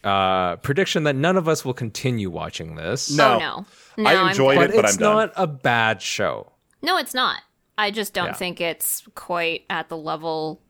uh, 0.05 0.57
prediction 0.57 1.05
that 1.05 1.17
none 1.17 1.37
of 1.37 1.49
us 1.49 1.65
will 1.65 1.75
continue 1.75 2.31
watching 2.31 2.77
this. 2.77 3.11
No. 3.11 3.35
Oh 3.35 3.39
no, 3.39 3.67
no, 4.05 4.11
I 4.11 4.15
I'm 4.23 4.29
enjoyed 4.29 4.57
it, 4.57 4.61
but 4.61 4.77
but 4.77 4.85
it's 4.85 4.95
I'm 4.95 5.01
done. 5.01 5.17
not 5.17 5.33
a 5.37 5.47
bad 5.47 6.01
show. 6.03 6.53
No, 6.83 6.97
it's 6.99 7.15
not. 7.15 7.41
I 7.77 7.91
just 7.91 8.13
don't 8.15 8.27
Yeah. 8.27 8.33
think 8.35 8.61
it's 8.61 9.03
quite 9.15 9.65
at 9.71 9.89
the 9.89 9.97
level. 9.97 10.61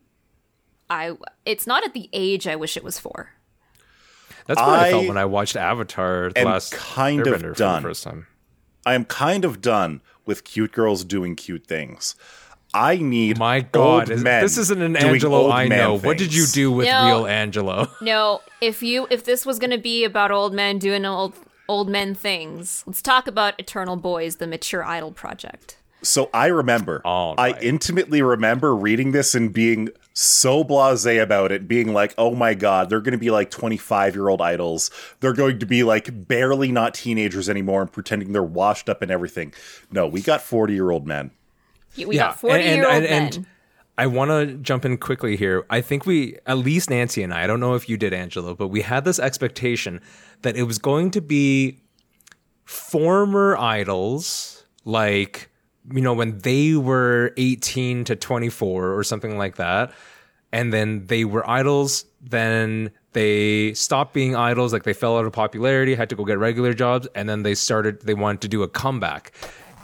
I. 0.90 1.12
It's 1.44 1.66
not 1.66 1.84
at 1.84 1.92
the 1.92 2.08
age 2.12 2.46
I 2.46 2.56
wish 2.56 2.76
it 2.76 2.84
was 2.84 2.98
for. 2.98 3.30
That's 4.46 4.58
what 4.60 4.68
I, 4.80 4.86
I 4.86 4.90
felt 4.90 5.08
when 5.08 5.18
I 5.18 5.26
watched 5.26 5.56
Avatar 5.56 6.30
the 6.34 6.44
last 6.44 6.72
kind 6.72 7.26
of 7.26 7.34
Airbender 7.42 7.52
for 7.52 7.58
done. 7.58 7.82
the 7.82 7.88
first 7.88 8.02
time. 8.04 8.26
I 8.86 8.94
am 8.94 9.04
kind 9.04 9.44
of 9.44 9.60
done 9.60 10.00
with 10.24 10.44
cute 10.44 10.72
girls 10.72 11.04
doing 11.04 11.36
cute 11.36 11.66
things. 11.66 12.14
I 12.78 12.96
need 12.96 13.38
My 13.38 13.60
God, 13.60 14.02
old 14.08 14.10
is- 14.10 14.22
men 14.22 14.42
this 14.42 14.56
isn't 14.58 14.80
an 14.80 14.96
Angelo 14.96 15.50
I 15.50 15.68
man 15.68 15.78
know. 15.78 15.98
What 15.98 16.18
did 16.18 16.32
you 16.34 16.46
do 16.46 16.70
with 16.70 16.86
No. 16.86 17.06
real 17.06 17.26
Angelo? 17.26 17.88
No, 18.00 18.40
if 18.60 18.82
you 18.82 19.06
if 19.10 19.24
this 19.24 19.44
was 19.44 19.58
going 19.58 19.70
to 19.70 19.78
be 19.78 20.04
about 20.04 20.30
old 20.30 20.54
men 20.54 20.78
doing 20.78 21.04
old 21.04 21.34
old 21.68 21.88
men 21.88 22.14
things, 22.14 22.84
let's 22.86 23.02
talk 23.02 23.26
about 23.26 23.58
Eternal 23.58 23.96
Boys, 23.96 24.36
the 24.36 24.46
mature 24.46 24.84
idol 24.84 25.12
project. 25.12 25.76
So 26.00 26.30
I 26.32 26.46
remember, 26.46 27.02
All 27.04 27.34
I 27.36 27.58
intimately 27.60 28.22
remember 28.22 28.74
reading 28.74 29.10
this 29.10 29.34
and 29.34 29.52
being 29.52 29.88
so 30.12 30.62
blasé 30.62 31.20
about 31.20 31.50
it, 31.50 31.66
being 31.66 31.92
like, 31.92 32.14
oh 32.16 32.36
my 32.36 32.54
god, 32.54 32.88
they're 32.88 33.00
going 33.00 33.12
to 33.12 33.18
be 33.18 33.30
like 33.32 33.50
25 33.50 34.14
year 34.14 34.28
old 34.28 34.40
idols. 34.40 34.92
They're 35.20 35.32
going 35.32 35.58
to 35.58 35.66
be 35.66 35.82
like 35.82 36.28
barely 36.28 36.70
not 36.70 36.94
teenagers 36.94 37.50
anymore 37.50 37.82
and 37.82 37.92
pretending 37.92 38.32
they're 38.32 38.42
washed 38.44 38.88
up 38.88 39.02
and 39.02 39.10
everything. 39.10 39.52
No, 39.90 40.06
we 40.06 40.22
got 40.22 40.40
40 40.40 40.72
year 40.72 40.90
old 40.92 41.06
men. 41.06 41.32
We 41.96 42.16
Yeah, 42.16 42.28
got 42.28 42.40
forty 42.40 42.64
year 42.64 42.84
old 42.86 42.94
and- 42.94 43.04
men. 43.04 43.22
and- 43.34 43.46
I 43.96 44.06
want 44.06 44.30
to 44.30 44.54
jump 44.58 44.84
in 44.84 44.96
quickly 44.96 45.36
here. 45.36 45.64
I 45.70 45.80
think 45.80 46.06
we, 46.06 46.36
at 46.46 46.56
least 46.58 46.88
Nancy 46.88 47.20
and 47.24 47.34
I, 47.34 47.42
I 47.42 47.46
don't 47.48 47.58
know 47.58 47.74
if 47.74 47.88
you 47.88 47.96
did, 47.96 48.12
Angelo, 48.14 48.54
but 48.54 48.68
we 48.68 48.82
had 48.82 49.04
this 49.04 49.18
expectation 49.18 50.00
that 50.42 50.56
it 50.56 50.62
was 50.62 50.78
going 50.78 51.10
to 51.10 51.20
be 51.20 51.80
former 52.64 53.56
idols, 53.56 54.64
like, 54.84 55.50
you 55.92 56.00
know, 56.00 56.12
when 56.14 56.38
they 56.38 56.74
were 56.74 57.32
18 57.38 58.04
to 58.04 58.14
24 58.14 58.92
or 58.96 59.02
something 59.02 59.36
like 59.36 59.56
that. 59.56 59.92
And 60.52 60.72
then 60.72 61.06
they 61.06 61.24
were 61.24 61.48
idols, 61.50 62.04
then 62.22 62.92
they 63.14 63.74
stopped 63.74 64.14
being 64.14 64.36
idols, 64.36 64.72
like 64.72 64.84
they 64.84 64.92
fell 64.92 65.18
out 65.18 65.24
of 65.24 65.32
popularity, 65.32 65.94
had 65.96 66.08
to 66.10 66.14
go 66.16 66.24
get 66.24 66.38
regular 66.38 66.72
jobs, 66.72 67.08
and 67.16 67.28
then 67.28 67.42
they 67.42 67.54
started, 67.56 68.02
they 68.02 68.14
wanted 68.14 68.42
to 68.42 68.48
do 68.48 68.62
a 68.62 68.68
comeback. 68.68 69.32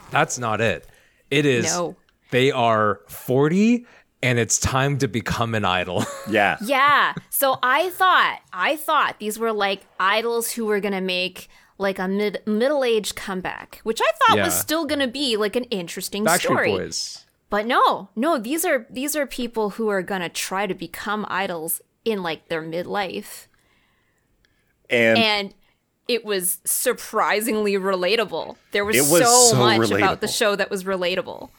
That's 0.09 0.39
not 0.39 0.61
it. 0.61 0.87
It 1.35 1.45
is 1.45 1.65
No. 1.65 1.95
they 2.31 2.51
are 2.51 3.01
40 3.09 3.85
and 4.23 4.39
it's 4.39 4.57
time 4.57 4.97
to 4.99 5.07
become 5.07 5.53
an 5.55 5.65
idol. 5.65 6.03
Yeah. 6.29 6.57
Yeah. 6.63 7.13
So 7.29 7.59
I 7.61 7.89
thought 7.91 8.39
I 8.51 8.77
thought 8.77 9.19
these 9.19 9.37
were 9.37 9.53
like 9.53 9.81
idols 9.99 10.51
who 10.53 10.65
were 10.65 10.79
gonna 10.79 11.01
make 11.01 11.47
like 11.77 11.99
a 11.99 12.07
mid 12.07 12.41
middle 12.47 12.83
aged 12.83 13.15
comeback, 13.15 13.79
which 13.83 13.99
I 14.01 14.11
thought 14.19 14.39
was 14.43 14.57
still 14.59 14.85
gonna 14.85 15.07
be 15.07 15.37
like 15.37 15.55
an 15.55 15.65
interesting 15.65 16.25
Backstreet 16.25 16.39
story. 16.41 16.71
Boys. 16.71 17.25
But 17.51 17.67
no, 17.67 18.09
no, 18.15 18.39
these 18.39 18.65
are 18.65 18.87
these 18.89 19.15
are 19.15 19.27
people 19.27 19.71
who 19.71 19.87
are 19.89 20.01
gonna 20.01 20.29
try 20.29 20.65
to 20.65 20.73
become 20.73 21.25
idols 21.29 21.79
in 22.03 22.23
like 22.23 22.47
their 22.49 22.63
midlife. 22.63 23.47
And, 24.89 25.17
And 25.17 25.53
it 26.07 26.23
was 26.25 26.59
surprisingly 26.65 27.73
relatable. 27.73 28.55
There 28.71 28.85
was, 28.85 28.97
was 29.09 29.23
so, 29.23 29.51
so 29.51 29.57
much 29.57 29.91
about 29.91 30.21
the 30.21 30.27
show 30.27 30.55
that 30.55 30.69
was 30.69 30.83
relatable. 30.83 31.49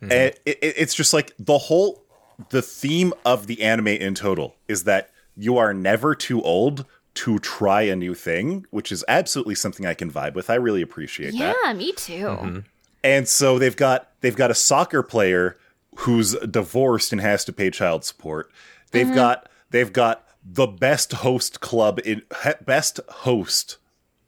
and 0.00 0.12
it, 0.12 0.40
it, 0.44 0.58
it's 0.62 0.94
just 0.94 1.12
like 1.12 1.32
the 1.38 1.58
whole 1.58 2.02
the 2.50 2.62
theme 2.62 3.12
of 3.24 3.46
the 3.46 3.62
anime 3.62 3.88
in 3.88 4.14
total 4.14 4.56
is 4.66 4.84
that 4.84 5.10
you 5.36 5.58
are 5.58 5.72
never 5.72 6.14
too 6.14 6.42
old 6.42 6.84
to 7.14 7.38
try 7.38 7.82
a 7.82 7.94
new 7.94 8.14
thing, 8.14 8.66
which 8.70 8.90
is 8.90 9.04
absolutely 9.06 9.54
something 9.54 9.86
I 9.86 9.94
can 9.94 10.10
vibe 10.10 10.34
with. 10.34 10.48
I 10.50 10.54
really 10.54 10.82
appreciate 10.82 11.32
that. 11.38 11.56
Yeah, 11.64 11.72
me 11.74 11.92
too. 11.92 12.24
Mm-hmm. 12.26 12.58
And 13.04 13.28
so 13.28 13.58
they've 13.58 13.76
got 13.76 14.08
they've 14.20 14.36
got 14.36 14.50
a 14.50 14.54
soccer 14.54 15.02
player 15.02 15.56
who's 15.98 16.34
divorced 16.38 17.12
and 17.12 17.20
has 17.20 17.44
to 17.44 17.52
pay 17.52 17.70
child 17.70 18.04
support. 18.04 18.50
They've 18.92 19.06
Mm-hmm. 19.06 19.14
got 19.14 19.48
they've 19.70 19.92
got 19.92 20.26
the 20.44 20.66
best 20.66 21.12
host 21.12 21.60
club 21.60 22.00
in 22.04 22.22
best 22.64 22.98
host 23.08 23.76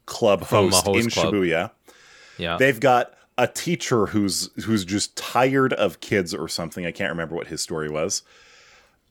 club 0.06 0.42
host, 0.42 0.84
host 0.86 1.04
in 1.04 1.10
club. 1.10 1.32
Shibuya. 1.34 1.70
Yeah. 2.38 2.56
They've 2.58 2.80
got 2.80 3.14
a 3.38 3.46
teacher 3.46 4.06
who's 4.06 4.50
who's 4.64 4.84
just 4.84 5.16
tired 5.16 5.72
of 5.72 6.00
kids 6.00 6.34
or 6.34 6.48
something. 6.48 6.86
I 6.86 6.92
can't 6.92 7.10
remember 7.10 7.34
what 7.34 7.48
his 7.48 7.60
story 7.62 7.88
was. 7.88 8.22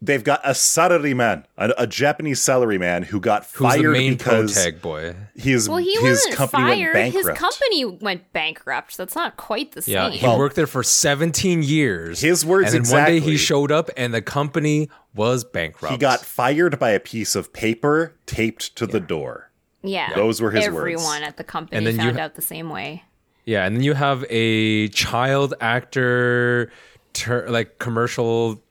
They've 0.01 0.23
got 0.23 0.41
a 0.43 0.49
salaryman, 0.49 1.45
a, 1.57 1.73
a 1.77 1.87
Japanese 1.87 2.41
salaryman 2.41 3.05
who 3.05 3.21
got 3.21 3.45
Who's 3.53 3.71
fired 3.71 3.83
the 3.85 3.89
main 3.91 4.17
because 4.17 4.53
tag 4.53 4.81
boy? 4.81 5.15
his 5.33 5.69
Well, 5.69 5.77
he 5.77 5.93
his 5.93 6.01
wasn't 6.03 6.35
company 6.35 6.63
fired. 6.83 6.93
went 6.93 7.13
His 7.13 7.25
bankrupt. 7.25 7.39
company 7.39 7.85
went 7.85 8.33
bankrupt. 8.33 8.97
That's 8.97 9.15
not 9.15 9.37
quite 9.37 9.71
the 9.71 9.83
Yeah, 9.89 10.09
same. 10.09 10.19
he 10.19 10.27
Well- 10.27 10.39
worked 10.39 10.57
there 10.57 10.67
for 10.67 10.83
17 10.83 11.63
years. 11.63 12.19
His 12.19 12.45
words 12.45 12.73
And 12.73 12.85
then 12.85 12.91
one 12.91 13.05
day 13.05 13.19
he 13.21 13.37
showed 13.37 13.71
up 13.71 13.89
and 13.95 14.13
the 14.13 14.21
company 14.21 14.89
was 15.15 15.45
bankrupt. 15.45 15.93
He 15.93 15.97
got 15.97 16.19
fired 16.19 16.77
by 16.79 16.89
a 16.89 16.99
piece 16.99 17.33
of 17.33 17.53
paper 17.53 18.13
taped 18.25 18.75
to 18.75 18.85
the 18.85 18.99
door. 18.99 19.51
Yeah. 19.83 20.13
Those 20.15 20.41
were 20.41 20.49
his 20.51 20.65
Everyone 20.65 20.83
words. 20.93 21.01
Everyone 21.03 21.23
at 21.23 21.37
the 21.37 21.43
company 21.43 21.77
And 21.77 21.85
then 21.87 21.97
found 21.97 22.17
ha- 22.17 22.23
out 22.25 22.35
the 22.35 22.41
same 22.41 22.69
way. 22.69 23.03
Yeah, 23.45 23.65
and 23.65 23.75
then 23.75 23.83
you 23.83 23.93
have 23.93 24.23
a 24.29 24.87
child 24.89 25.53
actor, 25.59 26.71
ter- 27.11 27.47
like 27.49 27.77
commercial 27.79 28.61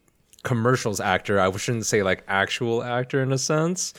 commercials 0.43 0.99
actor. 1.01 1.39
I 1.39 1.51
shouldn't 1.57 1.87
say 1.87 2.03
like 2.03 2.25
actual 2.27 2.83
actor 2.83 3.23
in 3.23 3.33
a 3.33 3.39
sense. 3.39 3.93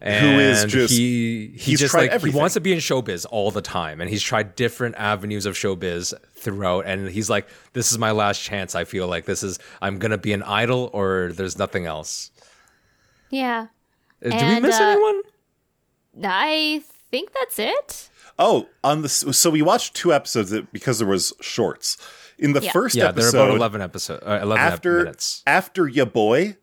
And 0.00 0.26
Who 0.34 0.40
is 0.40 0.64
just- 0.64 0.92
he 0.92 1.52
he 1.54 1.70
he's 1.70 1.78
just 1.80 1.92
tried 1.92 2.00
like 2.02 2.10
everything. 2.10 2.32
he 2.34 2.40
wants 2.40 2.54
to 2.54 2.60
be 2.60 2.72
in 2.72 2.78
showbiz 2.80 3.24
all 3.30 3.52
the 3.52 3.62
time, 3.62 4.00
and 4.00 4.10
he's 4.10 4.20
tried 4.22 4.56
different 4.56 4.96
avenues 4.98 5.46
of 5.46 5.54
showbiz 5.54 6.12
throughout. 6.34 6.86
And 6.86 7.08
he's 7.08 7.30
like, 7.30 7.46
"This 7.72 7.92
is 7.92 7.98
my 7.98 8.10
last 8.10 8.42
chance. 8.42 8.74
I 8.74 8.82
feel 8.82 9.06
like 9.06 9.26
this 9.26 9.44
is 9.44 9.60
I'm 9.80 10.00
gonna 10.00 10.18
be 10.18 10.32
an 10.32 10.42
idol, 10.42 10.90
or 10.92 11.30
there's 11.32 11.56
nothing 11.56 11.86
else." 11.86 12.32
Yeah. 13.30 13.68
Uh, 14.26 14.30
Do 14.36 14.46
we 14.54 14.60
miss 14.60 14.80
uh, 14.80 14.82
anyone? 14.84 15.22
I 16.22 16.82
think 17.10 17.32
that's 17.32 17.58
it. 17.58 18.08
Oh, 18.38 18.66
on 18.82 19.02
the 19.02 19.08
so 19.08 19.50
we 19.50 19.62
watched 19.62 19.94
two 19.94 20.12
episodes 20.12 20.50
that- 20.50 20.72
because 20.72 20.98
there 20.98 21.08
was 21.08 21.32
shorts. 21.40 21.96
In 22.38 22.54
the 22.54 22.62
Yeah. 22.62 22.72
first 22.72 22.96
Yeah, 22.96 23.12
they're 23.12 23.24
episode, 23.24 23.44
about 23.46 23.56
eleven 23.56 23.80
episode, 23.80 24.20
uh, 24.26 24.40
eleven 24.42 24.64
after 24.64 24.98
minutes. 25.04 25.42
after 25.46 25.86
ya 25.86 26.04
boy, 26.06 26.56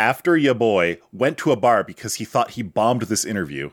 after 0.00 0.36
your 0.36 0.54
boy 0.54 0.98
went 1.12 1.38
to 1.38 1.52
a 1.52 1.56
bar 1.56 1.84
because 1.84 2.14
he 2.16 2.24
thought 2.24 2.52
he 2.52 2.62
bombed 2.62 3.02
this 3.02 3.24
interview, 3.24 3.70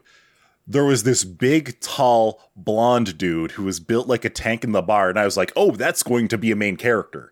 there 0.67 0.85
was 0.85 1.03
this 1.03 1.23
big, 1.23 1.79
tall, 1.79 2.51
blonde 2.55 3.17
dude 3.17 3.51
who 3.51 3.63
was 3.63 3.79
built 3.79 4.07
like 4.07 4.25
a 4.25 4.29
tank 4.29 4.63
in 4.63 4.73
the 4.73 4.81
bar, 4.83 5.09
and 5.09 5.17
I 5.17 5.25
was 5.25 5.37
like, 5.37 5.51
"Oh, 5.55 5.71
that's 5.71 6.03
going 6.03 6.27
to 6.27 6.37
be 6.37 6.51
a 6.51 6.55
main 6.55 6.75
character." 6.75 7.31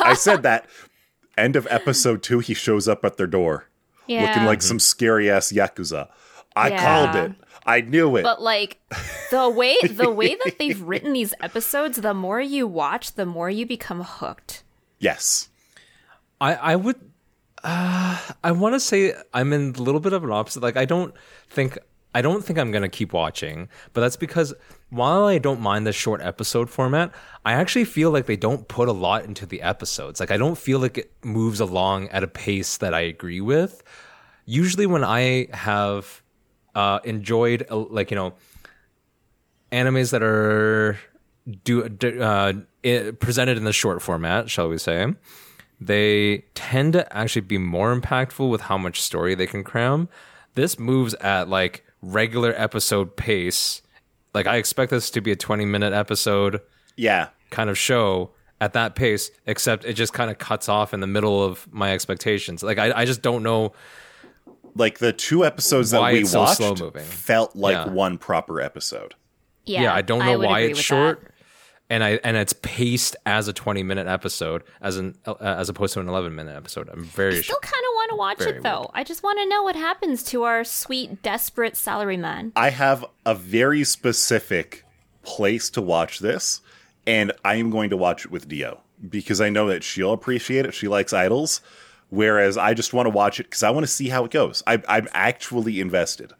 I 0.00 0.14
said 0.14 0.42
that. 0.44 0.66
End 1.36 1.54
of 1.54 1.68
episode 1.70 2.22
two, 2.22 2.38
he 2.40 2.52
shows 2.54 2.88
up 2.88 3.04
at 3.04 3.16
their 3.16 3.26
door, 3.28 3.68
Yeah. 4.08 4.22
looking 4.26 4.44
like 4.44 4.60
some 4.62 4.80
scary 4.80 5.30
ass 5.30 5.52
yakuza. 5.52 6.08
I 6.58 6.68
Yeah. 6.68 6.82
called 6.84 7.16
it. 7.24 7.32
I 7.66 7.80
knew 7.82 8.16
it. 8.16 8.22
But 8.22 8.40
like 8.42 8.78
the 9.30 9.48
way 9.48 9.76
the 9.82 10.10
way 10.20 10.36
that 10.44 10.58
they've 10.58 10.80
written 10.80 11.12
these 11.12 11.34
episodes, 11.40 12.00
the 12.00 12.14
more 12.14 12.40
you 12.40 12.66
watch, 12.66 13.14
the 13.14 13.26
more 13.26 13.50
you 13.50 13.64
become 13.66 14.00
hooked. 14.02 14.62
yes. 14.98 15.48
I 16.40 16.54
I 16.54 16.76
would 16.76 16.96
uh, 17.64 18.18
I 18.44 18.52
want 18.52 18.74
to 18.74 18.80
say 18.80 19.12
I'm 19.34 19.52
in 19.52 19.74
a 19.76 19.82
little 19.82 20.00
bit 20.00 20.12
of 20.12 20.22
an 20.24 20.30
opposite. 20.30 20.62
Like 20.62 20.76
I 20.76 20.84
don't 20.84 21.12
think 21.50 21.76
I 22.14 22.22
don't 22.22 22.42
think 22.44 22.58
I'm 22.58 22.70
gonna 22.70 22.88
keep 22.88 23.12
watching, 23.12 23.68
but 23.92 24.00
that's 24.00 24.16
because 24.16 24.54
while 24.90 25.24
I 25.24 25.38
don't 25.38 25.60
mind 25.60 25.86
the 25.86 25.92
short 25.92 26.20
episode 26.22 26.70
format, 26.70 27.12
I 27.44 27.52
actually 27.54 27.84
feel 27.84 28.10
like 28.12 28.26
they 28.26 28.36
don't 28.36 28.66
put 28.68 28.88
a 28.88 28.92
lot 28.92 29.24
into 29.24 29.44
the 29.46 29.60
episodes. 29.62 30.20
Like 30.20 30.30
I 30.30 30.36
don't 30.36 30.56
feel 30.56 30.78
like 30.78 30.96
it 30.98 31.12
moves 31.24 31.60
along 31.60 32.08
at 32.10 32.22
a 32.22 32.28
pace 32.28 32.76
that 32.78 32.94
I 32.94 33.00
agree 33.00 33.40
with. 33.40 33.82
Usually, 34.46 34.86
when 34.86 35.04
I 35.04 35.48
have 35.52 36.22
uh, 36.74 37.00
enjoyed 37.04 37.66
uh, 37.70 37.76
like 37.76 38.10
you 38.10 38.16
know 38.16 38.34
animes 39.72 40.10
that 40.10 40.22
are 40.22 40.98
do 41.64 41.84
uh, 41.84 42.52
presented 43.20 43.56
in 43.56 43.64
the 43.64 43.72
short 43.72 44.02
format, 44.02 44.50
shall 44.50 44.68
we 44.68 44.78
say? 44.78 45.06
They 45.80 46.44
tend 46.54 46.94
to 46.94 47.16
actually 47.16 47.42
be 47.42 47.58
more 47.58 47.94
impactful 47.98 48.50
with 48.50 48.62
how 48.62 48.76
much 48.78 49.00
story 49.00 49.34
they 49.34 49.46
can 49.46 49.62
cram. 49.64 50.08
This 50.54 50.78
moves 50.78 51.14
at 51.14 51.48
like 51.48 51.84
regular 52.02 52.52
episode 52.56 53.16
pace. 53.16 53.82
Like 54.34 54.46
I 54.46 54.56
expect 54.56 54.90
this 54.90 55.10
to 55.10 55.20
be 55.20 55.30
a 55.32 55.36
20 55.36 55.64
minute 55.64 55.92
episode 55.92 56.60
Yeah. 56.96 57.28
kind 57.50 57.70
of 57.70 57.78
show 57.78 58.32
at 58.60 58.72
that 58.72 58.96
pace, 58.96 59.30
except 59.46 59.84
it 59.84 59.92
just 59.94 60.12
kind 60.12 60.30
of 60.30 60.38
cuts 60.38 60.68
off 60.68 60.92
in 60.92 60.98
the 61.00 61.06
middle 61.06 61.42
of 61.44 61.72
my 61.72 61.92
expectations. 61.92 62.62
Like 62.62 62.78
I, 62.78 62.92
I 63.02 63.04
just 63.04 63.22
don't 63.22 63.42
know. 63.44 63.72
Like 64.74 64.98
the 64.98 65.12
two 65.12 65.44
episodes 65.44 65.90
that 65.92 66.00
Why 66.00 66.12
we 66.12 66.24
so 66.24 66.40
watched 66.40 66.56
slow-moving. 66.58 67.04
felt 67.04 67.54
like 67.56 67.74
Yeah. 67.74 67.88
one 67.92 68.18
proper 68.18 68.60
episode. 68.60 69.14
Yeah, 69.64 69.82
Yeah, 69.82 69.94
I 69.94 70.02
don't 70.02 70.20
know 70.24 70.38
would 70.38 70.46
why 70.46 70.60
it's 70.60 70.80
short. 70.80 71.20
that. 71.22 71.32
And 71.90 72.04
I 72.04 72.20
and 72.22 72.36
it's 72.36 72.52
paced 72.52 73.16
as 73.24 73.48
a 73.48 73.52
20 73.54 73.82
minute 73.82 74.06
episode 74.06 74.62
as 74.82 74.98
an 74.98 75.16
uh, 75.26 75.34
as 75.40 75.70
opposed 75.70 75.94
to 75.94 76.00
an 76.00 76.08
11 76.08 76.34
minute 76.34 76.54
episode. 76.54 76.88
I'm 76.92 77.02
very 77.04 77.42
Still 77.42 77.56
kind 77.62 77.72
of 77.72 77.94
want 77.94 78.10
to 78.10 78.16
watch 78.16 78.40
it 78.56 78.62
though. 78.62 78.90
I 78.92 79.04
just 79.04 79.22
want 79.22 79.38
to 79.38 79.48
know 79.48 79.62
what 79.62 79.74
happens 79.74 80.22
to 80.24 80.42
our 80.42 80.64
sweet, 80.64 81.22
desperate 81.22 81.74
salaryman. 81.74 82.52
I 82.56 82.68
have 82.70 83.06
a 83.24 83.34
very 83.34 83.84
specific 83.84 84.84
place 85.22 85.70
to 85.70 85.80
watch 85.82 86.18
this, 86.18 86.60
and 87.06 87.32
I 87.44 87.54
am 87.56 87.70
going 87.70 87.88
to 87.90 87.96
watch 87.96 88.26
it 88.26 88.30
with 88.30 88.48
Dio 88.48 88.82
because 89.08 89.40
I 89.40 89.48
know 89.48 89.68
that 89.68 89.82
she'll 89.82 90.12
appreciate 90.12 90.66
it. 90.66 90.74
She 90.74 90.88
likes 90.88 91.12
idols, 91.14 91.62
whereas 92.10 92.56
I 92.56 92.74
just 92.74 92.92
want 92.92 93.06
to 93.06 93.10
watch 93.10 93.40
it 93.40 93.44
because 93.44 93.62
I 93.62 93.70
want 93.70 93.84
to 93.84 93.92
see 93.92 94.08
how 94.08 94.24
it 94.24 94.30
goes. 94.30 94.62
I, 94.66 94.82
I'm 94.88 95.08
actually 95.12 95.80
invested. 95.80 96.32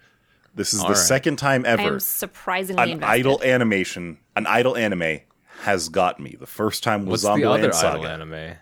This 0.54 0.74
is 0.74 0.80
the 0.80 0.88
right. 0.88 0.96
second 0.96 1.36
time 1.36 1.64
I 1.64 1.68
ever 1.70 1.82
am 1.94 2.00
surprisingly 2.00 2.82
an 2.82 2.88
invested. 2.90 3.14
idol 3.14 3.42
animation, 3.44 4.18
an 4.34 4.46
idol 4.46 4.76
anime 4.76 5.20
has 5.60 5.88
got 5.88 6.18
me. 6.18 6.36
The 6.38 6.46
first 6.46 6.82
time 6.82 7.06
was 7.06 7.22
What's 7.24 7.40
the 7.40 7.48
other 7.48 7.58
Zombieland 7.58 7.64
idol 7.64 7.72
Saga. 7.72 8.08
anime? 8.10 8.56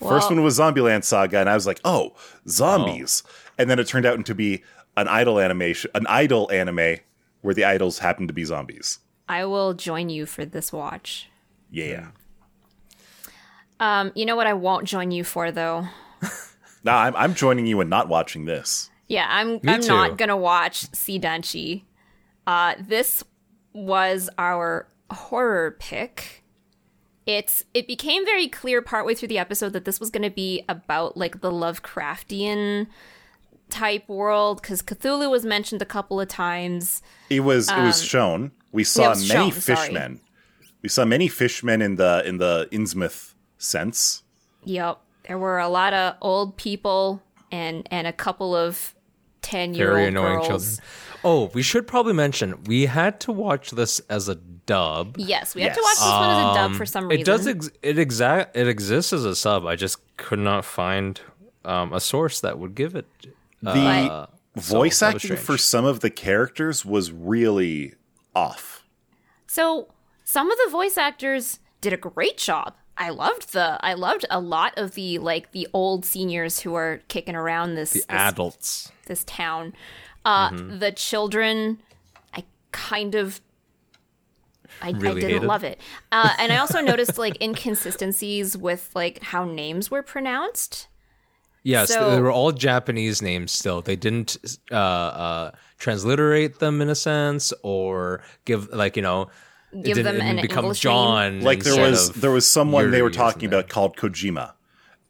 First 0.00 0.30
Well- 0.30 0.36
one 0.36 0.44
was 0.44 0.58
Zombieland 0.58 1.04
Saga, 1.04 1.38
and 1.40 1.50
I 1.50 1.54
was 1.54 1.66
like, 1.66 1.80
oh, 1.84 2.14
zombies. 2.48 3.22
And 3.58 3.68
then 3.68 3.78
it 3.78 3.86
turned 3.88 4.06
out 4.06 4.24
to 4.24 4.34
be 4.34 4.62
an 4.96 5.08
idol 5.08 5.38
animation, 5.40 5.90
an 5.94 6.06
idol 6.06 6.50
anime 6.52 6.98
where 7.42 7.54
the 7.54 7.64
idols 7.64 7.98
happen 7.98 8.26
to 8.28 8.32
be 8.32 8.44
zombies. 8.44 9.00
I 9.28 9.44
will 9.44 9.74
join 9.74 10.08
you 10.08 10.24
for 10.24 10.44
this 10.44 10.72
watch. 10.72 11.28
Yeah. 11.70 12.08
Um, 13.80 14.12
you 14.14 14.24
know 14.26 14.36
what 14.36 14.46
I 14.46 14.54
won't 14.54 14.84
join 14.86 15.10
you 15.10 15.24
for 15.24 15.52
though? 15.52 15.86
Now 16.84 16.98
I'm, 16.98 17.16
I'm 17.16 17.34
joining 17.34 17.66
you 17.66 17.80
in 17.80 17.88
not 17.88 18.08
watching 18.08 18.44
this. 18.44 18.88
Yeah, 19.08 19.26
I'm 19.28 19.60
I'm 19.66 19.82
too. 19.82 19.88
not 19.88 20.16
gonna 20.16 20.36
watch 20.36 20.90
See 20.94 21.18
Danchi. 21.18 21.82
Uh 22.46 22.74
this 22.80 23.24
was 23.72 24.30
our 24.38 24.88
horror 25.10 25.76
pick. 25.78 26.44
It's 27.26 27.64
it 27.74 27.86
became 27.86 28.24
very 28.24 28.48
clear 28.48 28.80
partway 28.80 29.14
through 29.14 29.28
the 29.28 29.38
episode 29.38 29.72
that 29.72 29.84
this 29.84 30.00
was 30.00 30.10
gonna 30.10 30.30
be 30.30 30.64
about 30.68 31.16
like 31.16 31.40
the 31.40 31.50
Lovecraftian 31.50 32.86
type 33.70 34.08
world 34.08 34.62
because 34.62 34.80
Cthulhu 34.82 35.30
was 35.30 35.44
mentioned 35.44 35.82
a 35.82 35.86
couple 35.86 36.20
of 36.20 36.28
times. 36.28 37.02
It 37.28 37.40
was 37.40 37.70
it 37.70 37.80
was 37.82 38.02
shown. 38.02 38.52
We 38.72 38.84
saw 38.84 39.10
was 39.10 39.28
many 39.28 39.50
shown, 39.50 39.60
sorry. 39.60 39.88
fishmen. 39.88 40.20
We 40.82 40.88
saw 40.88 41.04
many 41.04 41.28
fishmen 41.28 41.82
in 41.82 41.96
the 41.96 42.22
in 42.24 42.38
the 42.38 42.68
Innsmouth 42.70 43.34
sense. 43.58 44.22
Yep. 44.64 45.00
There 45.28 45.38
were 45.38 45.58
a 45.58 45.68
lot 45.68 45.92
of 45.94 46.14
old 46.20 46.56
people 46.56 47.22
and 47.52 47.86
and 47.90 48.06
a 48.06 48.12
couple 48.12 48.56
of 48.56 48.94
ten 49.42 49.74
year 49.74 49.88
old 49.88 49.94
Very 49.96 50.04
old 50.06 50.08
annoying 50.16 50.38
girls. 50.48 50.48
children. 50.76 50.88
Oh, 51.24 51.50
we 51.54 51.62
should 51.62 51.86
probably 51.86 52.12
mention 52.14 52.62
we 52.64 52.86
had 52.86 53.20
to 53.20 53.32
watch 53.32 53.70
this 53.72 54.00
as 54.08 54.28
a 54.28 54.34
dub. 54.36 55.16
Yes, 55.18 55.54
we 55.54 55.62
had 55.62 55.74
to 55.74 55.80
watch 55.82 55.96
this 55.96 56.10
one 56.10 56.30
as 56.30 56.50
a 56.50 56.54
dub 56.54 56.74
for 56.76 56.86
some 56.86 57.08
reason. 57.08 57.20
It 57.20 57.24
does 57.24 57.46
ex- 57.46 57.70
it 57.82 57.98
exact 57.98 58.56
it 58.56 58.68
exists 58.68 59.12
as 59.12 59.24
a 59.24 59.34
sub. 59.36 59.66
I 59.66 59.76
just 59.76 59.98
could 60.16 60.38
not 60.38 60.64
find 60.64 61.20
um, 61.64 61.92
a 61.92 62.00
source 62.00 62.40
that 62.40 62.58
would 62.58 62.74
give 62.74 62.94
it. 62.94 63.06
The 63.62 63.70
Uh, 63.70 64.26
voice 64.56 64.98
so 64.98 65.06
acting 65.08 65.36
for 65.36 65.58
some 65.58 65.84
of 65.84 66.00
the 66.00 66.10
characters 66.10 66.84
was 66.84 67.10
really 67.12 67.94
off. 68.34 68.84
So 69.46 69.88
some 70.24 70.50
of 70.50 70.58
the 70.64 70.70
voice 70.70 70.96
actors 70.96 71.58
did 71.80 71.92
a 71.92 71.96
great 71.96 72.38
job. 72.38 72.74
I 72.98 73.10
loved 73.10 73.52
the 73.52 73.78
I 73.80 73.94
loved 73.94 74.24
a 74.30 74.40
lot 74.40 74.74
of 74.76 74.94
the 74.94 75.18
like 75.18 75.52
the 75.52 75.68
old 75.72 76.04
seniors 76.04 76.60
who 76.60 76.74
are 76.74 77.00
kicking 77.08 77.36
around 77.36 77.74
this 77.76 77.92
The 77.92 77.98
this, 78.00 78.06
adults. 78.10 78.92
this 79.06 79.24
town. 79.24 79.72
Uh 80.24 80.50
Mm-hmm. 80.50 80.78
the 80.80 80.92
children 80.92 81.78
I 82.34 82.44
kind 82.72 83.14
of 83.14 83.40
I, 84.82 84.90
Really 84.90 85.08
I 85.10 85.14
didn't 85.14 85.30
hated? 85.30 85.42
love 85.46 85.64
it. 85.64 85.80
Uh, 86.12 86.34
and 86.38 86.52
I 86.52 86.58
also 86.58 86.80
noticed 86.80 87.18
like 87.18 87.36
inconsistencies 87.42 88.56
with 88.56 88.90
like 88.94 89.22
how 89.22 89.44
names 89.44 89.90
were 89.90 90.02
pronounced. 90.02 90.88
Yes, 91.64 91.88
So- 91.92 92.10
they 92.10 92.20
were 92.20 92.30
all 92.30 92.52
Japanese 92.52 93.20
names 93.22 93.50
still. 93.52 93.80
They 93.82 93.96
didn't 93.96 94.36
uh, 94.70 94.74
uh, 94.76 95.50
transliterate 95.78 96.58
them 96.60 96.80
in 96.80 96.88
a 96.88 96.94
sense 96.94 97.52
or 97.62 98.22
give 98.44 98.68
like 98.72 98.94
you 98.96 99.02
know 99.02 99.28
Give 99.72 99.82
didn't- 99.96 100.04
them 100.04 100.16
it 100.16 100.30
an 100.30 100.36
become 100.40 100.64
English 100.64 100.84
name? 100.84 100.92
John. 100.92 101.40
Like 101.42 101.62
there 101.62 101.80
was 101.80 102.10
there 102.12 102.30
was 102.30 102.46
someone 102.46 102.90
they 102.90 103.02
were 103.02 103.10
talking 103.10 103.48
about 103.48 103.68
called 103.68 103.96
Kojima. 103.96 104.52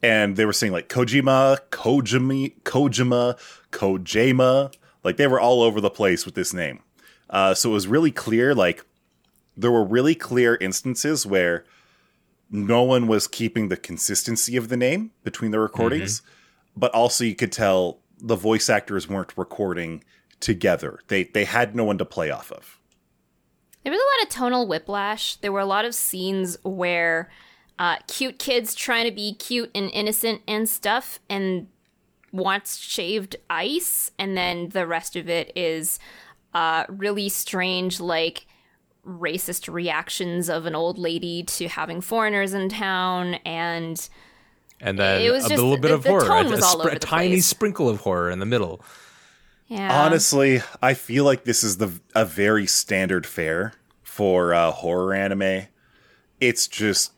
And 0.01 0.37
they 0.37 0.45
were 0.45 0.53
saying 0.53 0.73
like 0.73 0.89
Kojima, 0.89 1.59
Kojima, 1.71 2.55
Kojima, 2.63 3.39
Kojima. 3.73 4.73
Like 5.05 5.17
they 5.17 5.27
were 5.27 5.41
all 5.41 5.63
over 5.63 5.81
the 5.81 5.91
place 5.91 6.25
with 6.25 6.35
this 6.35 6.53
name. 6.53 6.81
Uh, 7.31 7.53
so 7.55 7.71
it 7.71 7.73
was 7.73 7.87
really 7.89 8.11
clear, 8.13 8.55
like 8.55 8.85
there 9.57 9.71
were 9.73 9.85
really 9.85 10.15
clear 10.15 10.57
instances 10.61 11.27
where 11.27 11.65
no 12.51 12.83
one 12.83 13.07
was 13.07 13.27
keeping 13.27 13.69
the 13.69 13.77
consistency 13.77 14.57
of 14.57 14.69
the 14.69 14.77
name 14.77 15.11
between 15.25 15.51
the 15.51 15.59
recordings, 15.61 16.23
but 16.77 16.93
also 16.95 17.25
you 17.25 17.35
could 17.35 17.53
tell 17.53 17.99
the 18.21 18.37
voice 18.37 18.71
actors 18.71 19.09
weren't 19.09 19.37
recording 19.37 20.03
together. 20.41 21.01
They 21.09 21.25
they 21.25 21.45
had 21.45 21.75
no 21.75 21.85
one 21.85 21.99
to 21.99 22.05
play 22.05 22.31
off 22.31 22.51
of. 22.53 22.78
There 23.85 23.93
was 23.93 24.01
a 24.01 24.05
lot 24.19 24.23
of 24.25 24.29
tonal 24.29 24.67
whiplash. 24.67 25.37
There 25.37 25.53
were 25.53 25.61
a 25.61 25.67
lot 25.67 25.85
of 25.85 25.95
scenes 25.95 26.59
where 26.63 27.31
uh, 27.79 27.97
cute 28.07 28.39
kids 28.39 28.75
trying 28.75 29.05
to 29.07 29.13
be 29.13 29.35
cute 29.35 29.71
and 29.75 29.91
innocent 29.93 30.43
and 30.49 30.69
stuff, 30.69 31.21
and 31.31 31.69
wants 32.33 32.77
shaved 32.79 33.37
ice, 33.49 34.11
and 34.19 34.37
then 34.37 34.71
the 34.71 34.87
rest 34.87 35.17
of 35.17 35.29
it 35.29 35.53
is 35.57 35.99
uh, 36.55 36.85
really 36.89 37.29
strange, 37.29 38.01
like 38.01 38.47
racist 39.07 39.73
reactions 39.73 40.51
of 40.51 40.67
an 40.67 40.75
old 40.75 40.99
lady 40.99 41.43
to 41.45 41.69
having 41.69 42.01
foreigners 42.01 42.53
in 42.53 42.69
town, 42.69 43.35
and 43.47 44.09
and 44.81 44.99
then 44.99 45.23
It 45.23 45.31
was 45.31 45.47
a 45.47 45.49
just- 45.51 45.63
little 45.63 45.79
bit 45.79 45.89
the- 45.89 45.95
of 45.95 46.05
horror, 46.05 46.41
a, 46.47 46.49
was 46.51 46.61
a 46.61 46.65
all 46.65 46.81
over 46.81 46.91
a 46.91 46.99
tiny 46.99 47.29
place. 47.31 47.47
sprinkle 47.47 47.89
of 47.89 48.01
horror 48.01 48.31
in 48.31 48.39
the 48.41 48.47
middle. 48.47 48.85
Yeah, 49.69 50.05
Honestly, 50.05 50.63
I 50.83 50.95
feel 50.95 51.25
like 51.25 51.45
this 51.45 51.63
is 51.63 51.77
the 51.77 51.93
a 52.15 52.25
very 52.25 52.67
standard 52.67 53.27
fare 53.27 53.75
for 54.03 54.53
uh, 54.55 54.71
horror 54.73 55.15
anime. 55.15 55.67
It's 56.41 56.67
just 56.67 57.13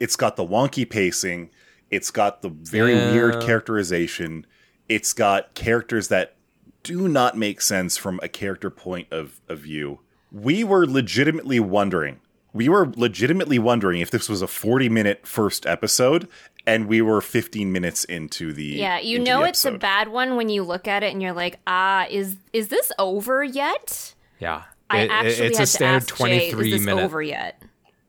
it's 0.00 0.16
got 0.16 0.36
the 0.36 0.44
wonky 0.46 0.88
pacing, 0.88 1.50
it's 1.90 2.10
got 2.10 2.42
the 2.42 2.48
very 2.48 2.94
Yeah. 2.94 3.12
weird 3.12 3.42
characterization, 3.42 4.46
it's 4.88 5.12
got 5.12 5.54
characters 5.54 6.08
that 6.08 6.36
do 6.82 7.06
not 7.08 7.36
make 7.36 7.60
sense 7.60 7.96
from 7.96 8.18
a 8.22 8.28
character 8.28 8.68
point 8.68 9.06
of, 9.12 9.40
of 9.48 9.60
view. 9.60 10.00
We 10.32 10.64
were 10.64 10.86
legitimately 10.86 11.60
wondering. 11.60 12.18
We 12.52 12.68
were 12.68 12.90
legitimately 12.96 13.58
wondering 13.60 14.00
if 14.00 14.10
this 14.10 14.28
was 14.28 14.42
a 14.42 14.46
40 14.48 14.88
minute 14.88 15.26
first 15.26 15.64
episode 15.66 16.28
and 16.66 16.86
we 16.86 17.02
were 17.02 17.20
15 17.20 17.72
minutes 17.72 18.04
into 18.04 18.52
the 18.52 18.64
Yeah, 18.64 18.98
you 19.00 19.18
know 19.18 19.42
it's 19.44 19.64
a 19.64 19.72
bad 19.72 20.08
one 20.08 20.36
when 20.36 20.48
you 20.48 20.62
look 20.62 20.86
at 20.88 21.02
it 21.02 21.12
and 21.12 21.20
you're 21.22 21.32
like, 21.32 21.58
ah, 21.66 22.06
is 22.10 22.36
is 22.52 22.68
this 22.68 22.92
over 22.98 23.42
yet? 23.44 24.14
Yeah. 24.38 24.62
I 24.90 24.98
It- 25.00 25.04
it- 25.04 25.10
actually 25.10 25.46
it's 25.46 25.58
had 25.58 25.62
a 25.64 25.66
to 25.66 25.66
standard 25.66 26.02
ask 26.02 26.16
Jay, 26.16 26.50
23 26.50 26.66
is 26.68 26.72
this 26.80 26.86
minute. 26.86 27.02
over 27.04 27.22
yet? 27.22 27.62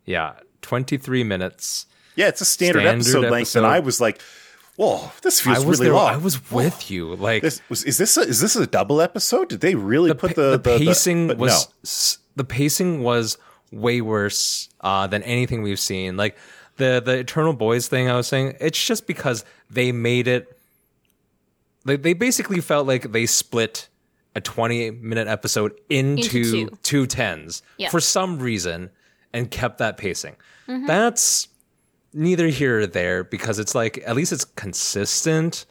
Yeah. 0.06 0.34
23 0.62 1.24
minutes. 1.24 1.86
yeah 2.16 2.28
it's 2.28 2.42
a 2.42 2.46
standard, 2.46 2.82
Standard 2.82 2.96
episode, 3.08 3.32
length 3.32 3.56
and 3.56 3.66
i 3.66 3.80
was 3.80 4.00
like 4.00 4.22
whoa 4.76 5.12
this 5.24 5.42
I 5.46 5.54
feels 5.56 5.66
was 5.66 5.80
really 5.80 5.90
there. 5.90 5.96
long 5.96 6.14
I 6.14 6.18
was 6.18 6.52
with 6.52 6.90
you. 6.90 7.16
Like 7.16 7.42
this 7.44 7.62
was 7.70 7.84
is 7.84 7.98
this 7.98 8.18
a, 8.18 8.22
is 8.22 8.40
this 8.42 8.56
a 8.56 8.66
double 8.66 9.02
episode 9.02 9.50
did 9.50 9.62
they 9.62 9.76
really 9.76 10.14
put 10.14 10.36
pa- 10.36 10.42
the, 10.42 10.52
the 10.58 10.78
pacing 10.80 11.28
but 11.28 11.38
was 11.38 11.52
no. 11.68 11.74
s- 11.84 12.18
the 12.36 12.44
pacing 12.44 13.04
was 13.04 13.38
way 13.72 14.02
worse 14.02 14.70
uh, 14.82 15.06
than 15.08 15.22
anything 15.24 15.62
we've 15.64 15.80
seen. 15.80 16.16
Like 16.18 16.36
the 16.78 17.02
the 17.04 17.20
Eternal 17.20 17.54
Boys 17.54 17.88
thing 17.88 18.10
I 18.10 18.16
was 18.16 18.28
saying, 18.28 18.56
it's 18.60 18.84
just 18.84 19.08
because 19.08 19.46
they 19.70 19.92
made 19.92 20.28
it. 20.28 20.58
They 21.86 21.98
they 21.98 22.14
basically 22.14 22.62
felt 22.62 22.88
like 22.88 23.12
they 23.12 23.26
split 23.26 23.90
a 24.36 24.42
twenty 24.42 24.90
minute 24.92 25.28
episode 25.28 25.74
into, 25.90 26.38
Into 26.40 26.52
two. 26.70 26.78
two 26.84 27.06
tens 27.08 27.62
Yeah. 27.78 27.90
for 27.90 28.00
some 28.00 28.40
reason 28.40 28.90
and 29.34 29.50
kept 29.52 29.78
that 29.80 29.98
pacing. 29.98 30.36
Mm-hmm. 30.68 30.86
That's 30.88 31.48
neither 32.14 32.48
here 32.48 32.80
or 32.82 32.88
there 32.88 33.24
because 33.24 33.60
it's 33.60 33.76
like 33.76 34.02
at 34.06 34.16
least 34.16 34.32
it's 34.32 34.46
consistent 34.46 35.66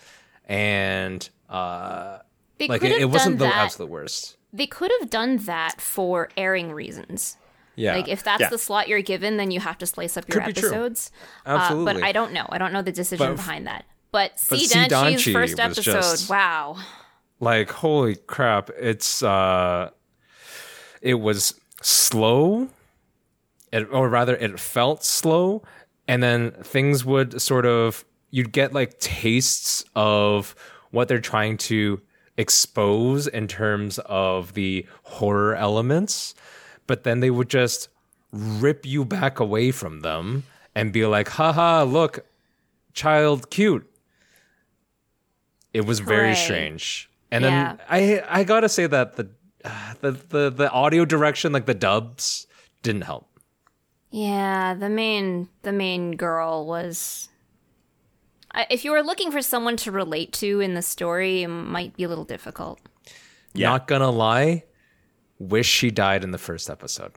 and 0.46 1.28
uh 1.48 2.18
They 2.58 2.68
like 2.68 2.82
it, 2.84 3.00
it 3.00 3.10
wasn't 3.10 3.38
the 3.38 3.44
that. 3.46 3.56
absolute 3.56 3.90
worst. 3.90 4.36
They 4.52 4.66
could 4.66 4.92
have 5.00 5.08
done 5.10 5.38
that 5.38 5.80
for 5.80 6.28
airing 6.36 6.72
reasons. 6.72 7.38
Yeah. 7.76 7.94
Like 7.96 8.08
if 8.08 8.22
that's 8.22 8.40
Yeah. 8.40 8.48
the 8.50 8.58
slot 8.58 8.88
you're 8.88 9.00
given, 9.02 9.36
then 9.38 9.50
you 9.50 9.60
have 9.60 9.78
to 9.78 9.86
slice 9.86 10.16
up 10.16 10.28
your 10.28 10.42
Could 10.42 10.54
be 10.54 10.60
true. 10.60 10.68
episodes. 10.70 11.10
Uh, 11.46 11.50
Absolutely. 11.60 11.94
but 11.94 12.02
I 12.02 12.12
don't 12.12 12.32
know. 12.32 12.46
I 12.50 12.58
don't 12.58 12.72
know 12.72 12.82
the 12.82 12.92
decision 12.92 13.28
But- 13.28 13.36
behind 13.36 13.66
that. 13.66 13.84
But 14.10 14.32
but 14.48 14.58
see 14.58 14.66
C. 14.66 14.78
Danchi's 14.88 15.32
first 15.32 15.58
episode. 15.58 15.84
just- 15.92 16.28
Wow. 16.28 16.76
like 17.40 17.70
holy 17.70 18.14
crap 18.16 18.70
it's 18.78 19.22
uh 19.22 19.88
it 21.00 21.14
was 21.14 21.54
slow 21.80 22.68
it, 23.72 23.88
or 23.90 24.08
rather 24.08 24.36
it 24.36 24.60
felt 24.60 25.02
slow 25.02 25.62
and 26.06 26.22
then 26.22 26.50
things 26.62 27.04
would 27.04 27.40
sort 27.40 27.64
of 27.66 28.04
you'd 28.30 28.52
get 28.52 28.72
like 28.72 28.98
tastes 29.00 29.84
of 29.96 30.54
what 30.90 31.08
they're 31.08 31.18
trying 31.20 31.56
to 31.56 32.00
expose 32.36 33.26
in 33.26 33.48
terms 33.48 33.98
of 34.06 34.52
the 34.54 34.86
horror 35.04 35.54
elements 35.56 36.34
but 36.86 37.04
then 37.04 37.20
they 37.20 37.30
would 37.30 37.48
just 37.48 37.88
rip 38.32 38.84
you 38.86 39.04
back 39.04 39.38
away 39.40 39.70
from 39.70 40.00
them 40.00 40.44
and 40.74 40.92
be 40.92 41.04
like 41.06 41.28
haha 41.28 41.82
look 41.82 42.24
child 42.94 43.50
cute 43.50 43.86
it 45.72 45.86
was 45.86 46.00
very 46.00 46.28
Right. 46.28 46.36
strange 46.36 47.10
and 47.30 47.44
Yeah. 47.44 47.76
then 47.76 47.86
i 47.88 48.40
i 48.40 48.44
gotta 48.44 48.68
say 48.68 48.86
that 48.86 49.16
the 49.16 49.28
uh, 49.64 49.94
the 50.00 50.10
the 50.12 50.50
the 50.50 50.70
audio 50.70 51.04
direction 51.04 51.52
like 51.52 51.66
the 51.66 51.74
dubs 51.74 52.46
didn't 52.82 53.02
help 53.02 53.28
Yeah, 54.10 54.74
the 54.74 54.88
main 54.90 55.48
the 55.62 55.72
main 55.72 56.16
girl 56.16 56.66
was. 56.66 57.28
If 58.68 58.84
you 58.84 58.90
were 58.92 59.02
looking 59.02 59.30
for 59.32 59.40
someone 59.40 59.76
to 59.78 59.90
relate 59.90 60.32
to 60.44 60.60
in 60.60 60.74
the 60.74 60.82
story, 60.82 61.44
it 61.44 61.48
might 61.48 61.96
be 61.96 62.04
a 62.04 62.08
little 62.08 62.26
difficult. 62.26 62.78
Yeah. 63.54 63.70
not 63.70 63.86
gonna 63.86 64.10
lie 64.10 64.64
wish 65.48 65.66
she 65.68 65.90
died 65.90 66.22
in 66.24 66.30
the 66.30 66.38
first 66.38 66.70
episode 66.70 67.12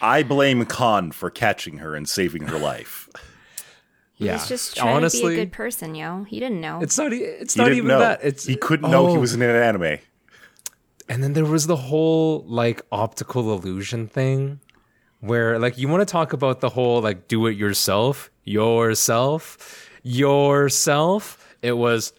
i 0.00 0.22
blame 0.22 0.64
khan 0.64 1.10
for 1.12 1.30
catching 1.30 1.78
her 1.78 1.94
and 1.94 2.08
saving 2.08 2.42
her 2.48 2.58
life 2.58 3.08
yeah 4.16 4.32
He's 4.38 4.48
just 4.48 4.76
trying 4.76 5.02
to 5.02 5.10
be 5.10 5.24
a 5.26 5.34
good 5.34 5.52
person, 5.52 5.94
yo. 5.94 6.24
He 6.24 6.38
didn't 6.40 6.60
know. 6.60 6.80
it's 6.80 6.96
not 6.98 7.12
it's 7.12 7.54
he 7.54 7.60
not 7.60 7.72
even 7.72 7.88
know 7.88 7.98
that 7.98 8.20
it's 8.22 8.46
he 8.46 8.56
couldn't 8.56 8.90
know 8.90 9.08
he 9.08 9.16
Oh. 9.16 9.20
was 9.20 9.34
in 9.34 9.42
an 9.42 9.50
anime 9.56 9.98
And 11.08 11.22
then 11.22 11.32
there 11.32 11.44
was 11.44 11.66
the 11.66 11.76
whole 11.76 12.44
like 12.46 12.82
optical 12.92 13.52
illusion 13.52 14.06
thing 14.06 14.60
where 15.20 15.58
like 15.58 15.76
you 15.76 15.88
want 15.88 16.00
to 16.06 16.10
talk 16.10 16.32
about 16.32 16.60
the 16.60 16.68
whole 16.70 17.00
like 17.02 17.26
do 17.28 17.46
it 17.46 17.56
yourself, 17.56 18.30
yourself, 18.44 19.88
yourself. 20.02 21.56
It 21.62 21.72
was 21.76 22.12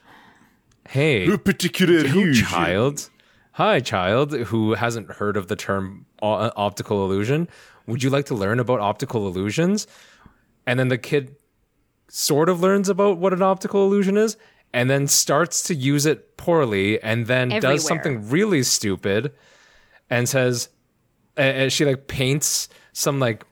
hey, 0.89 1.28
a 1.32 1.38
particular 1.38 1.99
who 2.07 2.20
illusion. 2.22 2.47
child. 2.47 3.09
Hi 3.53 3.79
child 3.79 4.33
who 4.33 4.73
hasn't 4.73 5.11
heard 5.11 5.37
of 5.37 5.47
the 5.47 5.55
term 5.55 6.05
o- 6.21 6.51
optical 6.55 7.03
illusion. 7.05 7.47
Would 7.85 8.01
you 8.01 8.09
like 8.09 8.25
to 8.27 8.35
learn 8.35 8.59
about 8.59 8.79
optical 8.79 9.27
illusions? 9.27 9.85
And 10.65 10.79
then 10.79 10.87
the 10.87 10.97
kid 10.97 11.35
sort 12.09 12.49
of 12.49 12.61
learns 12.61 12.89
about 12.89 13.17
what 13.17 13.33
an 13.33 13.41
optical 13.41 13.85
illusion 13.85 14.17
is 14.17 14.37
and 14.73 14.89
then 14.89 15.07
starts 15.07 15.61
to 15.63 15.75
use 15.75 16.05
it 16.05 16.35
poorly 16.37 17.01
and 17.03 17.27
then 17.27 17.51
Everywhere. 17.51 17.75
does 17.75 17.85
something 17.85 18.29
really 18.29 18.63
stupid 18.63 19.31
and 20.09 20.27
says 20.27 20.69
and 21.37 21.71
she 21.71 21.85
like 21.85 22.07
paints 22.07 22.69
some 22.91 23.19
like 23.19 23.43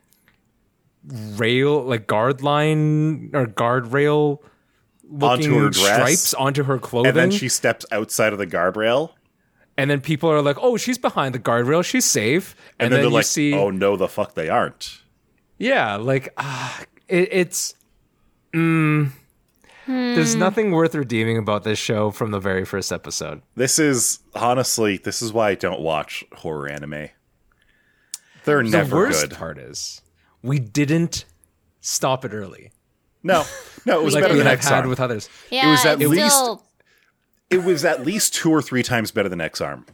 rail 1.36 1.84
like 1.84 2.08
guard 2.08 2.42
line 2.44 3.32
or 3.34 3.46
guardrail 3.48 4.40
looking 5.04 5.52
Onto 5.54 5.60
her 5.60 5.70
dress. 5.70 5.96
stripes 5.96 6.34
onto 6.36 6.64
her 6.64 6.78
clothing 6.80 7.10
and 7.10 7.18
then 7.18 7.32
she 7.32 7.50
steps 7.50 7.86
outside 7.92 8.32
of 8.34 8.40
the 8.40 8.48
guardrail 8.48 9.12
and 9.78 9.90
then 9.90 10.02
people 10.02 10.30
are 10.30 10.42
like 10.42 10.58
oh 10.60 10.78
she's 10.78 10.98
behind 10.98 11.36
the 11.36 11.40
guardrail. 11.40 11.84
She's 11.84 12.06
safe. 12.06 12.56
And, 12.80 12.86
and, 12.88 12.92
then, 12.94 12.98
then, 12.98 13.00
they're 13.02 13.10
you 13.10 13.16
like 13.16 13.26
see 13.26 13.54
oh 13.54 13.70
no 13.70 13.96
the 13.98 14.08
fuck 14.08 14.36
they 14.36 14.50
aren't. 14.50 15.02
Yeah, 15.58 15.96
like 15.98 16.34
ah, 16.38 16.82
it, 17.08 17.30
it's. 17.32 17.76
Mm, 18.54 19.12
There's 19.88 20.36
nothing 20.36 20.72
worth 20.72 20.94
redeeming 20.96 21.38
about 21.38 21.64
this 21.64 21.80
show 21.80 22.12
from 22.12 22.32
the 22.32 22.40
very 22.40 22.66
first 22.66 22.92
episode. 22.92 23.42
this 23.56 23.80
is 23.80 24.20
honestly 24.36 24.98
this 24.98 25.22
is 25.22 25.32
why 25.32 25.50
i 25.52 25.56
don't 25.56 25.80
watch 25.82 26.24
horror 26.38 26.68
anime. 26.68 27.10
They're 28.44 28.64
The 28.64 28.70
never 28.70 28.96
worst 28.96 29.30
good. 29.30 29.38
part 29.38 29.58
is 29.58 30.02
we 30.42 30.60
didn't 30.60 31.26
stop 31.80 32.26
it 32.26 32.34
early, 32.34 32.72
no. 33.24 33.44
No 33.86 34.00
it 34.02 34.04
was 34.04 34.14
like 34.16 34.24
better 34.24 34.34
we 34.34 34.40
than 34.40 34.48
have 34.48 34.58
x 34.60 34.68
had 34.68 34.86
with 34.88 35.00
others. 35.00 35.30
yeah, 35.50 35.70
was 35.72 35.86
at 35.86 36.00
least- 36.00 36.36
still 36.36 36.64
it 37.52 37.64
was 37.64 37.84
at 37.86 38.06
least 38.06 38.34
two 38.34 38.50
or 38.50 38.62
three 38.62 38.82
times 38.84 39.12
better 39.12 39.30
than 39.30 39.42
Ex-Arm 39.42 39.86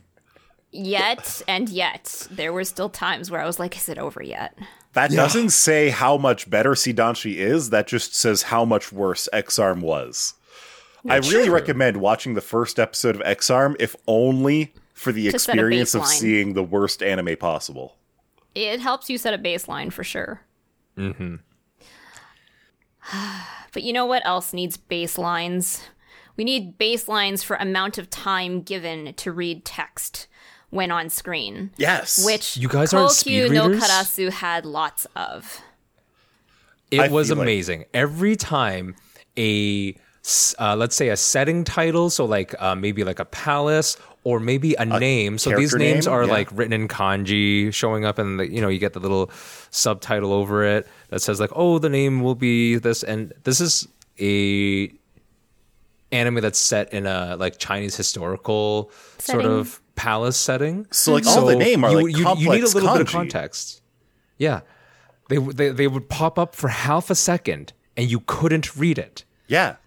yet 0.71 1.41
and 1.47 1.69
yet 1.69 2.27
there 2.29 2.51
were 2.53 2.63
still 2.65 2.89
times 2.89 3.31
where 3.31 3.41
I 3.41 3.45
was 3.45 3.57
like, 3.59 3.75
"Is 3.77 3.87
it 3.89 3.97
over 3.97 4.21
yet?" 4.21 4.57
that 4.93 5.11
Yeah. 5.11 5.17
doesn't 5.17 5.49
say 5.51 5.89
how 5.89 6.17
much 6.17 6.49
better 6.49 6.71
Sidanshi 6.71 7.35
is 7.35 7.69
that 7.71 7.87
just 7.87 8.13
says 8.15 8.43
how 8.43 8.63
much 8.65 8.91
worse 8.91 9.27
Ex-Arm 9.33 9.81
was 9.81 10.33
i 11.09 11.15
really 11.17 11.45
true. 11.45 11.53
recommend 11.53 11.97
watching 11.97 12.33
the 12.33 12.41
first 12.41 12.79
episode 12.79 13.15
of 13.15 13.21
Ex-Arm 13.23 13.75
if 13.79 13.95
only 14.07 14.73
for 14.93 15.11
the 15.13 15.29
To 15.29 15.35
experience 15.35 15.93
of 15.95 16.05
seeing 16.05 16.53
the 16.53 16.63
worst 16.63 17.01
anime 17.01 17.37
possible 17.37 17.95
It 18.55 18.79
helps 18.81 19.09
you 19.09 19.17
set 19.17 19.33
a 19.33 19.37
baseline 19.37 19.91
for 19.93 20.03
sure. 20.03 20.41
Mm-hmm. 20.97 21.35
but 23.71 23.83
you 23.83 23.93
know 23.93 24.05
what 24.05 24.25
else 24.25 24.53
needs 24.53 24.77
baselines? 24.77 25.81
We 26.37 26.43
need 26.43 26.77
baselines 26.77 27.43
for 27.43 27.55
amount 27.57 27.97
of 27.97 28.09
time 28.09 28.61
given 28.61 29.13
to 29.15 29.31
read 29.31 29.65
text 29.65 30.27
when 30.69 30.91
on 30.91 31.09
screen, 31.09 31.71
yes 31.77 32.23
which 32.25 32.57
You 32.57 32.67
guys 32.67 32.93
aren't 32.93 33.09
Kokyu 33.09 33.13
speed 33.13 33.51
no 33.53 33.67
readers? 33.67 33.83
Karasu 33.83 34.31
had 34.31 34.65
lots 34.65 35.07
of. 35.15 35.61
It 36.91 36.99
I 37.01 37.07
was 37.09 37.27
feel 37.27 37.37
like- 37.37 37.43
amazing. 37.43 37.85
Every 37.93 38.35
time 38.35 38.95
a 39.37 39.95
uh, 40.59 40.75
let's 40.75 40.93
say 40.95 41.07
a 41.07 41.15
setting 41.15 41.63
title, 41.63 42.09
so 42.09 42.25
like 42.25 42.53
uh, 42.61 42.75
maybe 42.75 43.05
like 43.05 43.19
a 43.19 43.25
palace 43.25 43.95
or 44.25 44.41
maybe 44.41 44.73
a, 44.75 44.83
name. 44.85 45.37
So 45.37 45.51
these 45.51 45.73
names 45.73 46.05
name? 46.05 46.13
are 46.13 46.25
Yeah. 46.25 46.31
like 46.33 46.49
written 46.51 46.73
in 46.73 46.89
kanji, 46.89 47.73
showing 47.73 48.03
up 48.03 48.19
and 48.19 48.41
you 48.53 48.59
know 48.61 48.67
you 48.67 48.77
get 48.77 48.91
the 48.91 48.99
little 48.99 49.31
subtitle 49.71 50.33
over 50.33 50.65
it 50.65 50.85
that 51.09 51.21
says 51.21 51.39
like 51.39 51.51
oh 51.55 51.79
the 51.79 51.87
name 51.89 52.21
will 52.23 52.35
be 52.35 52.75
this 52.75 53.03
and 53.03 53.31
this 53.45 53.61
is 53.61 53.87
a 54.19 54.91
anime 56.11 56.35
that's 56.41 56.59
set 56.59 56.93
in 56.93 57.05
a 57.05 57.35
like 57.37 57.57
Chinese 57.57 57.95
historical 57.95 58.91
sort 59.17 59.45
of 59.45 59.81
palace 59.95 60.37
setting. 60.37 60.85
So 60.91 61.13
like 61.13 61.25
all 61.25 61.45
the 61.45 61.55
name 61.55 61.83
are 61.83 61.91
you, 61.91 62.01
like 62.03 62.17
you, 62.17 62.23
complex 62.23 62.41
you 62.45 62.51
need 62.51 62.63
a 62.63 62.67
little 62.67 62.93
bit 62.93 63.01
of 63.01 63.07
context. 63.09 63.81
Yeah, 64.37 64.61
they, 65.29 65.37
they 65.37 65.69
they 65.69 65.87
would 65.87 66.07
pop 66.09 66.37
up 66.39 66.55
for 66.55 66.67
half 66.69 67.09
a 67.09 67.15
second 67.15 67.73
and 67.95 68.09
you 68.09 68.21
couldn't 68.21 68.75
read 68.75 68.97
it. 68.99 69.25
Yeah. 69.47 69.77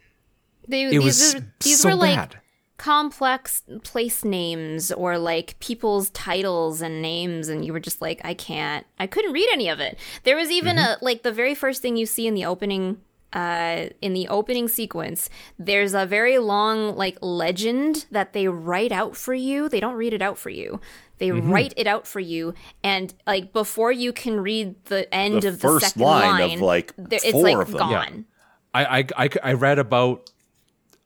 They, 0.68 0.84
It 0.84 0.90
these 0.90 1.04
was 1.04 1.34
are, 1.36 1.52
these 1.60 1.80
so 1.80 1.88
were 1.90 1.94
like 1.96 2.16
bad. 2.16 2.40
complex 2.76 3.62
place 3.82 4.24
names 4.24 4.90
or 4.92 5.18
like 5.18 5.58
people's 5.60 6.10
titles 6.10 6.80
and 6.82 7.00
names, 7.02 7.48
and 7.48 7.64
you 7.64 7.72
were 7.72 7.80
just 7.80 8.00
like, 8.00 8.20
I 8.24 8.34
can't, 8.34 8.86
I 8.98 9.06
couldn't 9.06 9.32
read 9.32 9.48
any 9.52 9.68
of 9.68 9.80
it. 9.80 9.98
There 10.24 10.36
was 10.36 10.50
even 10.50 10.76
Mm-hmm. 10.76 11.02
a 11.02 11.04
like 11.04 11.22
the 11.22 11.32
very 11.32 11.54
first 11.54 11.82
thing 11.82 11.96
you 11.96 12.06
see 12.06 12.26
in 12.26 12.34
the 12.34 12.44
opening 12.44 12.98
uh, 13.33 13.87
in 14.01 14.12
the 14.12 14.26
opening 14.28 14.68
sequence, 14.68 15.31
there's 15.59 15.95
a 15.95 16.05
very 16.07 16.39
long 16.39 16.97
like 16.97 17.16
legend 17.20 18.07
that 18.11 18.33
they 18.33 18.49
write 18.49 18.93
out 18.93 19.16
for 19.16 19.35
you. 19.35 19.68
They 19.68 19.81
don't 19.81 19.95
read 19.95 20.12
it 20.12 20.22
out 20.22 20.37
for 20.39 20.51
you. 20.51 20.81
They 21.18 21.28
Mm-hmm. 21.28 21.53
write 21.53 21.74
it 21.76 21.87
out 21.87 22.07
for 22.07 22.18
you, 22.20 22.55
and 22.83 23.12
like 23.26 23.53
before 23.53 23.93
you 23.93 24.11
can 24.12 24.41
read 24.41 24.83
the 24.87 25.12
end 25.14 25.43
The 25.43 25.49
of 25.49 25.61
the 25.61 25.68
first 25.68 25.87
second 25.89 26.03
line 26.03 26.55
of, 26.55 26.61
like, 26.62 26.95
there- 26.97 27.20
it's 27.22 27.35
like 27.35 27.57
of 27.59 27.68
them. 27.70 27.78
gone. 27.78 28.24
I, 28.72 28.99
I, 29.01 29.05
I, 29.24 29.28
I 29.43 29.53
read 29.53 29.78
about 29.78 30.31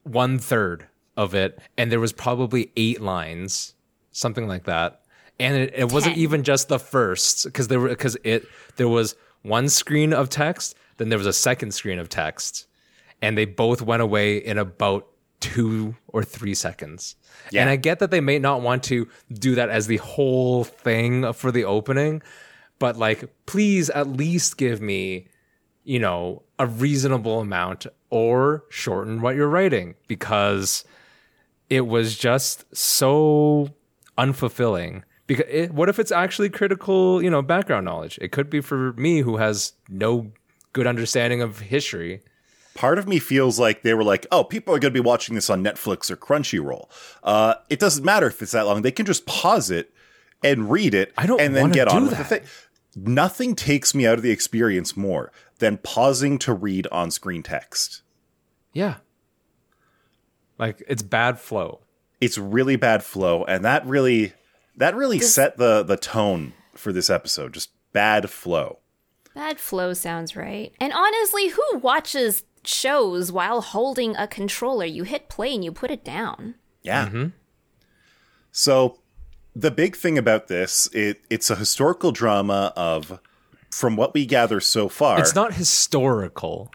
one 0.04 0.38
third 0.38 0.86
of 1.16 1.34
it, 1.34 1.58
and 1.76 1.90
there 1.90 1.98
was 2.00 2.12
probably 2.12 2.70
eight 2.76 3.00
lines, 3.00 3.74
something 4.12 4.46
like 4.46 4.64
that. 4.64 5.00
And 5.40 5.56
it, 5.56 5.72
it 5.74 5.92
wasn't 5.92 6.16
even 6.16 6.44
just 6.44 6.68
the 6.68 6.78
first, 6.78 7.44
because 7.46 7.66
there 7.68 7.80
were 7.80 7.88
because 7.88 8.16
it 8.22 8.46
there 8.76 8.88
was 8.88 9.16
one 9.42 9.68
screen 9.68 10.12
of 10.12 10.28
text, 10.28 10.76
then 10.96 11.08
there 11.08 11.18
was 11.18 11.26
a 11.26 11.32
second 11.32 11.72
screen 11.72 11.98
of 11.98 12.08
text, 12.08 12.66
and 13.22 13.36
they 13.36 13.44
both 13.44 13.82
went 13.82 14.02
away 14.02 14.36
in 14.36 14.58
about 14.58 15.08
two 15.40 15.94
or 16.08 16.22
three 16.22 16.54
seconds. 16.54 17.16
Yeah. 17.50 17.62
And 17.62 17.70
I 17.70 17.76
get 17.76 17.98
that 17.98 18.10
they 18.10 18.20
may 18.20 18.38
not 18.38 18.62
want 18.62 18.82
to 18.84 19.08
do 19.32 19.54
that 19.56 19.68
as 19.68 19.86
the 19.86 19.98
whole 19.98 20.64
thing 20.64 21.32
for 21.32 21.52
the 21.52 21.64
opening, 21.64 22.22
but 22.78 22.96
like, 22.96 23.30
please 23.46 23.90
at 23.90 24.08
least 24.08 24.56
give 24.56 24.80
me 24.80 25.28
you 25.84 25.98
know, 25.98 26.42
a 26.58 26.66
reasonable 26.66 27.40
amount 27.40 27.86
or 28.10 28.64
shorten 28.70 29.20
what 29.20 29.36
you're 29.36 29.48
writing 29.48 29.94
because 30.08 30.84
it 31.68 31.82
was 31.82 32.16
just 32.16 32.64
so 32.74 33.68
unfulfilling. 34.18 35.02
Because 35.26 35.46
it, 35.48 35.72
what 35.72 35.88
if 35.88 35.98
it's 35.98 36.12
actually 36.12 36.48
critical, 36.48 37.22
you 37.22 37.30
know, 37.30 37.42
background 37.42 37.84
knowledge? 37.84 38.18
It 38.20 38.32
could 38.32 38.50
be 38.50 38.60
for 38.60 38.94
me 38.94 39.20
who 39.20 39.36
has 39.36 39.74
no 39.88 40.32
good 40.74 40.86
understanding 40.86 41.40
of 41.40 41.60
history. 41.60 42.20
Part 42.74 42.98
of 42.98 43.08
me 43.08 43.18
feels 43.18 43.58
like 43.58 43.82
they 43.82 43.94
were 43.94 44.04
like, 44.04 44.26
oh, 44.30 44.44
people 44.44 44.74
are 44.74 44.78
going 44.78 44.92
to 44.92 45.02
be 45.02 45.04
watching 45.04 45.34
this 45.34 45.48
on 45.48 45.64
Netflix 45.64 46.10
or 46.10 46.16
Crunchyroll. 46.16 46.90
Uh, 47.22 47.54
it 47.70 47.78
doesn't 47.78 48.04
matter 48.04 48.26
if 48.26 48.42
it's 48.42 48.52
that 48.52 48.66
long. 48.66 48.82
They 48.82 48.90
can 48.90 49.06
just 49.06 49.24
pause 49.24 49.70
it 49.70 49.90
and 50.42 50.70
read 50.70 50.92
it 50.92 51.12
I 51.16 51.26
don't 51.26 51.40
and 51.40 51.54
then 51.54 51.62
wanna 51.62 51.74
get 51.74 51.88
on 51.88 51.96
do 51.96 52.02
with 52.02 52.10
the 52.10 52.16
that. 52.16 52.28
thing. 52.28 52.42
Nothing 52.96 53.54
takes 53.54 53.94
me 53.94 54.06
out 54.06 54.18
of 54.18 54.22
the 54.22 54.30
experience 54.30 54.96
more 54.96 55.32
than 55.58 55.78
pausing 55.78 56.38
to 56.40 56.52
read 56.52 56.86
on 56.92 57.10
screen 57.10 57.42
text. 57.42 58.02
Yeah. 58.72 58.96
Like 60.58 60.82
it's 60.86 61.02
bad 61.02 61.38
flow. 61.38 61.80
It's 62.20 62.38
really 62.38 62.76
bad 62.76 63.02
flow, 63.02 63.44
and 63.44 63.64
that 63.64 63.84
really 63.86 64.32
that 64.76 64.94
really 64.94 65.18
set 65.20 65.56
the 65.56 65.82
the 65.82 65.96
tone 65.96 66.52
for 66.74 66.92
this 66.92 67.10
episode. 67.10 67.52
Just 67.52 67.70
bad 67.92 68.30
flow. 68.30 68.78
Bad 69.34 69.58
flow 69.58 69.92
sounds 69.94 70.36
right. 70.36 70.72
And 70.80 70.92
honestly, 70.92 71.48
who 71.48 71.78
watches 71.78 72.44
shows 72.64 73.32
while 73.32 73.60
holding 73.60 74.14
a 74.16 74.26
controller? 74.28 74.84
You 74.86 75.02
hit 75.04 75.28
play 75.28 75.52
and 75.54 75.64
you 75.64 75.72
put 75.72 75.90
it 75.90 76.04
down. 76.04 76.54
Yeah. 76.82 77.08
So 78.52 78.98
the 79.56 79.70
big 79.70 79.96
thing 79.96 80.18
about 80.18 80.48
this, 80.48 80.88
it 80.92 81.22
it's 81.30 81.50
a 81.50 81.56
historical 81.56 82.12
drama 82.12 82.72
of 82.76 83.18
from 83.70 83.96
what 83.96 84.14
we 84.14 84.24
gather 84.26 84.60
so 84.60 84.88
far, 84.88 85.18
It's 85.18 85.34
not 85.34 85.54
historical. 85.54 86.70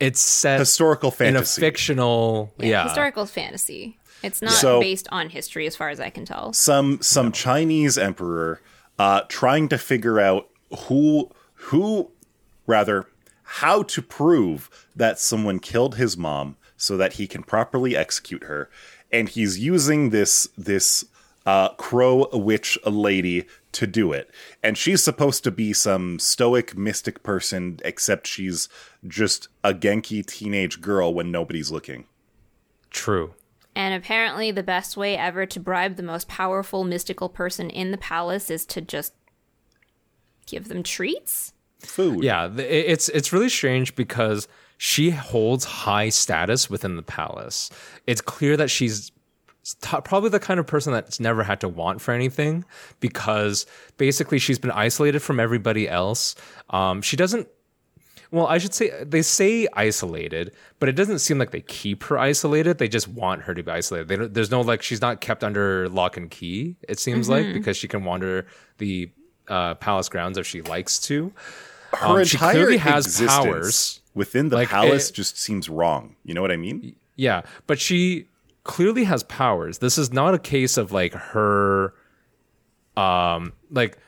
It's 0.00 0.20
set 0.20 0.58
historical 0.58 1.12
fantasy. 1.12 1.28
in 1.28 1.36
a 1.36 1.38
fantasy. 1.38 1.60
fictional, 1.60 2.52
yeah. 2.58 2.84
Historical 2.84 3.26
fantasy. 3.26 3.98
It's 4.24 4.42
not 4.42 4.52
So- 4.52 4.80
based 4.80 5.06
on 5.12 5.28
history 5.30 5.66
as 5.68 5.76
far 5.76 5.90
as 5.90 6.00
I 6.00 6.10
can 6.10 6.24
tell. 6.24 6.52
some 6.52 7.00
some 7.00 7.30
Chinese 7.30 7.96
emperor 7.98 8.60
uh, 8.98 9.20
trying 9.28 9.68
to 9.68 9.78
figure 9.78 10.18
out 10.18 10.48
who 10.88 11.30
who 11.64 12.10
rather 12.66 13.06
how 13.44 13.82
to 13.82 14.02
prove 14.02 14.88
that 14.96 15.18
someone 15.18 15.58
killed 15.58 15.96
his 15.96 16.16
mom 16.16 16.56
so 16.76 16.96
that 16.96 17.14
he 17.14 17.26
can 17.26 17.42
properly 17.42 17.96
execute 17.96 18.44
her, 18.44 18.70
and 19.12 19.28
he's 19.28 19.58
using 19.58 20.10
this 20.10 20.48
this 20.56 21.04
uh, 21.44 21.70
crow 21.70 22.28
witch 22.32 22.78
lady 22.84 23.46
to 23.72 23.86
do 23.86 24.12
it, 24.12 24.30
and 24.62 24.76
she's 24.76 25.02
supposed 25.02 25.44
to 25.44 25.50
be 25.50 25.72
some 25.72 26.18
stoic 26.18 26.76
mystic 26.76 27.22
person, 27.22 27.78
except 27.84 28.26
she's 28.26 28.68
just 29.06 29.48
a 29.62 29.72
Genki 29.72 30.24
teenage 30.24 30.80
girl 30.80 31.14
when 31.14 31.30
nobody's 31.30 31.70
looking. 31.70 32.06
True. 32.90 33.34
And 33.74 33.94
apparently, 33.94 34.50
the 34.50 34.62
best 34.62 34.96
way 34.96 35.16
ever 35.16 35.46
to 35.46 35.60
bribe 35.60 35.96
the 35.96 36.02
most 36.02 36.28
powerful 36.28 36.84
mystical 36.84 37.28
person 37.28 37.70
in 37.70 37.90
the 37.90 37.98
palace 37.98 38.50
is 38.50 38.66
to 38.66 38.80
just 38.80 39.14
give 40.46 40.68
them 40.68 40.82
treats. 40.82 41.51
Food. 41.84 42.24
Yeah, 42.24 42.50
it's 42.56 43.08
it's 43.08 43.32
really 43.32 43.48
strange 43.48 43.94
because 43.94 44.48
she 44.78 45.10
holds 45.10 45.64
high 45.64 46.08
status 46.08 46.68
within 46.68 46.96
the 46.96 47.02
palace. 47.02 47.70
It's 48.06 48.20
clear 48.20 48.56
that 48.56 48.68
she's 48.68 49.12
t- 49.64 50.00
probably 50.04 50.30
the 50.30 50.40
kind 50.40 50.58
of 50.58 50.66
person 50.66 50.92
that's 50.92 51.20
never 51.20 51.42
had 51.42 51.60
to 51.60 51.68
want 51.68 52.00
for 52.00 52.12
anything 52.12 52.64
because 53.00 53.66
basically 53.96 54.38
she's 54.38 54.58
been 54.58 54.70
isolated 54.70 55.20
from 55.20 55.38
everybody 55.38 55.88
else. 55.88 56.34
Um, 56.70 57.02
she 57.02 57.16
doesn't. 57.16 57.48
Well, 58.30 58.46
I 58.46 58.56
should 58.56 58.72
say 58.72 59.04
they 59.04 59.20
say 59.20 59.68
isolated, 59.74 60.54
but 60.78 60.88
it 60.88 60.92
doesn't 60.92 61.18
seem 61.18 61.38
like 61.38 61.50
they 61.50 61.60
keep 61.60 62.02
her 62.04 62.18
isolated. 62.18 62.78
They 62.78 62.88
just 62.88 63.06
want 63.06 63.42
her 63.42 63.54
to 63.54 63.62
be 63.62 63.70
isolated. 63.70 64.08
They 64.08 64.16
don't, 64.16 64.32
there's 64.32 64.50
no 64.50 64.62
like 64.62 64.82
she's 64.82 65.02
not 65.02 65.20
kept 65.20 65.44
under 65.44 65.88
lock 65.90 66.16
and 66.16 66.30
key. 66.30 66.76
It 66.88 66.98
seems 66.98 67.28
like 67.28 67.52
because 67.52 67.76
she 67.76 67.88
can 67.88 68.04
wander 68.04 68.46
the 68.78 69.10
uh, 69.48 69.74
palace 69.74 70.08
grounds 70.08 70.38
if 70.38 70.46
she 70.46 70.62
likes 70.62 70.98
to. 71.00 71.32
Her 71.94 72.20
Um, 72.20 72.24
she 72.24 72.36
entire 72.36 72.52
clearly 72.54 72.76
has 72.78 73.06
existence 73.06 73.30
powers. 73.44 74.00
within 74.14 74.48
the 74.48 74.56
Like, 74.56 74.68
palace 74.68 75.10
it- 75.10 75.14
just 75.14 75.38
seems 75.38 75.68
wrong. 75.68 76.16
You 76.24 76.34
know 76.34 76.40
what 76.42 76.50
I 76.52 76.56
mean? 76.56 76.96
Yeah, 77.16 77.42
but 77.66 77.78
she 77.80 78.26
clearly 78.64 79.04
has 79.04 79.22
powers. 79.24 79.78
This 79.78 79.98
is 79.98 80.12
not 80.12 80.34
a 80.34 80.38
case 80.38 80.76
of 80.76 80.92
like 80.92 81.12
her 81.14 81.94
um 82.96 83.52
like 83.70 83.98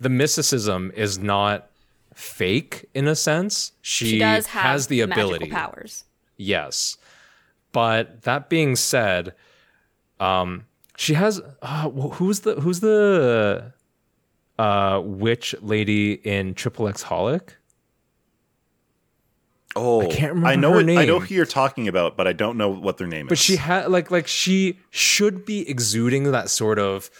the 0.00 0.08
mysticism 0.08 0.90
is 0.96 1.18
not 1.18 1.70
fake 2.14 2.86
in 2.94 3.06
a 3.08 3.14
sense. 3.14 3.72
She, 3.82 4.06
She 4.06 4.18
does 4.18 4.46
have 4.46 4.62
has 4.62 4.86
the 4.88 5.00
ability. 5.00 5.48
powers. 5.50 6.04
Yes. 6.36 6.96
But 7.72 8.22
that 8.22 8.48
being 8.50 8.76
said, 8.76 9.34
um 10.20 10.64
she 10.96 11.14
has 11.14 11.40
uh, 11.62 11.88
who's 11.90 12.40
the 12.40 12.56
who's 12.60 12.80
the 12.80 13.72
uh 14.58 15.00
witch 15.04 15.54
lady 15.60 16.12
in 16.12 16.54
Triple 16.54 16.88
X 16.88 17.04
Holic? 17.04 17.50
Oh, 19.74 20.02
I 20.02 20.06
can't 20.06 20.34
remember 20.34 20.48
I 20.48 20.56
know 20.56 20.72
her 20.74 20.80
it, 20.80 20.98
I 20.98 21.04
know 21.06 21.18
who 21.18 21.34
you're 21.34 21.46
talking 21.46 21.88
about, 21.88 22.16
but 22.16 22.28
I 22.28 22.34
don't 22.34 22.58
know 22.58 22.68
what 22.68 22.98
their 22.98 23.06
name 23.06 23.26
but 23.26 23.34
is. 23.34 23.38
But 23.38 23.42
she 23.42 23.56
had 23.56 23.90
like 23.90 24.10
like 24.10 24.26
she 24.26 24.78
should 24.90 25.46
be 25.46 25.68
exuding 25.68 26.30
that 26.32 26.50
sort 26.50 26.78
of 26.78 27.10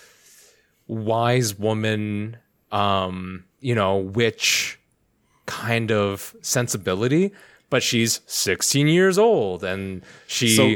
wise 0.87 1.59
woman 1.59 2.37
um 2.71 3.45
you 3.61 3.75
know 3.75 3.97
witch 3.97 4.79
kind 5.47 5.91
of 5.91 6.35
sensibility 6.43 7.33
but 7.71 7.83
she's 7.83 8.21
16 8.27 8.87
years 8.89 9.17
old 9.17 9.65
and 9.65 10.03
she 10.27 10.57
So, 10.57 10.75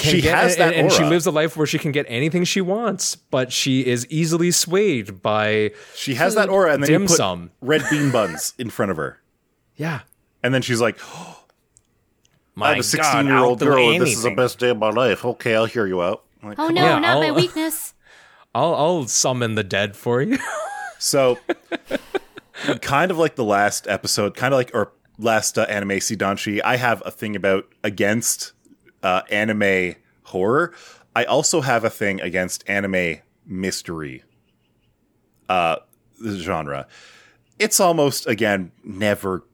she 0.00 0.20
get- 0.20 0.34
has 0.34 0.52
and, 0.56 0.60
that 0.60 0.74
and 0.74 0.90
she 0.92 1.04
lives 1.04 1.26
a 1.26 1.30
life 1.30 1.56
where 1.56 1.66
she 1.66 1.78
can 1.78 1.92
get 1.92 2.04
anything 2.08 2.42
she 2.44 2.60
wants 2.60 3.14
but 3.14 3.52
she 3.52 3.86
is 3.86 4.06
easily 4.10 4.50
swayed 4.50 5.22
by 5.22 5.70
she 5.94 6.14
has 6.14 6.34
that 6.34 6.48
aura, 6.48 6.72
and 6.74 6.82
then 6.82 6.90
dim 6.90 7.02
you 7.02 7.08
put 7.08 7.16
sum. 7.16 7.50
red 7.60 7.82
bean 7.90 8.10
buns 8.10 8.54
in 8.58 8.70
front 8.70 8.90
of 8.90 8.96
her, 8.96 9.20
yeah 9.76 10.00
and 10.42 10.52
then 10.52 10.62
she's 10.62 10.80
like, 10.80 10.98
my 12.54 12.72
"I'm 12.72 12.80
a 12.80 12.82
16 12.82 13.26
year 13.26 13.36
old 13.36 13.60
God, 13.60 13.68
I'll 13.68 13.74
do 13.74 13.82
girl. 13.82 13.92
and 13.92 14.02
This 14.02 14.16
is 14.16 14.22
the 14.22 14.30
best 14.34 14.58
day 14.58 14.70
of 14.70 14.78
my 14.78 14.90
life. 14.90 15.24
Okay, 15.24 15.54
I'll 15.54 15.64
hear 15.66 15.86
you 15.86 16.02
out." 16.02 16.22
Like, 16.42 16.58
Oh 16.58 16.68
no, 16.68 16.82
Yeah, 16.84 16.98
not 16.98 17.20
my 17.20 17.26
I'll- 17.28 17.34
weakness. 17.34 17.94
I'll, 18.54 18.74
I'll 18.74 19.06
summon 19.08 19.54
the 19.56 19.64
dead 19.64 19.96
for 19.96 20.22
you 20.22 20.38
So, 21.00 21.38
kind 22.82 23.10
of 23.10 23.18
like 23.18 23.34
the 23.36 23.44
last 23.44 23.86
episode, 23.88 24.36
kind 24.36 24.54
of 24.54 24.58
like 24.58 24.70
or 24.74 24.92
last 25.18 25.58
uh, 25.58 25.62
anime 25.62 25.90
Sidanshi, 25.98 26.60
I 26.64 26.76
have 26.76 27.02
a 27.04 27.10
thing 27.10 27.34
about 27.36 27.66
against 27.82 28.52
uh, 29.04 29.22
anime 29.30 29.94
horror. 30.24 30.72
I 31.14 31.24
also 31.24 31.60
have 31.60 31.84
a 31.84 31.90
thing 31.90 32.20
against 32.20 32.68
anime 32.68 33.18
mystery 33.46 34.24
uh, 35.48 35.76
genre. 36.24 36.88
It's 37.58 37.78
almost 37.78 38.26
again 38.26 38.72
never 38.82 39.44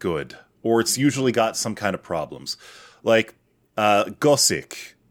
good, 0.00 0.36
or 0.62 0.80
it's 0.80 0.98
usually 0.98 1.30
got 1.30 1.56
some 1.56 1.74
kind 1.76 1.94
of 1.94 2.02
problems, 2.02 2.56
like 3.04 3.34
uh, 3.76 4.10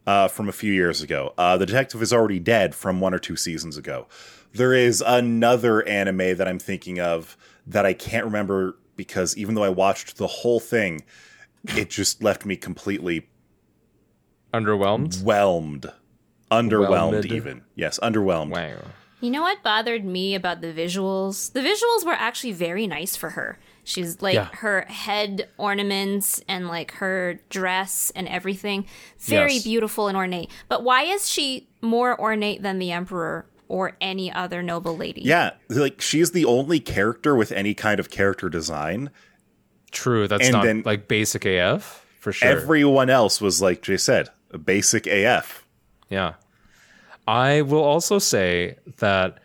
uh, 0.08 0.28
from 0.28 0.50
a 0.50 0.52
few 0.52 0.74
years 0.74 1.02
ago. 1.02 1.34
Uh, 1.38 1.58
the 1.58 1.66
detective 1.66 2.02
is 2.02 2.12
already 2.12 2.40
dead 2.40 2.76
from 2.76 3.00
one 3.00 3.14
or 3.14 3.20
two 3.20 3.36
seasons 3.36 3.78
ago. 3.78 4.08
There 4.54 4.74
is 4.74 5.04
another 5.06 5.88
anime 5.88 6.38
that 6.38 6.48
I'm 6.48 6.60
thinking 6.60 7.00
of 7.00 7.38
that 7.68 7.86
I 7.86 7.94
can't 7.94 8.26
remember 8.26 8.78
because 8.96 9.36
even 9.38 9.56
though 9.56 9.64
I 9.64 9.70
watched 9.70 10.18
the 10.18 10.28
whole 10.28 10.60
thing, 10.60 11.04
it 11.76 11.90
just 11.90 12.24
left 12.24 12.46
me 12.46 12.56
completely 12.56 13.28
underwhelmed 14.60 15.22
whelmed, 15.24 15.92
underwhelmed, 16.52 16.90
Whelmed. 16.90 17.26
even 17.26 17.62
yes, 17.76 18.00
underwhelmed. 18.02 18.50
wow 18.50 18.78
You 19.22 19.32
know 19.32 19.42
what 19.42 19.64
bothered 19.64 20.06
me 20.06 20.36
about 20.36 20.62
the 20.62 20.72
visuals? 20.74 21.52
The 21.54 21.62
visuals 21.62 22.06
were 22.06 22.14
actually 22.14 22.52
very 22.54 22.86
nice 22.88 23.16
for 23.16 23.32
her. 23.32 23.58
She's 23.84 24.22
like 24.22 24.36
Yeah. 24.36 24.50
her 24.54 24.82
head 24.88 25.48
ornaments 25.58 26.42
and 26.48 26.68
like 26.68 26.92
her 26.94 27.40
dress 27.50 28.12
and 28.16 28.28
everything. 28.28 28.86
Very 29.20 29.54
Yes. 29.56 29.64
beautiful 29.64 30.08
and 30.08 30.18
ornate. 30.18 30.50
But 30.70 30.84
why 30.84 31.04
is 31.04 31.28
she 31.30 31.68
more 31.82 32.20
ornate 32.20 32.62
than 32.64 32.78
the 32.80 32.92
emperor 32.92 33.46
or 33.68 33.96
any 34.02 34.32
other 34.32 34.62
noble 34.62 34.96
lady? 34.98 35.22
Yeah, 35.22 35.52
like 35.70 36.02
she's 36.02 36.32
the 36.32 36.46
only 36.46 36.80
character 36.80 37.36
with 37.36 37.52
any 37.52 37.74
kind 37.74 38.00
of 38.00 38.10
character 38.12 38.50
design. 38.50 39.10
True, 39.92 40.28
that's 40.28 40.46
And 40.46 40.54
not 40.54 40.66
then- 40.66 40.84
like 40.86 41.08
basic 41.08 41.46
AF 41.46 42.06
for 42.20 42.32
sure. 42.34 42.50
Everyone 42.50 43.10
else 43.10 43.40
was 43.40 43.62
like 43.62 43.82
Jay 43.82 43.98
said, 43.98 44.28
a 44.28 44.32
basic 44.58 45.08
AF. 45.08 45.66
Yeah. 46.10 46.34
I 47.28 47.62
will 47.62 47.84
also 47.84 48.20
say 48.20 48.78
that 48.98 49.40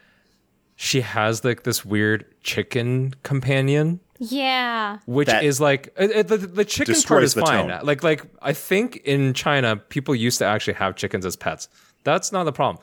she 0.76 1.00
has 1.00 1.44
like 1.44 1.62
this 1.64 1.84
weird 1.84 2.24
chicken 2.42 3.14
companion, 3.22 4.00
Yeah. 4.18 4.98
which 5.06 5.28
That 5.28 5.44
is 5.44 5.60
like 5.60 5.92
uh, 5.98 6.04
uh, 6.04 6.22
the 6.22 6.36
the 6.36 6.64
chicken 6.64 6.94
part 7.02 7.22
is 7.22 7.34
fine. 7.34 7.68
tone. 7.68 7.80
Like 7.84 8.02
like 8.02 8.22
I 8.42 8.52
think 8.52 8.96
in 9.04 9.32
China 9.34 9.76
people 9.76 10.14
used 10.14 10.38
to 10.38 10.44
actually 10.44 10.74
have 10.74 10.96
chickens 10.96 11.24
as 11.26 11.36
pets. 11.36 11.68
That's 12.04 12.32
not 12.32 12.44
the 12.44 12.52
problem. 12.52 12.82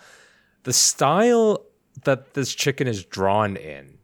The 0.63 0.73
style 0.73 1.63
that 2.03 2.33
this 2.33 2.53
chicken 2.53 2.87
is 2.87 3.03
drawn 3.03 3.55
in 3.55 3.97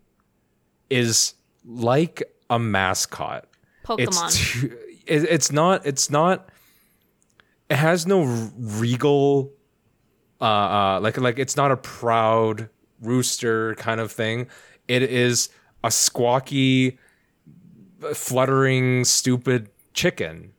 is 0.90 1.34
like 1.66 2.24
a 2.50 2.60
mascot. 2.60 3.46
Pokemon. 3.86 4.00
It's 4.28 4.52
too, 4.62 4.78
it, 5.06 5.24
it's 5.24 5.52
not 5.52 5.86
it's 5.86 6.10
not 6.10 6.50
it 7.70 7.76
has 7.78 8.06
no 8.06 8.24
regal 8.58 9.52
uh, 10.42 10.44
uh 10.46 11.00
like 11.02 11.18
like 11.18 11.40
it's 11.40 11.56
not 11.56 11.72
a 11.72 11.78
proud 11.78 12.70
rooster 13.02 13.76
kind 13.76 14.00
of 14.00 14.12
thing. 14.12 14.48
It 14.88 15.04
is 15.04 15.50
a 15.84 15.90
squawky 15.90 16.98
fluttering 18.14 19.06
stupid 19.06 19.70
chicken. 19.94 20.52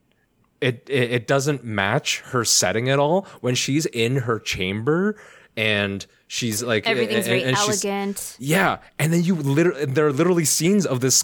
It, 0.61 0.89
it 0.89 1.11
it 1.13 1.27
doesn't 1.27 1.65
match 1.65 2.21
her 2.27 2.45
setting 2.45 2.89
at 2.89 2.99
all 2.99 3.27
when 3.41 3.55
she's 3.55 3.85
in 3.87 4.17
her 4.17 4.39
chamber 4.39 5.17
and 5.57 6.07
she's 6.27 6.63
like 6.63 6.87
Everything's 6.87 7.27
and- 7.27 7.41
very 7.41 7.43
and 7.45 7.57
elegant. 7.57 8.37
yeah, 8.41 8.79
and 8.99 9.13
then 9.13 9.23
you 9.23 9.35
literally 9.35 9.85
there 9.85 10.07
are 10.07 10.13
literally 10.13 10.45
scenes 10.47 10.87
of 10.87 11.01
this 11.01 11.23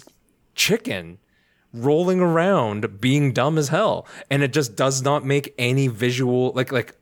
chicken 0.53 1.17
rolling 1.73 2.19
around 2.19 2.99
being 2.99 3.31
dumb 3.31 3.57
as 3.57 3.69
hell 3.69 4.05
and 4.29 4.43
it 4.43 4.51
just 4.51 4.75
does 4.75 5.01
not 5.01 5.25
make 5.25 5.53
any 5.57 5.87
visual 5.87 6.51
like 6.53 6.71
like 6.71 6.95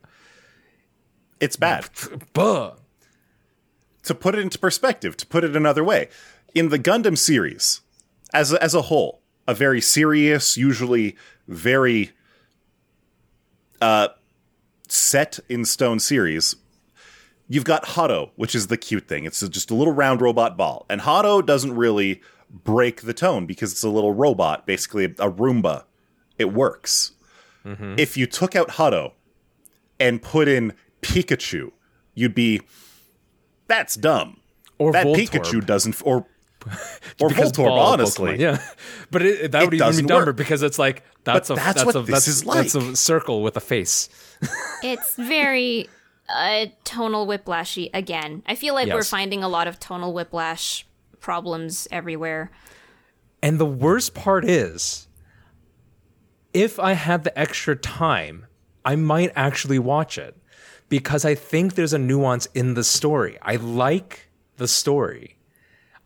It's 1.39 1.55
bad. 1.55 1.89
buh. 2.33 2.73
to 4.03 4.15
put 4.15 4.35
it 4.35 4.41
into 4.41 4.59
perspective, 4.59 5.17
to 5.17 5.25
put 5.25 5.43
it 5.43 5.55
another 5.55 5.83
way, 5.83 6.09
in 6.53 6.69
the 6.69 6.79
Gundam 6.79 7.17
series, 7.17 7.81
as 8.33 8.53
a, 8.53 8.61
as 8.63 8.73
a 8.75 8.83
whole, 8.83 9.21
a 9.47 9.53
very 9.53 9.81
serious, 9.81 10.57
usually 10.57 11.15
very 11.47 12.11
uh, 13.81 14.09
set 14.87 15.39
in 15.49 15.65
stone 15.65 15.99
series, 15.99 16.55
you've 17.47 17.63
got 17.63 17.89
Haro, 17.89 18.31
which 18.35 18.53
is 18.55 18.67
the 18.67 18.77
cute 18.77 19.07
thing. 19.07 19.25
It's 19.25 19.47
just 19.49 19.71
a 19.71 19.75
little 19.75 19.93
round 19.93 20.21
robot 20.21 20.57
ball, 20.57 20.85
and 20.89 21.01
Haro 21.01 21.41
doesn't 21.41 21.75
really 21.75 22.21
break 22.49 23.01
the 23.01 23.13
tone 23.13 23.45
because 23.45 23.71
it's 23.71 23.83
a 23.83 23.89
little 23.89 24.13
robot, 24.13 24.65
basically 24.65 25.05
a 25.05 25.09
Roomba. 25.09 25.83
It 26.37 26.53
works. 26.53 27.13
If 27.65 28.17
you 28.17 28.25
took 28.25 28.55
out 28.55 28.71
Haro 28.71 29.13
and 29.99 30.21
put 30.23 30.47
in 30.47 30.73
Pikachu, 31.03 31.71
you'd 32.15 32.33
be 32.33 32.61
that's 33.67 33.95
dumb. 33.95 34.39
Or 34.79 34.91
that 34.91 35.05
Voltorb. 35.05 35.27
Pikachu 35.29 35.65
doesn't, 35.65 36.01
or 36.03 36.25
or 37.21 37.29
Voltorb, 37.29 37.65
ball 37.67 37.79
honestly. 37.79 38.37
Pokemon, 38.37 38.39
yeah. 38.39 38.61
But 39.11 39.21
it, 39.21 39.51
that 39.51 39.65
would 39.65 39.73
even 39.75 39.95
be 39.95 40.01
dumber 40.01 40.27
work. 40.27 40.37
because 40.37 40.63
it's 40.63 40.79
like 40.79 41.03
that's 41.25 41.49
But 41.49 41.53
a 41.53 41.61
that's 41.61 41.83
that's 41.83 41.85
what 41.85 41.95
a 41.95 42.01
this 42.01 42.25
that's, 42.25 42.27
is 42.27 42.41
that's 42.41 42.75
a 42.75 42.95
circle 42.95 43.43
with 43.43 43.55
a 43.55 43.61
face. 43.61 44.09
It's 44.83 45.15
very 45.15 45.89
uh, 46.33 46.67
tonal 46.85 47.27
whiplashy 47.27 47.89
again. 47.93 48.41
I 48.47 48.55
feel 48.55 48.73
like 48.73 48.87
we're 48.87 49.03
finding 49.03 49.43
a 49.43 49.49
lot 49.49 49.67
of 49.67 49.79
tonal 49.79 50.13
whiplash 50.13 50.87
problems 51.19 51.87
everywhere. 51.91 52.51
And 53.41 53.59
the 53.59 53.65
worst 53.65 54.13
part 54.13 54.45
is, 54.45 55.07
if 56.53 56.79
I 56.79 56.93
had 56.93 57.23
the 57.23 57.37
extra 57.37 57.75
time, 57.75 58.45
I 58.83 58.95
might 58.95 59.31
actually 59.35 59.79
watch 59.79 60.17
it 60.17 60.35
because 60.89 61.23
I 61.23 61.35
think 61.35 61.75
there's 61.75 61.93
a 61.93 61.99
nuance 61.99 62.47
in 62.53 62.73
the 62.73 62.83
story. 62.83 63.37
I 63.41 63.55
like 63.55 64.29
the 64.57 64.67
story. 64.67 65.37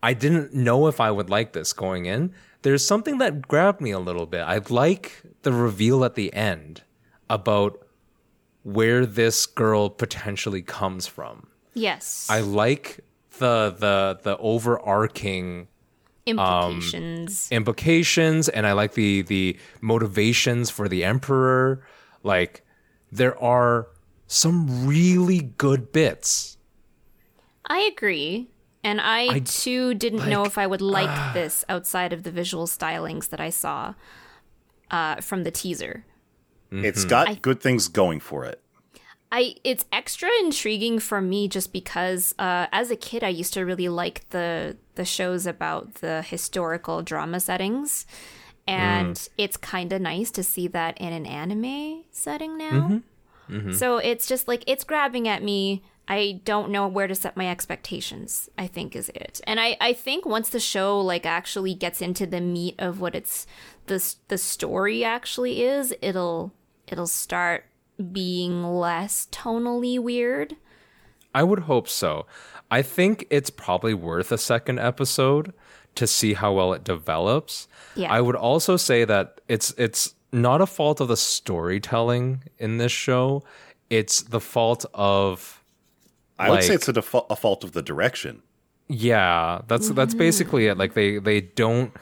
I 0.02 0.12
didn't 0.12 0.52
know 0.54 0.86
if 0.86 1.00
I 1.00 1.10
would 1.10 1.30
like 1.30 1.54
this 1.54 1.72
going 1.72 2.04
in. 2.04 2.34
There's 2.62 2.86
something 2.86 3.18
that 3.18 3.48
grabbed 3.48 3.80
me 3.80 3.90
a 3.90 3.98
little 3.98 4.26
bit. 4.26 4.40
I 4.40 4.60
like 4.68 5.22
the 5.42 5.52
reveal 5.52 6.04
at 6.04 6.14
the 6.14 6.32
end 6.34 6.82
about 7.30 7.86
where 8.62 9.06
this 9.06 9.46
girl 9.46 9.90
potentially 9.90 10.62
comes 10.62 11.06
from. 11.06 11.48
Yes. 11.72 12.26
I 12.30 12.40
like 12.40 13.00
the 13.38 13.74
the 13.78 14.20
the 14.22 14.36
overarching 14.38 15.68
um, 16.26 16.36
Implications. 16.38 17.48
implications 17.50 18.48
and 18.48 18.66
I 18.66 18.72
like 18.72 18.94
the 18.94 19.22
the 19.22 19.58
motivations 19.80 20.70
for 20.70 20.88
the 20.88 21.04
emperor. 21.04 21.84
Like 22.22 22.64
there 23.12 23.40
are 23.42 23.88
some 24.26 24.86
really 24.86 25.40
good 25.58 25.92
bits. 25.92 26.56
I 27.66 27.80
agree. 27.80 28.48
And 28.82 29.00
I, 29.00 29.38
too 29.38 29.94
didn't 29.94 30.28
know 30.28 30.44
if 30.44 30.58
I 30.58 30.66
would 30.66 30.82
like 30.82 31.08
uh, 31.08 31.32
this 31.32 31.64
outside 31.70 32.12
of 32.12 32.22
the 32.22 32.30
visual 32.30 32.66
stylings 32.66 33.30
that 33.30 33.40
I 33.40 33.48
saw 33.48 33.94
uh, 34.90 35.22
from 35.22 35.44
the 35.44 35.50
teaser. 35.50 36.04
It's 36.70 37.00
mm-hmm. 37.00 37.08
got 37.08 37.42
good 37.42 37.62
things 37.62 37.88
going 37.88 38.20
for 38.20 38.44
it. 38.44 38.60
I 39.34 39.56
it's 39.64 39.84
extra 39.90 40.30
intriguing 40.42 41.00
for 41.00 41.20
me 41.20 41.48
just 41.48 41.72
because 41.72 42.36
uh, 42.38 42.68
as 42.70 42.92
a 42.92 42.96
kid 42.96 43.24
I 43.24 43.30
used 43.30 43.52
to 43.54 43.64
really 43.64 43.88
like 43.88 44.30
the 44.30 44.76
the 44.94 45.04
shows 45.04 45.44
about 45.44 45.94
the 45.96 46.22
historical 46.22 47.02
drama 47.02 47.40
settings, 47.40 48.06
and 48.68 49.16
mm. 49.16 49.28
it's 49.36 49.56
kind 49.56 49.92
of 49.92 50.00
nice 50.00 50.30
to 50.30 50.44
see 50.44 50.68
that 50.68 50.96
in 50.98 51.12
an 51.12 51.26
anime 51.26 52.04
setting 52.12 52.56
now. 52.56 52.70
Mm-hmm. 52.70 53.56
Mm-hmm. 53.56 53.72
So 53.72 53.96
it's 53.96 54.28
just 54.28 54.46
like 54.46 54.62
it's 54.68 54.84
grabbing 54.84 55.26
at 55.26 55.42
me. 55.42 55.82
I 56.06 56.40
don't 56.44 56.70
know 56.70 56.86
where 56.86 57.08
to 57.08 57.14
set 57.16 57.36
my 57.36 57.50
expectations. 57.50 58.48
I 58.56 58.68
think 58.68 58.94
is 58.94 59.08
it, 59.16 59.40
and 59.48 59.58
I 59.58 59.76
I 59.80 59.94
think 59.94 60.24
once 60.24 60.48
the 60.48 60.60
show 60.60 61.00
like 61.00 61.26
actually 61.26 61.74
gets 61.74 62.00
into 62.00 62.24
the 62.24 62.40
meat 62.40 62.76
of 62.78 63.00
what 63.00 63.16
it's 63.16 63.48
the 63.86 64.14
the 64.28 64.38
story 64.38 65.02
actually 65.02 65.64
is, 65.64 65.92
it'll 66.00 66.52
it'll 66.86 67.08
start 67.08 67.64
being 68.12 68.62
less 68.64 69.28
tonally 69.30 69.98
weird. 69.98 70.56
I 71.34 71.42
would 71.42 71.60
hope 71.60 71.88
so. 71.88 72.26
I 72.70 72.82
think 72.82 73.26
it's 73.30 73.50
probably 73.50 73.94
worth 73.94 74.30
a 74.32 74.38
second 74.38 74.78
episode 74.78 75.52
to 75.96 76.06
see 76.06 76.34
how 76.34 76.52
well 76.52 76.72
it 76.72 76.84
develops. 76.84 77.68
Yeah. 77.96 78.12
I 78.12 78.20
would 78.20 78.36
also 78.36 78.76
say 78.76 79.04
that 79.04 79.40
it's 79.48 79.72
it's 79.76 80.14
not 80.32 80.60
a 80.60 80.66
fault 80.66 81.00
of 81.00 81.08
the 81.08 81.16
storytelling 81.16 82.44
in 82.58 82.78
this 82.78 82.92
show. 82.92 83.44
It's 83.90 84.22
the 84.22 84.40
fault 84.40 84.84
of 84.94 85.62
I 86.38 86.50
would 86.50 86.64
say 86.64 86.74
it's 86.74 86.88
a, 86.88 86.92
defa- 86.92 87.26
a 87.30 87.36
fault 87.36 87.62
of 87.62 87.72
the 87.72 87.82
direction. 87.82 88.42
Yeah, 88.88 89.62
that's 89.68 89.88
that's 89.90 90.14
basically 90.14 90.66
it. 90.66 90.76
Like 90.76 90.94
they 90.94 91.18
they 91.18 91.40
don't 91.40 91.92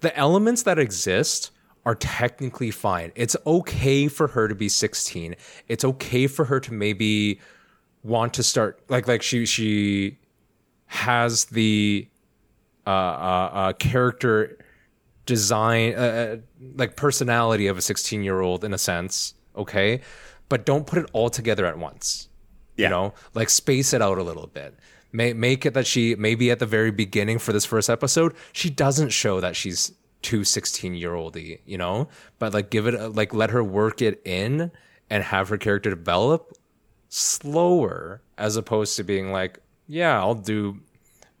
the 0.00 0.16
elements 0.16 0.64
that 0.64 0.78
exist 0.78 1.50
are 1.88 1.94
technically 1.94 2.70
fine. 2.70 3.12
It's 3.14 3.34
okay 3.46 4.08
for 4.08 4.28
her 4.28 4.46
to 4.46 4.54
be 4.54 4.68
16. 4.68 5.34
It's 5.68 5.86
okay 5.86 6.26
for 6.26 6.44
her 6.44 6.60
to 6.60 6.74
maybe 6.74 7.40
want 8.02 8.34
to 8.34 8.42
start 8.42 8.78
like 8.88 9.08
like 9.08 9.22
she 9.22 9.46
she 9.46 10.18
has 10.86 11.46
the 11.46 12.06
uh 12.86 12.90
uh, 12.90 13.50
uh 13.52 13.72
character 13.72 14.58
design 15.24 15.94
uh, 15.94 15.98
uh, 15.98 16.36
like 16.76 16.94
personality 16.94 17.66
of 17.66 17.76
a 17.78 17.82
16 17.82 18.22
year 18.22 18.40
old 18.40 18.64
in 18.64 18.72
a 18.72 18.78
sense 18.78 19.34
okay 19.56 20.00
but 20.48 20.64
don't 20.64 20.86
put 20.86 20.98
it 20.98 21.10
all 21.12 21.28
together 21.28 21.66
at 21.66 21.76
once 21.76 22.28
Yeah. 22.76 22.86
you 22.86 22.90
know 22.90 23.14
like 23.34 23.50
space 23.50 23.92
it 23.92 24.00
out 24.00 24.16
a 24.16 24.22
little 24.22 24.46
bit 24.46 24.74
May, 25.10 25.32
make 25.32 25.66
it 25.66 25.74
that 25.74 25.86
she 25.86 26.14
maybe 26.14 26.50
at 26.50 26.60
the 26.60 26.66
very 26.66 26.92
beginning 26.92 27.38
for 27.40 27.52
this 27.52 27.64
first 27.64 27.90
episode 27.90 28.32
she 28.52 28.70
doesn't 28.70 29.10
show 29.10 29.40
that 29.40 29.56
she's 29.56 29.92
too 30.22 30.44
16 30.44 30.94
year 30.94 31.12
oldy 31.12 31.60
you 31.66 31.78
know? 31.78 32.08
But 32.38 32.54
like 32.54 32.70
give 32.70 32.86
it 32.86 32.94
a, 32.94 33.08
like 33.08 33.32
let 33.34 33.50
her 33.50 33.62
work 33.62 34.02
it 34.02 34.20
in 34.24 34.70
and 35.10 35.24
have 35.24 35.48
her 35.48 35.58
character 35.58 35.90
develop 35.90 36.56
slower 37.08 38.20
as 38.36 38.56
opposed 38.56 38.94
to 38.96 39.02
being 39.02 39.32
like 39.32 39.58
yeah 39.86 40.18
i'll 40.18 40.34
do 40.34 40.78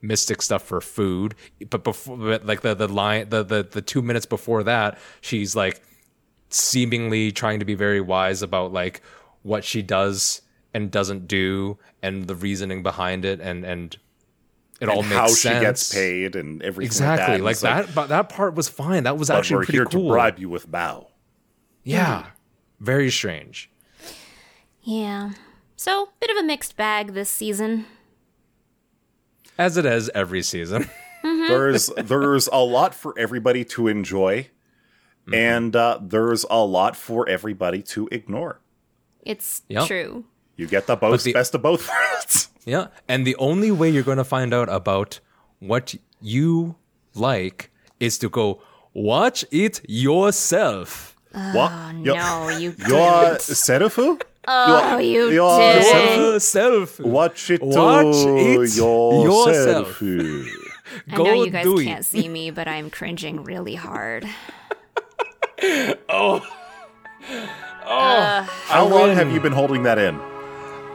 mystic 0.00 0.40
stuff 0.42 0.62
for 0.62 0.80
food. 0.80 1.34
But 1.68 1.84
before 1.84 2.16
but 2.16 2.46
like 2.46 2.62
the 2.62 2.74
the 2.74 2.88
line 2.88 3.28
the, 3.28 3.42
the 3.42 3.62
the 3.62 3.82
two 3.82 4.02
minutes 4.02 4.26
before 4.26 4.62
that 4.64 4.98
she's 5.20 5.56
like 5.56 5.82
seemingly 6.50 7.32
trying 7.32 7.58
to 7.58 7.64
be 7.64 7.74
very 7.74 8.00
wise 8.00 8.42
about 8.42 8.72
like 8.72 9.02
what 9.42 9.64
she 9.64 9.82
does 9.82 10.42
and 10.74 10.90
doesn't 10.90 11.26
do, 11.26 11.78
and 12.02 12.26
the 12.26 12.34
reasoning 12.34 12.82
behind 12.82 13.24
it, 13.24 13.40
and 13.40 13.64
and 13.64 13.96
it 14.80 14.88
all 14.88 15.00
and 15.00 15.08
makes 15.08 15.18
how 15.20 15.26
sense. 15.28 15.40
she 15.56 15.60
gets 15.60 15.94
paid 15.94 16.36
and 16.36 16.62
everything 16.62 16.86
Exactly, 16.86 17.34
like 17.38 17.42
like 17.42 17.58
that. 17.60 17.78
And 17.80 17.88
that. 17.88 17.94
But 17.94 18.08
that 18.08 18.28
part 18.28 18.54
was 18.54 18.68
fine. 18.68 19.04
That 19.04 19.16
was 19.18 19.28
But 19.28 19.38
actually 19.38 19.56
we're 19.56 19.64
pretty 19.64 19.78
here 19.78 19.84
cool. 19.86 20.02
to 20.04 20.08
bribe 20.08 20.38
you 20.38 20.48
with 20.48 20.70
bow. 20.70 21.08
Yeah, 21.84 22.26
very 22.80 23.10
strange. 23.10 23.70
Yeah. 24.82 25.32
So, 25.76 26.10
bit 26.20 26.30
of 26.30 26.36
a 26.36 26.42
mixed 26.42 26.76
bag 26.76 27.12
this 27.14 27.30
season. 27.30 27.86
As 29.56 29.76
it 29.76 29.86
is 29.86 30.08
every 30.14 30.42
season. 30.42 30.88
There's 31.22 31.88
there's 31.96 32.46
a 32.46 32.58
lot 32.58 32.94
for 32.94 33.12
everybody 33.18 33.64
to 33.66 33.88
enjoy, 33.88 34.48
Mm-hmm. 35.26 35.34
and 35.34 35.76
uh, 35.76 35.98
there's 36.00 36.46
a 36.48 36.64
lot 36.64 36.96
for 36.96 37.28
everybody 37.28 37.82
to 37.82 38.08
ignore. 38.12 38.60
It's 39.22 39.60
Yep. 39.68 39.86
true. 39.88 40.24
You 40.56 40.66
get 40.66 40.86
the 40.86 40.96
both 40.96 41.24
the- 41.24 41.32
best 41.34 41.54
of 41.54 41.60
both 41.62 41.86
worlds. 41.88 42.48
Yeah. 42.68 42.88
And 43.08 43.26
the 43.26 43.34
only 43.36 43.70
way 43.70 43.88
you're 43.88 44.02
going 44.02 44.18
to 44.18 44.24
find 44.36 44.52
out 44.52 44.68
about 44.68 45.20
what 45.60 45.94
you 46.20 46.76
like 47.14 47.70
is 47.98 48.18
to 48.18 48.28
go 48.28 48.60
watch 48.94 49.44
it 49.50 49.80
yourself. 49.88 51.16
Ah, 51.34 51.52
what? 51.54 51.72
Yo- 52.04 52.14
No, 52.14 52.48
you 52.58 52.74
Your 52.88 53.22
didn't. 53.24 53.40
Serufu? 53.40 54.20
Oh, 54.46 54.98
you 54.98 55.28
your- 55.30 55.58
didn't. 55.58 56.20
Yourself. 56.34 57.00
Watch 57.00 57.50
it 57.50 57.62
yourself. 57.62 58.04
Watch 58.04 58.16
it 58.26 58.76
yourself. 58.76 60.00
yourself. 60.02 60.02
I 61.12 61.16
Go 61.16 61.24
know 61.24 61.42
you 61.44 61.50
guys 61.50 61.64
do 61.64 61.82
can't 61.84 62.04
see 62.04 62.28
me, 62.28 62.50
but 62.50 62.66
I'm 62.68 62.90
cringing 62.90 63.44
really 63.44 63.74
hard. 63.76 64.26
Oh 66.08 66.40
oh! 67.30 67.36
Uh, 67.84 68.42
How 68.44 68.86
I 68.86 68.88
long 68.88 69.08
win. 69.08 69.16
have 69.16 69.32
you 69.32 69.40
been 69.40 69.52
holding 69.52 69.82
that 69.82 69.98
in? 69.98 70.20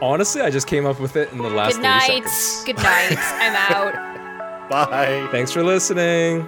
honestly, 0.04 0.42
I 0.42 0.50
just 0.50 0.66
came 0.66 0.86
up 0.86 1.00
with 1.00 1.16
it 1.16 1.32
in 1.32 1.38
the 1.38 1.48
last. 1.48 1.76
Good 1.76 1.82
night. 1.82 2.24
Good 2.66 2.76
night. 2.76 3.16
I'm 3.18 3.56
out. 3.72 4.70
Bye. 4.70 5.28
Thanks 5.30 5.50
for 5.50 5.62
listening. 5.62 6.46